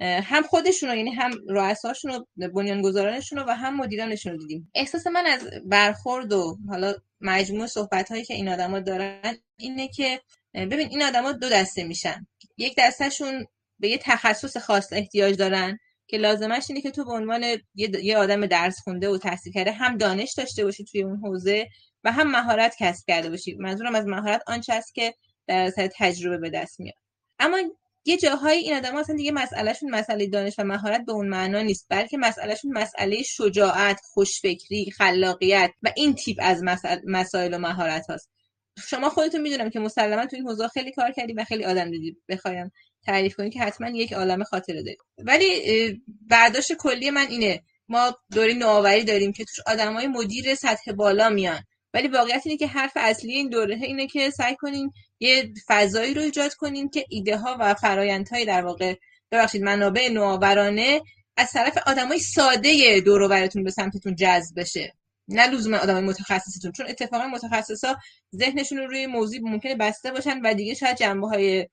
هم 0.01 0.43
خودشون 0.43 0.97
یعنی 0.97 1.11
هم 1.11 1.30
رؤساشون 1.49 2.12
و 2.12 2.49
بنیانگذارانشون 2.49 3.38
و 3.38 3.53
هم 3.53 3.76
مدیرانشون 3.76 4.32
رو 4.32 4.38
دیدیم. 4.38 4.70
احساس 4.74 5.07
من 5.07 5.26
از 5.26 5.49
برخورد 5.66 6.32
و 6.32 6.59
حالا 6.68 6.95
مجموع 7.20 7.66
صحبت 7.66 8.11
هایی 8.11 8.24
که 8.24 8.34
این 8.34 8.49
آدما 8.49 8.80
دارن 8.80 9.36
اینه 9.57 9.88
که 9.88 10.20
ببین 10.55 10.88
این 10.91 11.03
آدما 11.03 11.32
دو 11.32 11.49
دسته 11.49 11.84
میشن. 11.84 12.26
یک 12.61 12.75
دستهشون 12.79 13.47
به 13.79 13.89
یه 13.89 13.99
تخصص 13.99 14.57
خاص 14.57 14.93
احتیاج 14.93 15.37
دارن 15.37 15.79
که 16.07 16.17
لازمش 16.17 16.67
اینه 16.69 16.81
که 16.81 16.91
تو 16.91 17.05
به 17.05 17.13
عنوان 17.13 17.45
یه 17.75 18.19
آدم 18.19 18.47
درس 18.47 18.81
خونده 18.81 19.09
و 19.09 19.19
تحصیل 19.19 19.53
کرده 19.53 19.73
هم 19.73 19.97
دانش 19.97 20.35
داشته 20.37 20.65
باشی 20.65 20.85
توی 20.85 21.03
اون 21.03 21.17
حوزه 21.17 21.69
و 22.05 22.13
هم 22.13 22.31
مهارت 22.31 22.77
کسب 22.79 23.07
کرده 23.07 23.31
باشی. 23.31 23.55
منظورم 23.55 23.95
از 23.95 24.07
مهارت 24.07 24.43
آنچه 24.47 24.73
است 24.73 24.95
که 24.95 25.15
در 25.47 25.71
تجربه 25.71 26.39
به 26.39 26.51
دست 26.51 26.81
میاد. 26.81 26.95
اما 27.39 27.59
یه 28.05 28.17
جاهایی 28.17 28.61
این 28.61 28.77
آدم 28.77 28.97
اصلا 28.97 29.17
دیگه 29.17 29.33
مسئلهشون 29.33 29.91
مسئله 29.91 30.27
دانش 30.27 30.59
و 30.59 30.65
مهارت 30.65 31.05
به 31.07 31.13
اون 31.13 31.29
معنا 31.29 31.63
نیست 31.63 31.87
بلکه 31.89 32.19
مسئلهشون 32.19 32.73
مسئله 32.73 33.23
شجاعت 33.23 34.01
خوشفکری 34.05 34.91
خلاقیت 34.91 35.71
و 35.83 35.93
این 35.97 36.15
تیپ 36.15 36.37
از 36.41 36.63
مسائل 37.05 37.55
و 37.55 37.59
مهارت 37.59 38.11
هاست. 38.11 38.31
شما 38.79 39.09
خودتون 39.09 39.41
می‌دونم 39.41 39.71
که 39.71 39.81
مسلما 39.81 40.27
تو 40.27 40.37
این 40.37 40.49
حوزه 40.49 40.68
خیلی 40.68 40.93
کار 40.93 41.12
کردی 41.12 41.33
و 41.33 41.45
خیلی 41.45 41.64
آدم 41.64 41.91
دیدی. 41.91 42.16
بخوایم 42.29 42.73
تعریف 43.07 43.37
کنی 43.37 43.51
که 43.51 43.61
حتما 43.61 43.89
یک 43.89 44.12
عالم 44.12 44.45
خاطره 44.45 44.83
داری 44.83 44.97
ولی 45.18 46.01
برداشت 46.31 46.73
کلی 46.73 47.11
من 47.11 47.27
اینه. 47.31 47.62
ما 47.89 48.16
دوره 48.33 48.55
نوآوری 48.55 49.05
داریم 49.05 49.33
که 49.33 49.45
توش 49.45 49.61
آدمای 49.66 50.07
مدیر 50.07 50.55
سطح 50.55 50.93
بالا 50.93 51.29
میان. 51.29 51.62
ولی 51.95 52.09
واقعیت 52.09 52.43
اینه 52.45 52.59
که 52.59 52.66
حرف 52.66 52.93
اصلی 52.97 53.33
این 53.33 53.49
دوره 53.49 53.75
اینه 53.83 54.07
که 54.07 54.31
سعی 54.31 54.57
کنین 54.57 54.93
یه 55.21 55.53
فضایی 55.68 56.14
رو 56.14 56.23
ایجاد 56.23 56.55
کنین 56.55 56.89
که 56.89 57.05
ایده 57.09 57.37
ها 57.37 57.57
و 57.61 57.75
فرایندهای 57.75 58.45
در 58.45 58.64
واقع 58.64 58.95
ببخشید 59.33 59.62
منابع 59.62 60.09
نوآورانه 60.09 61.01
از 61.37 61.51
طرف 61.53 61.79
آدمای 61.87 62.18
ساده 62.18 63.01
دور 63.01 63.49
به 63.55 63.71
سمتتون 63.71 64.14
جذب 64.14 64.61
بشه. 64.61 64.95
نه 65.31 65.47
لزوما 65.47 65.76
آدمای 65.76 66.03
متخصصتون 66.03 66.72
چون 66.72 66.87
اتفاقا 66.89 67.26
متخصصا 67.26 67.97
ذهنشون 68.37 68.78
رو 68.78 68.87
روی 68.87 69.07
موضوع 69.07 69.41
ممکنه 69.43 69.74
بسته 69.74 70.11
باشن 70.11 70.41
و 70.45 70.55
دیگه 70.55 70.74
شاید 70.74 70.97
جنبه 70.97 71.28
های 71.28 71.68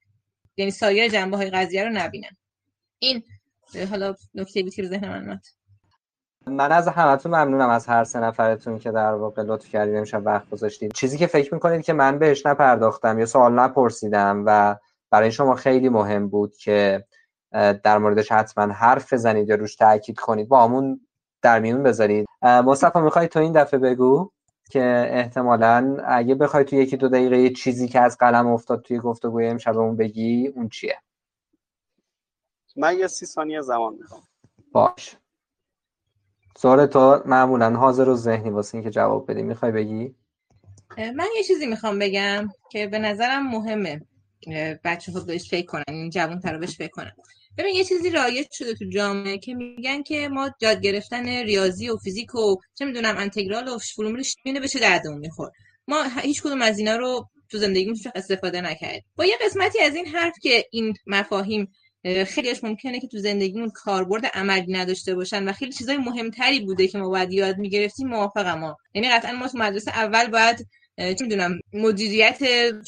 یعنی 0.58 0.72
سایر 0.72 1.12
جنبه 1.12 1.38
های 1.38 1.49
قضیه 1.49 1.84
رو 1.84 1.89
نبینن. 1.89 2.30
این 2.99 3.24
حالا 3.89 4.16
نکته 4.36 4.64
بود 4.64 4.74
که 4.74 4.82
به 4.82 4.88
ذهن 4.88 5.10
من 5.10 5.24
اومد. 5.24 5.41
من 6.47 6.72
از 6.72 6.88
همتون 6.88 7.36
ممنونم 7.36 7.70
از 7.70 7.88
هر 7.88 8.03
سه 8.03 8.20
نفرتون 8.20 8.80
که 8.80 8.91
در 8.91 9.14
واقع 9.14 9.43
لطف 9.43 9.70
کردید 9.70 9.95
امشب 9.95 10.22
وقت 10.26 10.49
گذاشتید 10.49 10.93
چیزی 10.93 11.18
که 11.18 11.28
فکر 11.28 11.53
می‌کنید 11.53 11.82
که 11.82 11.93
من 11.93 12.20
بهش 12.20 12.45
نپرداختم 12.45 13.20
یا 13.20 13.26
سوال 13.26 13.53
نپرسیدم 13.53 14.43
و 14.45 14.76
برای 15.12 15.32
شما 15.32 15.55
خیلی 15.55 15.89
مهم 15.89 16.30
بود 16.30 16.58
که 16.58 17.05
در 17.84 17.97
موردش 17.97 18.32
حتما 18.32 18.74
حرف 18.74 19.14
بزنید 19.14 19.49
یا 19.49 19.55
روش 19.55 19.76
تاکید 19.76 20.20
کنید 20.20 20.47
با 20.47 20.64
همون 20.64 21.07
در 21.42 21.60
میون 21.60 21.84
بذارید. 21.84 22.28
مصطفی 22.42 23.00
می‌خوای 23.00 23.28
تو 23.28 23.40
این 23.40 23.52
دفعه 23.54 23.80
بگو 23.80 24.32
که 24.70 25.10
احتمالا 25.12 25.98
اگه 26.06 26.36
بخوای 26.36 26.64
تو 26.64 26.76
یکی 26.76 26.98
دو 26.98 27.10
دقیقه 27.10 27.38
یه 27.38 27.50
چیزی 27.50 27.88
که 27.88 28.02
از 28.02 28.18
قلم 28.18 28.48
افتاد 28.48 28.82
توی 28.82 29.00
گفتگوی 29.00 29.48
امشب 29.48 29.78
اون 29.78 29.96
بگی 29.96 30.48
اون 30.48 30.70
چیه؟ 30.70 30.98
من 32.76 33.00
یه 33.00 33.08
سی 33.08 33.26
ثانیه 33.26 33.62
زمان 33.62 33.94
می‌خوام. 33.94 34.22
باش. 34.72 35.18
سوال 36.58 36.86
تو 36.86 37.22
معمولا 37.26 37.76
حاضر 37.76 38.16
ذهنی 38.16 38.50
واسه 38.50 38.76
اینکه 38.76 38.90
جواب 38.90 39.32
بدی. 39.32 39.44
می‌خوای 39.44 39.72
بگی؟ 39.72 40.16
من 40.98 41.28
یه 41.38 41.44
چیزی 41.44 41.66
می‌خوام 41.68 42.00
بگم 42.00 42.50
که 42.72 42.88
به 42.88 43.00
نظرم 43.00 43.48
مهمه. 43.48 44.02
بچه 44.84 45.12
ها 45.12 45.20
بهش 45.20 45.50
فکر 45.50 45.66
کنن 45.66 45.84
این 45.88 46.10
جوان 46.10 46.40
تر 46.40 46.58
بهش 46.58 46.78
فکر 46.78 46.92
کنن. 46.92 47.12
ببین 47.58 47.76
یه 47.76 47.84
چیزی 47.84 48.10
رایج 48.10 48.47
شده 48.51 48.74
تو 48.74 48.86
جامعه 48.89 49.38
که 49.38 49.53
میگن 49.53 50.03
که 50.03 50.28
ما 50.30 50.51
یاد 50.62 50.82
گرفتن 50.82 51.28
ریاضی 51.28 51.89
و 51.89 51.97
فیزیک 51.97 52.36
و 52.36 52.55
چه 52.76 52.86
می‌دونم 52.86 53.18
انتگرال 53.18 53.68
و 53.68 53.78
فلان 53.78 54.20
و 54.20 54.33
اینا 54.33 54.60
به 54.62 54.68
چه 54.68 54.80
دردمون 54.80 55.18
میخوره 55.18 55.51
ما 55.88 56.03
هیچ 56.22 56.41
کدوم 56.41 56.62
از 56.62 56.80
اینا 56.80 56.95
رو 56.95 57.30
تو 57.49 57.58
زندگیمون 57.58 57.97
استفاده 58.16 58.62
نکردیم. 58.62 59.03
با 59.16 59.26
یه 59.26 59.38
قسمتی 59.45 59.80
از 59.80 59.95
این 59.95 60.05
حرف 60.05 60.34
که 60.41 60.66
این 60.72 60.93
مفاهیم 61.08 61.72
خیلیش 62.28 62.64
ممکنه 62.64 62.99
که 62.99 63.08
تو 63.08 63.18
زندگیمون 63.18 63.70
کاربرد 63.70 64.26
عملی 64.26 64.74
نداشته 64.74 65.16
باشن 65.16 65.49
و 65.49 65.53
خیلی 65.53 65.72
چیزای 65.72 65.97
مهمتری 65.97 66.60
بوده 66.60 66.88
که 66.88 66.97
ما 66.97 67.10
باید 67.10 67.32
یاد 67.32 67.58
می‌گرفتیم 67.58 68.08
موافقم 68.08 68.60
ما. 68.60 68.78
یعنی 68.93 69.10
قطعا 69.10 69.32
ما 69.32 69.47
تو 69.47 69.58
مدرسه 69.58 69.91
اول 69.91 70.28
باید 70.28 70.68
چه 70.97 71.18
می‌دونم 71.22 71.60
مدیریت 71.74 72.39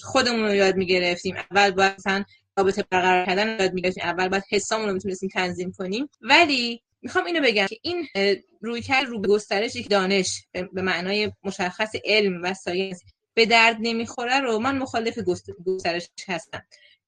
خودمون 0.04 0.46
رو 0.46 0.56
یاد 0.56 0.76
می‌گرفتیم. 0.76 1.36
اول 1.52 1.72
باید 1.72 1.94
مثلا 1.98 2.24
رابطه 2.60 2.86
برقرار 2.90 3.26
کردن 3.26 3.60
یاد 3.60 3.74
می‌گرفتیم. 3.74 4.04
اول 4.04 4.28
باید 4.28 4.44
حسامون 4.50 4.88
رو 4.88 4.94
می‌تونستیم 4.94 5.30
تنظیم 5.34 5.72
کنیم. 5.72 6.10
ولی 6.22 6.82
می‌خوام 7.02 7.26
اینو 7.26 7.42
بگم 7.42 7.66
که 7.66 7.78
این 7.82 8.08
روی 8.62 8.82
کرد 8.82 9.06
رو 9.06 9.20
به 9.20 9.28
گسترش 9.28 9.78
دانش 9.90 10.44
به 10.74 10.82
معنای 10.82 11.32
مشخص 11.44 11.96
علم 12.06 12.44
و 12.44 12.54
ساینس 12.54 13.04
به 13.34 13.46
درد 13.46 13.78
نمی‌خوره 13.80 14.40
رو 14.40 14.60
من 14.60 14.78
مخالف 14.78 15.20
گسترش 15.66 16.08
هستم. 16.28 16.64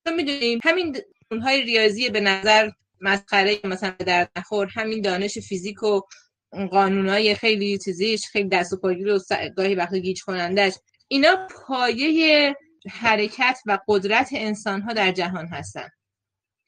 تو 0.06 0.12
می‌دونیم 0.12 0.60
همین 0.64 0.98
اونهای 1.32 1.62
ریاضی 1.62 2.10
به 2.10 2.20
نظر 2.20 2.70
مسخره 3.02 3.58
مثلا 3.64 3.96
به 3.98 4.04
درد 4.04 4.32
نخور 4.36 4.68
همین 4.76 5.02
دانش 5.02 5.38
فیزیک 5.38 5.84
و 5.84 6.02
قانونهای 6.72 7.36
خیلی 7.36 7.78
چیزیش 7.78 8.26
خیلی 8.26 8.50
دست 8.50 8.74
و 8.74 8.78
پاگیر 8.78 9.14
و 9.14 9.20
گاهی 9.58 9.76
وقت 9.76 9.96
گیج 9.96 10.22
کنندش 10.22 10.74
اینا 11.08 11.48
پایه 11.68 12.56
حرکت 12.90 13.60
و 13.66 13.80
قدرت 13.88 14.30
انسان 14.32 14.82
ها 14.82 14.94
در 14.94 15.12
جهان 15.12 15.48
هستن. 15.48 15.90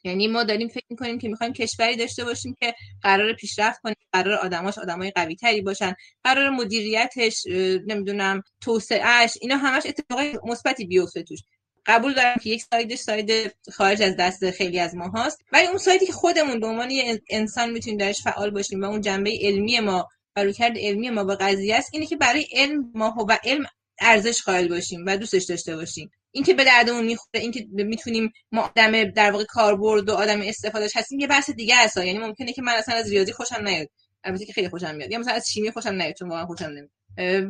یعنی 0.03 0.27
ما 0.27 0.43
داریم 0.43 0.67
فکر 0.67 0.85
می‌کنیم 0.89 1.19
که 1.19 1.29
می‌خوایم 1.29 1.53
کشوری 1.53 1.95
داشته 1.95 2.25
باشیم 2.25 2.55
که 2.59 2.73
قرار 3.01 3.33
پیشرفت 3.33 3.81
کنیم 3.81 3.95
قرار 4.11 4.33
آدماش 4.33 4.77
آدمای 4.77 5.11
قوی 5.11 5.35
تری 5.35 5.61
باشن 5.61 5.93
قرار 6.23 6.49
مدیریتش 6.49 7.45
نمی‌دونم 7.87 8.43
توسعهش 8.61 9.37
اینا 9.41 9.57
همش 9.57 9.83
اتفاقای 9.85 10.39
مثبتی 10.43 10.85
بیفته 10.85 11.23
توش. 11.23 11.39
قبول 11.85 12.13
دارم 12.13 12.35
که 12.43 12.49
یک 12.49 12.63
سایدش 12.63 12.97
ساید 12.99 13.55
خارج 13.71 14.01
از 14.01 14.15
دست 14.17 14.51
خیلی 14.51 14.79
از 14.79 14.95
ما 14.95 15.11
هست 15.15 15.41
ولی 15.51 15.67
اون 15.67 15.77
سایدی 15.77 16.05
که 16.05 16.13
خودمون 16.13 16.59
به 16.59 16.67
عنوان 16.67 16.91
انسان 17.29 17.69
می‌تونیم 17.71 17.97
درش 17.97 18.21
فعال 18.21 18.49
باشیم 18.49 18.81
و 18.81 18.85
اون 18.85 19.01
جنبه 19.01 19.39
علمی 19.41 19.79
ما 19.79 20.09
و 20.35 20.53
علمی 20.61 21.09
ما 21.09 21.23
به 21.23 21.35
قضیه 21.35 21.75
است 21.75 21.89
اینه 21.93 22.05
که 22.05 22.15
برای 22.15 22.47
علم 22.53 22.91
ما 22.95 23.25
و 23.29 23.39
علم 23.43 23.65
ارزش 24.03 24.41
قائل 24.41 24.67
باشیم 24.67 25.03
و 25.07 25.17
دوستش 25.17 25.43
داشته 25.43 25.75
باشیم. 25.75 26.11
اینکه 26.31 26.53
به 26.53 26.63
دردمون 26.63 27.05
می‌خوره 27.05 27.41
اینکه 27.41 27.65
می‌تونیم 27.71 28.33
ما 28.51 28.61
آدم 28.61 29.03
در 29.03 29.31
واقع 29.31 29.43
کاربرد 29.43 30.09
و 30.09 30.13
آدم 30.13 30.41
استفادهش 30.41 30.91
هستیم 30.95 31.19
یه 31.19 31.27
بحث 31.27 31.49
دیگه 31.49 31.75
است. 31.75 31.97
یعنی 31.97 32.19
ممکنه 32.19 32.53
که 32.53 32.61
من 32.61 32.73
اصلا 32.73 32.95
از 32.95 33.09
ریاضی 33.09 33.31
خوشم 33.31 33.67
نیاد. 33.67 33.87
البته 34.23 34.45
که 34.45 34.53
خیلی 34.53 34.69
خوشم 34.69 34.95
میاد. 34.95 35.11
یا 35.11 35.19
مثلا 35.19 35.33
از 35.33 35.49
شیمی 35.51 35.71
خوشم 35.71 35.89
نمیاد 35.89 36.13
چون 36.13 36.29
واقعا 36.29 36.45
خوشم 36.45 36.65
نمیاد. 36.65 36.89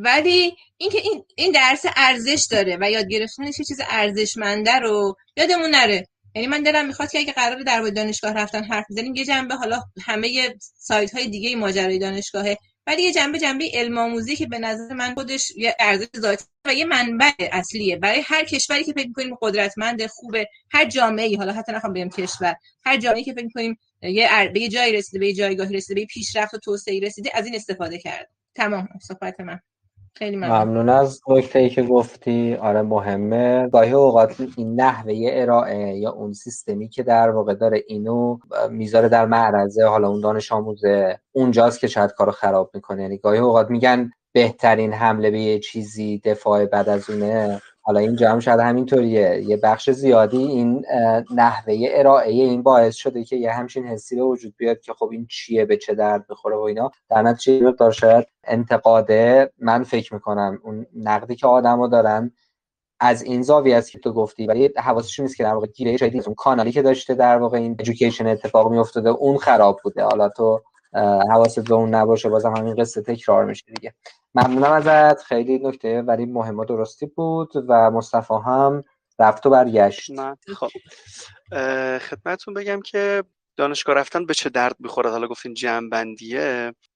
ولی 0.04 0.56
اینکه 0.78 0.98
این 0.98 1.26
این 1.36 1.52
درس 1.52 1.86
ارزش 1.96 2.48
داره 2.52 2.78
و 2.82 2.92
یاد 2.92 3.08
گرفتنش 3.08 3.60
یه 3.60 3.66
چیز 3.66 3.82
ارزشمنده 3.90 4.80
رو 4.80 5.16
یادمون 5.38 5.70
نره. 5.70 6.08
یعنی 6.36 6.48
من 6.48 6.64
دلم 6.64 6.88
می‌خواد 6.88 7.12
که 7.12 7.20
اگه 7.20 7.34
قرار 7.34 7.64
در 7.64 7.82
دانشگاه 7.82 8.34
رفتن 8.34 8.64
حرف 8.64 8.86
بزنیم 8.90 9.16
یه 9.16 9.26
جنبه 9.26 9.56
حالا 9.56 9.82
همه 10.06 10.56
سایت 10.78 11.16
های 11.16 11.28
دیگه 11.28 11.56
ماجرای 11.56 12.00
دانشگاهه 12.00 12.58
ولی 12.88 13.04
یه 13.04 13.14
جنبه 13.14 13.40
جنبه 13.40 13.70
علم 13.74 13.98
آموزی 13.98 14.36
که 14.36 14.48
به 14.48 14.60
نظر 14.60 14.94
من 14.94 15.14
خودش 15.14 15.52
یه 15.58 15.76
ارزش 15.80 16.08
ذاتی 16.18 16.46
و 16.66 16.74
یه 16.74 16.86
منبع 16.86 17.32
اصلیه. 17.40 17.96
برای 17.98 18.22
هر 18.26 18.44
کشوری 18.46 18.84
که 18.84 18.94
فکر 18.94 19.08
می‌کنیم 19.08 19.36
قدرتمند 19.42 20.06
خوبه 20.06 20.48
هر 20.72 20.86
جامعه 20.86 21.26
ای 21.26 21.36
حالا 21.36 21.54
حتی 21.54 21.72
نخوام 21.72 21.94
بگم 21.94 22.10
کشور 22.10 22.56
هر 22.86 22.98
جامعه 22.98 23.24
که 23.24 23.34
فکر 23.34 23.46
می‌کنیم 23.46 23.78
یه 24.02 24.50
به 24.54 24.60
یه 24.60 24.70
جایی 24.70 24.94
رسیده 24.94 25.20
به 25.20 25.28
یه 25.28 25.34
جایگاهی 25.34 25.76
رسیده 25.76 26.02
به 26.02 26.06
پیشرفت 26.06 26.54
و 26.54 26.58
توسعه 26.58 27.00
رسیده 27.00 27.32
از 27.34 27.46
این 27.46 27.56
استفاده 27.56 27.98
کرد 27.98 28.30
تمام. 28.56 28.88
صحبت 29.08 29.40
من. 29.40 29.60
خیلی 30.16 30.38
ممنون. 30.38 30.58
ممنون 30.58 30.90
از 30.90 31.22
نکته 31.28 31.60
ای 31.60 31.70
که 31.70 31.84
گفتی. 31.84 32.56
آره 32.56 32.82
مهمه. 32.82 33.70
گاهی 33.70 33.92
اوقات 33.92 34.36
این 34.58 34.82
نحوه 34.82 35.14
ارائه 35.24 35.98
یا 35.98 36.12
اون 36.12 36.34
سیستمی 36.34 36.90
که 36.90 37.04
در 37.04 37.30
واقع 37.30 37.54
داره 37.54 37.84
اینو 37.88 38.38
می‌ذاره 38.70 39.10
در 39.10 39.26
معرضه. 39.26 39.86
حالا 39.86 40.10
اون 40.10 40.22
دانش 40.22 40.52
آموزه 40.52 41.20
اونجاست 41.32 41.80
که 41.80 41.88
شاید 41.88 42.12
کارو 42.12 42.32
خراب 42.32 42.72
می‌کنه. 42.74 43.02
یعنی 43.02 43.18
گاهی 43.18 43.40
اوقات 43.40 43.70
میگن 43.70 44.12
بهترین 44.32 44.94
حمله 44.94 45.32
به 45.32 45.40
یه 45.40 45.60
چیزی 45.60 46.22
دفاع 46.26 46.66
بعد 46.66 46.90
از 46.90 47.10
اونه. 47.10 47.62
حالا 47.86 48.00
اینجا 48.00 48.32
هم 48.32 48.40
شاید 48.40 48.60
همینطوریه. 48.60 49.44
یه 49.48 49.58
بخش 49.58 49.90
زیادی 49.90 50.38
این 50.38 50.86
نحوه 51.36 51.76
ارائه 51.90 52.32
این 52.32 52.64
باعث 52.64 52.96
شده 52.96 53.24
که 53.24 53.36
یه 53.36 53.52
همچین 53.52 53.88
حسی 53.88 54.16
به 54.16 54.24
وجود 54.24 54.54
بیاد 54.58 54.82
که 54.82 54.94
خب 54.94 55.10
این 55.12 55.28
چیه 55.30 55.66
به 55.66 55.78
چه 55.78 55.96
درد 55.96 56.28
بخوره 56.28 56.56
و 56.56 56.60
اینا. 56.60 56.92
در 57.10 57.22
نتیجه 57.22 57.72
دار 57.72 57.92
شاید 57.92 58.26
انتقاده 58.44 59.52
من 59.60 59.84
فکر 59.84 60.14
می‌کنم 60.14 60.60
اون 60.64 60.86
نقدی 60.96 61.36
که 61.36 61.48
آدما 61.48 61.88
دارن 61.88 62.32
از 63.00 63.24
این 63.24 63.42
زاویه 63.42 63.76
است 63.76 63.92
که 63.92 64.00
تو 64.00 64.14
گفتی. 64.14 64.48
ولی 64.48 64.70
حواسش 64.78 65.20
نیست 65.20 65.38
که 65.38 65.44
در 65.44 65.54
واقع 65.54 65.68
گیره 65.68 65.98
شاید 65.98 66.24
اون 66.26 66.36
کانالی 66.36 66.72
که 66.72 66.82
داشته 66.82 67.16
در 67.16 67.38
واقع 67.38 67.58
این 67.58 67.72
ادویکیشن 67.80 68.28
اتفاق 68.28 68.72
میافتاده 68.72 69.10
اون 69.10 69.38
خراب 69.38 69.80
بوده. 69.84 70.04
حالا 70.04 70.30
تو 70.30 70.62
حواست 71.32 71.60
به 71.60 71.74
اون 71.74 71.96
نباشه 71.96 72.30
بازم 72.30 72.56
همین 72.56 72.76
قصه 72.76 73.02
تکرار 73.02 73.46
میشه 73.46 73.66
دیگه. 73.76 73.94
ممنونم 74.36 74.72
ازت. 74.72 75.24
خیلی 75.24 75.60
نکته 75.60 76.02
ولی 76.02 76.26
مهم 76.26 76.60
و 76.60 76.66
درستی 76.66 77.06
بود 77.06 77.52
و 77.68 77.92
مصطفی 77.92 78.34
هم 78.46 78.82
رفت 79.20 79.46
و 79.46 79.50
برگشت. 79.50 80.12
خب. 80.56 80.70
خدمتتون 81.98 82.54
بگم 82.54 82.82
که 82.82 83.24
دانشگاه 83.58 83.96
رفتن 83.96 84.26
به 84.26 84.34
چه 84.34 84.50
درد 84.50 84.76
می‌خوره؟ 84.80 85.10
حالا 85.10 85.28
گفتین 85.28 85.54
جمع 85.54 86.06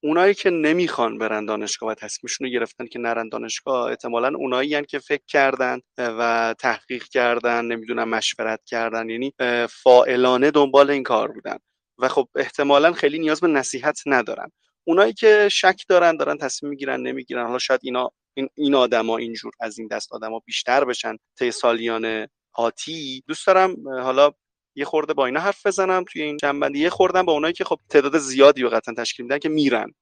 اونایی 0.04 0.34
که 0.34 0.50
نمی‌خوان 0.50 1.18
برن 1.18 1.46
دانشگاه 1.46 1.90
و 1.90 1.94
تصمیمشون 1.94 2.48
رو 2.48 2.54
گرفتن 2.54 2.88
که 2.88 3.00
نرن 3.00 3.30
دانشگاه 3.30 3.90
احتمالا 3.90 4.38
اونایی 4.38 4.86
که 4.86 5.00
فکر 5.00 5.24
کردن 5.28 5.80
و 5.98 6.56
تحقیق 6.60 7.04
کردن 7.04 7.66
نمی‌دونم 7.66 8.10
مشورت 8.10 8.60
کردن 8.66 9.10
یعنی 9.10 9.34
فائلانه 9.70 10.52
دنبال 10.52 10.92
این 10.92 11.04
کار 11.04 11.32
بودن. 11.32 11.58
و 12.00 12.08
خب 12.08 12.28
احتمالا 12.36 12.94
خیلی 12.94 13.20
نیاز 13.20 13.42
به 13.42 13.48
نصیحت 13.48 14.00
ندارن. 14.06 14.52
اونایی 14.84 15.14
که 15.14 15.50
شک 15.52 15.82
دارن 15.90 16.18
دارن 16.18 16.38
تصمیم 16.38 16.70
می‌گیرن 16.70 17.02
نمی‌گیرن. 17.02 17.46
حالا 17.46 17.60
شاید 17.60 17.80
اینا 17.84 18.12
این 18.34 18.50
این 18.56 18.76
آدما 18.76 19.18
اینجور 19.18 19.52
از 19.60 19.80
این 19.80 19.88
دست 19.88 20.14
آدما 20.14 20.40
بیشتر 20.46 20.86
بشن. 20.86 21.18
طی 21.40 21.52
سالیان 21.52 22.28
آتی 22.54 23.24
دوست 23.28 23.48
دارم 23.48 23.90
حالا 23.90 24.32
یه 24.76 24.86
خورده 24.86 25.14
با 25.14 25.26
اینا 25.26 25.40
حرف 25.40 25.66
بزنم 25.66 26.04
توی 26.04 26.22
این 26.22 26.38
جنبندی. 26.38 26.80
یه 26.80 26.90
خوردم 26.90 27.26
با 27.26 27.34
اونایی 27.34 27.54
که 27.54 27.64
خب 27.64 27.80
تعداد 27.90 28.18
زیادی 28.18 28.62
رو 28.62 28.70
قطعا 28.70 28.94
تشکیل 28.96 29.26
میدن 29.26 29.40
که 29.40 29.50
میرن. 29.50 29.94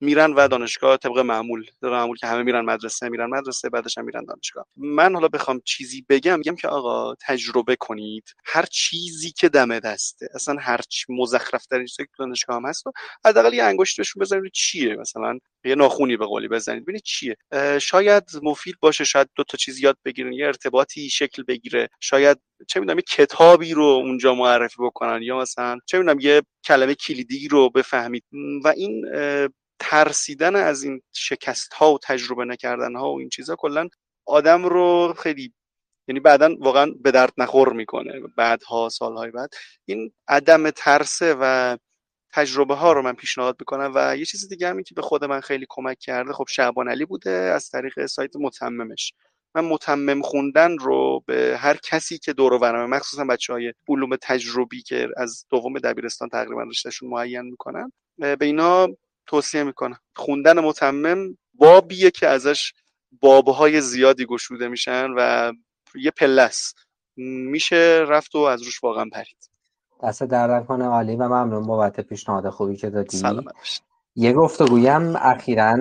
میرن 0.00 0.32
و 0.32 0.48
دانشگاه 0.48 0.96
طبق 0.96 1.18
معمول 1.18 1.66
طبق 1.80 1.90
معمول 1.90 2.16
که 2.16 2.26
همه 2.26 2.42
میرن 2.42 2.64
مدرسه 2.64 3.08
میرن 3.08 3.30
مدرسه 3.30 3.68
بعدش 3.68 3.98
هم 3.98 4.04
میرن 4.04 4.24
دانشگاه. 4.24 4.66
من 4.76 5.14
حالا 5.14 5.28
بخوام 5.28 5.60
چیزی 5.64 6.06
بگم 6.08 6.38
میگم 6.38 6.56
که 6.56 6.68
آقا 6.68 7.14
تجربه 7.14 7.76
کنید. 7.76 8.24
هر 8.44 8.64
چیزی 8.70 9.30
که 9.30 9.48
دم 9.48 9.78
دسته 9.78 10.28
اصلا 10.34 10.56
هر 10.60 10.80
مزخرف 11.08 11.66
در 11.70 11.78
این 11.78 11.88
دانشگاه 12.18 12.56
هم 12.56 12.66
هست 12.66 12.84
حداقل 13.24 13.54
یه 13.54 13.64
انگشت 13.64 13.96
بهشون 13.96 14.20
بزنید 14.20 14.52
چیه 14.52 14.96
مثلا؟ 14.96 15.38
یه 15.64 15.74
ناخونی 15.74 16.16
به 16.16 16.26
قولی 16.26 16.48
بزنید 16.48 16.82
ببینید 16.82 17.02
چیه. 17.02 17.36
شاید 17.80 18.24
مفید 18.42 18.74
باشه 18.80 19.04
شاید 19.04 19.28
دو 19.34 19.44
تا 19.44 19.58
چیز 19.58 19.80
یاد 19.80 19.98
بگیرن 20.04 20.32
یه 20.32 20.46
ارتباطی 20.46 21.10
شکل 21.10 21.42
بگیره. 21.42 21.88
شاید 22.00 22.38
چه 22.68 22.80
می‌دونم 22.80 22.98
یه 22.98 23.04
کتابی 23.08 23.74
رو 23.74 23.82
اونجا 23.82 24.34
معرفی 24.34 24.76
بکنن 24.80 25.22
یا 25.22 25.38
مثلا 25.38 25.78
چه 25.86 25.98
می‌دونم 25.98 26.20
یه 26.20 26.42
کلمه 26.64 26.94
کلیدی 26.94 27.48
رو 27.48 27.70
بفهمید. 27.70 28.24
و 28.64 28.68
این 28.76 29.04
ترسیدن 29.80 30.56
از 30.56 30.82
این 30.82 31.02
شکست 31.12 31.72
ها 31.72 31.94
و 31.94 31.98
تجربه 32.02 32.44
نکردن 32.44 32.96
ها 32.96 33.12
و 33.12 33.18
این 33.18 33.28
چیزها 33.28 33.56
کلا 33.56 33.88
آدم 34.26 34.64
رو 34.64 35.14
خیلی 35.18 35.54
یعنی 36.08 36.20
بعدا 36.20 36.56
واقعا 36.60 36.86
به 37.00 37.10
درد 37.10 37.32
نخور 37.38 37.72
می‌کنه. 37.72 38.12
بعدها 38.36 38.88
سالهای 38.88 39.30
بعد. 39.30 39.50
این 39.84 40.12
عدم 40.28 40.70
ترسه 40.70 41.36
و 41.40 41.76
تجربه 42.32 42.74
ها 42.74 42.92
رو 42.92 43.02
من 43.02 43.12
پیشنهاد 43.12 43.56
می‌کنم 43.60 43.92
و 43.94 44.16
یه 44.16 44.24
چیز 44.24 44.48
دیگه 44.48 44.68
هم 44.68 44.82
که 44.82 44.94
به 44.94 45.02
خود 45.02 45.24
من 45.24 45.40
خیلی 45.40 45.66
کمک 45.68 45.98
کرده 45.98 46.32
خب 46.32 46.44
شعبان 46.48 46.88
علی 46.88 47.04
بوده 47.04 47.30
از 47.30 47.68
طریق 47.70 48.06
سایت 48.06 48.36
متممش. 48.36 49.12
من 49.54 49.64
متمم 49.64 50.22
خوندن 50.22 50.78
رو 50.78 51.24
به 51.26 51.56
هر 51.58 51.76
کسی 51.76 52.18
که 52.18 52.32
دور 52.32 52.52
و 52.52 52.58
برمه 52.58 52.96
مخصوصا 52.96 53.24
بچه 53.24 53.52
های 53.52 53.72
علوم 53.88 54.16
تجربی 54.22 54.82
که 54.82 55.08
از 55.16 55.46
دوم 55.50 55.78
دبیرستان 55.78 56.28
تقریبا 56.28 56.62
رشتهشون 56.62 57.08
معین 57.08 57.40
می‌کنن 57.40 57.92
به 58.18 58.36
اینا 58.40 58.88
توصیه 59.28 59.62
می‌کنم. 59.62 59.98
خوندن 60.16 60.60
متمم 60.60 61.36
بابیه 61.54 62.10
که 62.10 62.28
ازش 62.28 62.72
بابهای 63.20 63.80
زیادی 63.80 64.26
گشوده 64.26 64.68
میشن 64.68 65.10
و 65.16 65.52
یه 65.94 66.10
پلس 66.10 66.74
میشه 67.16 68.04
رفت 68.08 68.34
و 68.34 68.38
از 68.38 68.62
روش 68.62 68.84
واقعا 68.84 69.10
پرید. 69.12 69.50
دست 70.02 70.22
در 70.22 70.62
کنه 70.62 70.84
عالی 70.84 71.16
و 71.16 71.28
ممنون 71.28 71.66
بابت 71.66 72.00
پیشنهاد 72.00 72.48
خوبی 72.50 72.76
که 72.76 72.90
دادی. 72.90 73.22
یه 74.16 74.32
گفتگویم 74.32 75.16
اخیرا 75.16 75.76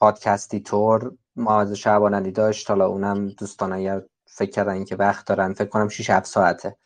پادکستی 0.00 0.60
طور 0.60 1.12
ما 1.36 1.74
شعبان 1.74 2.30
داشت. 2.30 2.70
حالا 2.70 2.86
اونم 2.86 3.28
دوستان 3.28 3.72
اگر 3.72 4.02
فکر 4.26 4.50
کردن 4.50 4.84
که 4.84 4.96
وقت 4.96 5.26
دارن 5.26 5.52
فکر 5.52 5.68
کنم 5.68 5.88
6 5.88 6.10
7 6.10 6.26
ساعته. 6.26 6.76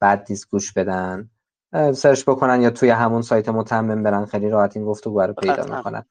بعد 0.00 0.24
دیس 0.24 0.46
گوش 0.46 0.72
بدن. 0.72 1.30
سرچ 1.94 2.24
بکنن 2.24 2.62
یا 2.62 2.70
توی 2.70 2.88
همون 2.88 3.22
سایت 3.22 3.48
متمم 3.48 4.02
برن. 4.02 4.24
خیلی 4.24 4.50
راحت 4.50 4.76
این 4.76 4.86
گفتگو 4.86 5.20
رو 5.20 5.32
پیدا 5.32 5.76
می‌کنن. 5.76 6.04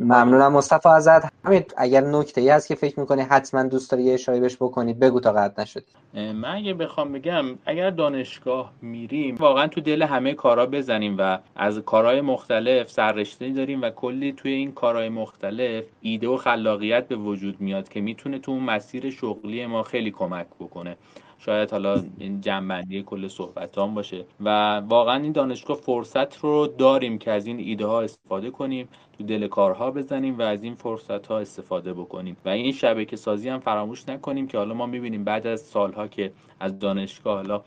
ممنونم 0.00 0.52
مصطفی 0.52 0.88
ازت 0.88 1.32
همین 1.44 1.64
اگر 1.76 2.00
نکته 2.00 2.40
ای 2.40 2.48
هست 2.48 2.68
که 2.68 2.74
فکر 2.74 3.00
می‌کنی 3.00 3.22
حتما 3.22 3.62
دوست 3.62 3.90
داری 3.90 4.02
یه 4.02 4.14
اشاره 4.14 4.40
بهش 4.40 4.56
بکنی 4.56 4.94
بگو 4.94 5.20
تا 5.20 5.32
قطع 5.32 5.62
نشدی. 5.62 5.92
من 6.14 6.54
اگه 6.54 6.74
بخوام 6.74 7.12
بگم 7.12 7.44
اگر 7.66 7.90
دانشگاه 7.90 8.72
میریم 8.82 9.36
واقعا 9.36 9.66
تو 9.66 9.80
دل 9.80 10.02
همه 10.02 10.34
کارا 10.34 10.66
بزنیم 10.66 11.16
و 11.18 11.38
از 11.56 11.78
کارهای 11.78 12.20
مختلف 12.20 12.90
سررشته 12.90 13.52
داریم 13.52 13.82
و 13.82 13.90
کلی 13.90 14.32
توی 14.32 14.52
این 14.52 14.72
کارهای 14.72 15.08
مختلف 15.08 15.84
ایده 16.00 16.28
و 16.28 16.36
خلاقیت 16.36 17.08
به 17.08 17.16
وجود 17.16 17.60
میاد 17.60 17.88
که 17.88 18.00
می‌تونه 18.00 18.38
تو 18.38 18.52
اون 18.52 18.62
مسیر 18.62 19.10
شغلی 19.10 19.66
ما 19.66 19.82
خیلی 19.82 20.10
کمک 20.10 20.46
بکنه. 20.60 20.96
شاید 21.38 21.70
حالا 21.70 22.04
این 22.18 22.40
جنبندی 22.40 23.02
کل 23.02 23.28
صحبت 23.28 23.78
هم 23.78 23.94
باشه. 23.94 24.26
و 24.40 24.76
واقعا 24.78 25.22
این 25.22 25.32
دانشگاه 25.32 25.76
فرصت 25.76 26.36
رو 26.38 26.66
داریم 26.66 27.18
که 27.18 27.30
از 27.30 27.46
این 27.46 27.58
ایده 27.58 27.86
ها 27.86 28.02
استفاده 28.02 28.50
کنیم. 28.50 28.88
تو 29.18 29.24
دل 29.24 29.46
کارها 29.46 29.90
بزنیم 29.90 30.38
و 30.38 30.42
از 30.42 30.62
این 30.62 30.74
فرصت 30.74 31.26
ها 31.26 31.38
استفاده 31.38 31.92
بکنیم. 31.92 32.36
و 32.44 32.48
این 32.48 32.72
شبکه 32.72 33.16
سازی 33.16 33.48
هم 33.48 33.60
فراموش 33.60 34.08
نکنیم 34.08 34.46
که 34.46 34.58
حالا 34.58 34.74
ما 34.74 34.86
می‌بینیم 34.86 35.24
بعد 35.24 35.46
از 35.46 35.60
سالها 35.60 36.08
که 36.08 36.32
از 36.60 36.78
دانشگاه 36.78 37.36
حالا 37.36 37.62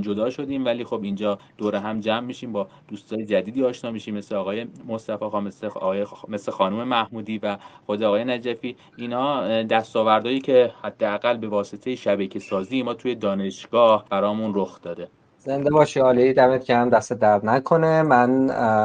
جدا 0.00 0.30
شدیم 0.30 0.64
ولی 0.64 0.84
خب 0.84 1.02
اینجا 1.02 1.38
دور 1.58 1.76
هم 1.76 2.00
جمع 2.00 2.20
میشیم 2.20 2.52
با 2.52 2.68
دوستای 2.88 3.24
جدیدی 3.24 3.64
آشنا 3.64 3.90
میشیم 3.90 4.14
مثل 4.14 4.34
آقای 4.34 4.66
مصطفی 4.88 5.24
مثل 5.24 5.66
آقای 5.66 6.06
مثل 6.28 6.52
خانم 6.52 6.88
محمودی 6.88 7.38
و 7.38 7.56
خود 7.86 8.02
آقای 8.02 8.24
نجفی. 8.24 8.76
اینا 8.96 9.62
دستاوردهایی 9.62 10.40
که 10.40 10.72
حداقل 10.82 11.36
به 11.36 11.48
واسطه 11.48 11.94
شبکه 11.94 12.38
سازی 12.38 12.82
ما 12.82 12.94
توی 12.94 13.14
دانشگاه 13.14 14.04
برامون 14.10 14.52
رخ 14.54 14.82
داده. 14.82 15.08
زنده 15.44 15.70
باشی 15.70 16.00
عالی 16.00 16.32
دمت 16.32 16.64
گرم 16.64 16.90
دست 16.90 17.12
درد 17.12 17.46
نکنه. 17.46 18.02
من 18.02 18.30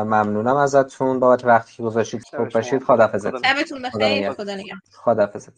ممنونم 0.03 0.55
ازتون. 0.55 1.19
بابت 1.19 1.45
وقتی 1.45 1.73
که 1.75 1.83
گذاشتید 1.83 2.21
خوب 2.37 2.49
باشید. 2.49 2.83
خدافظت 2.83 3.47
شبتون 3.47 3.81
بخیر. 3.81 4.31
خدا 4.31 4.55
نگهدار. 4.55 4.79
خدافظت 4.91 5.53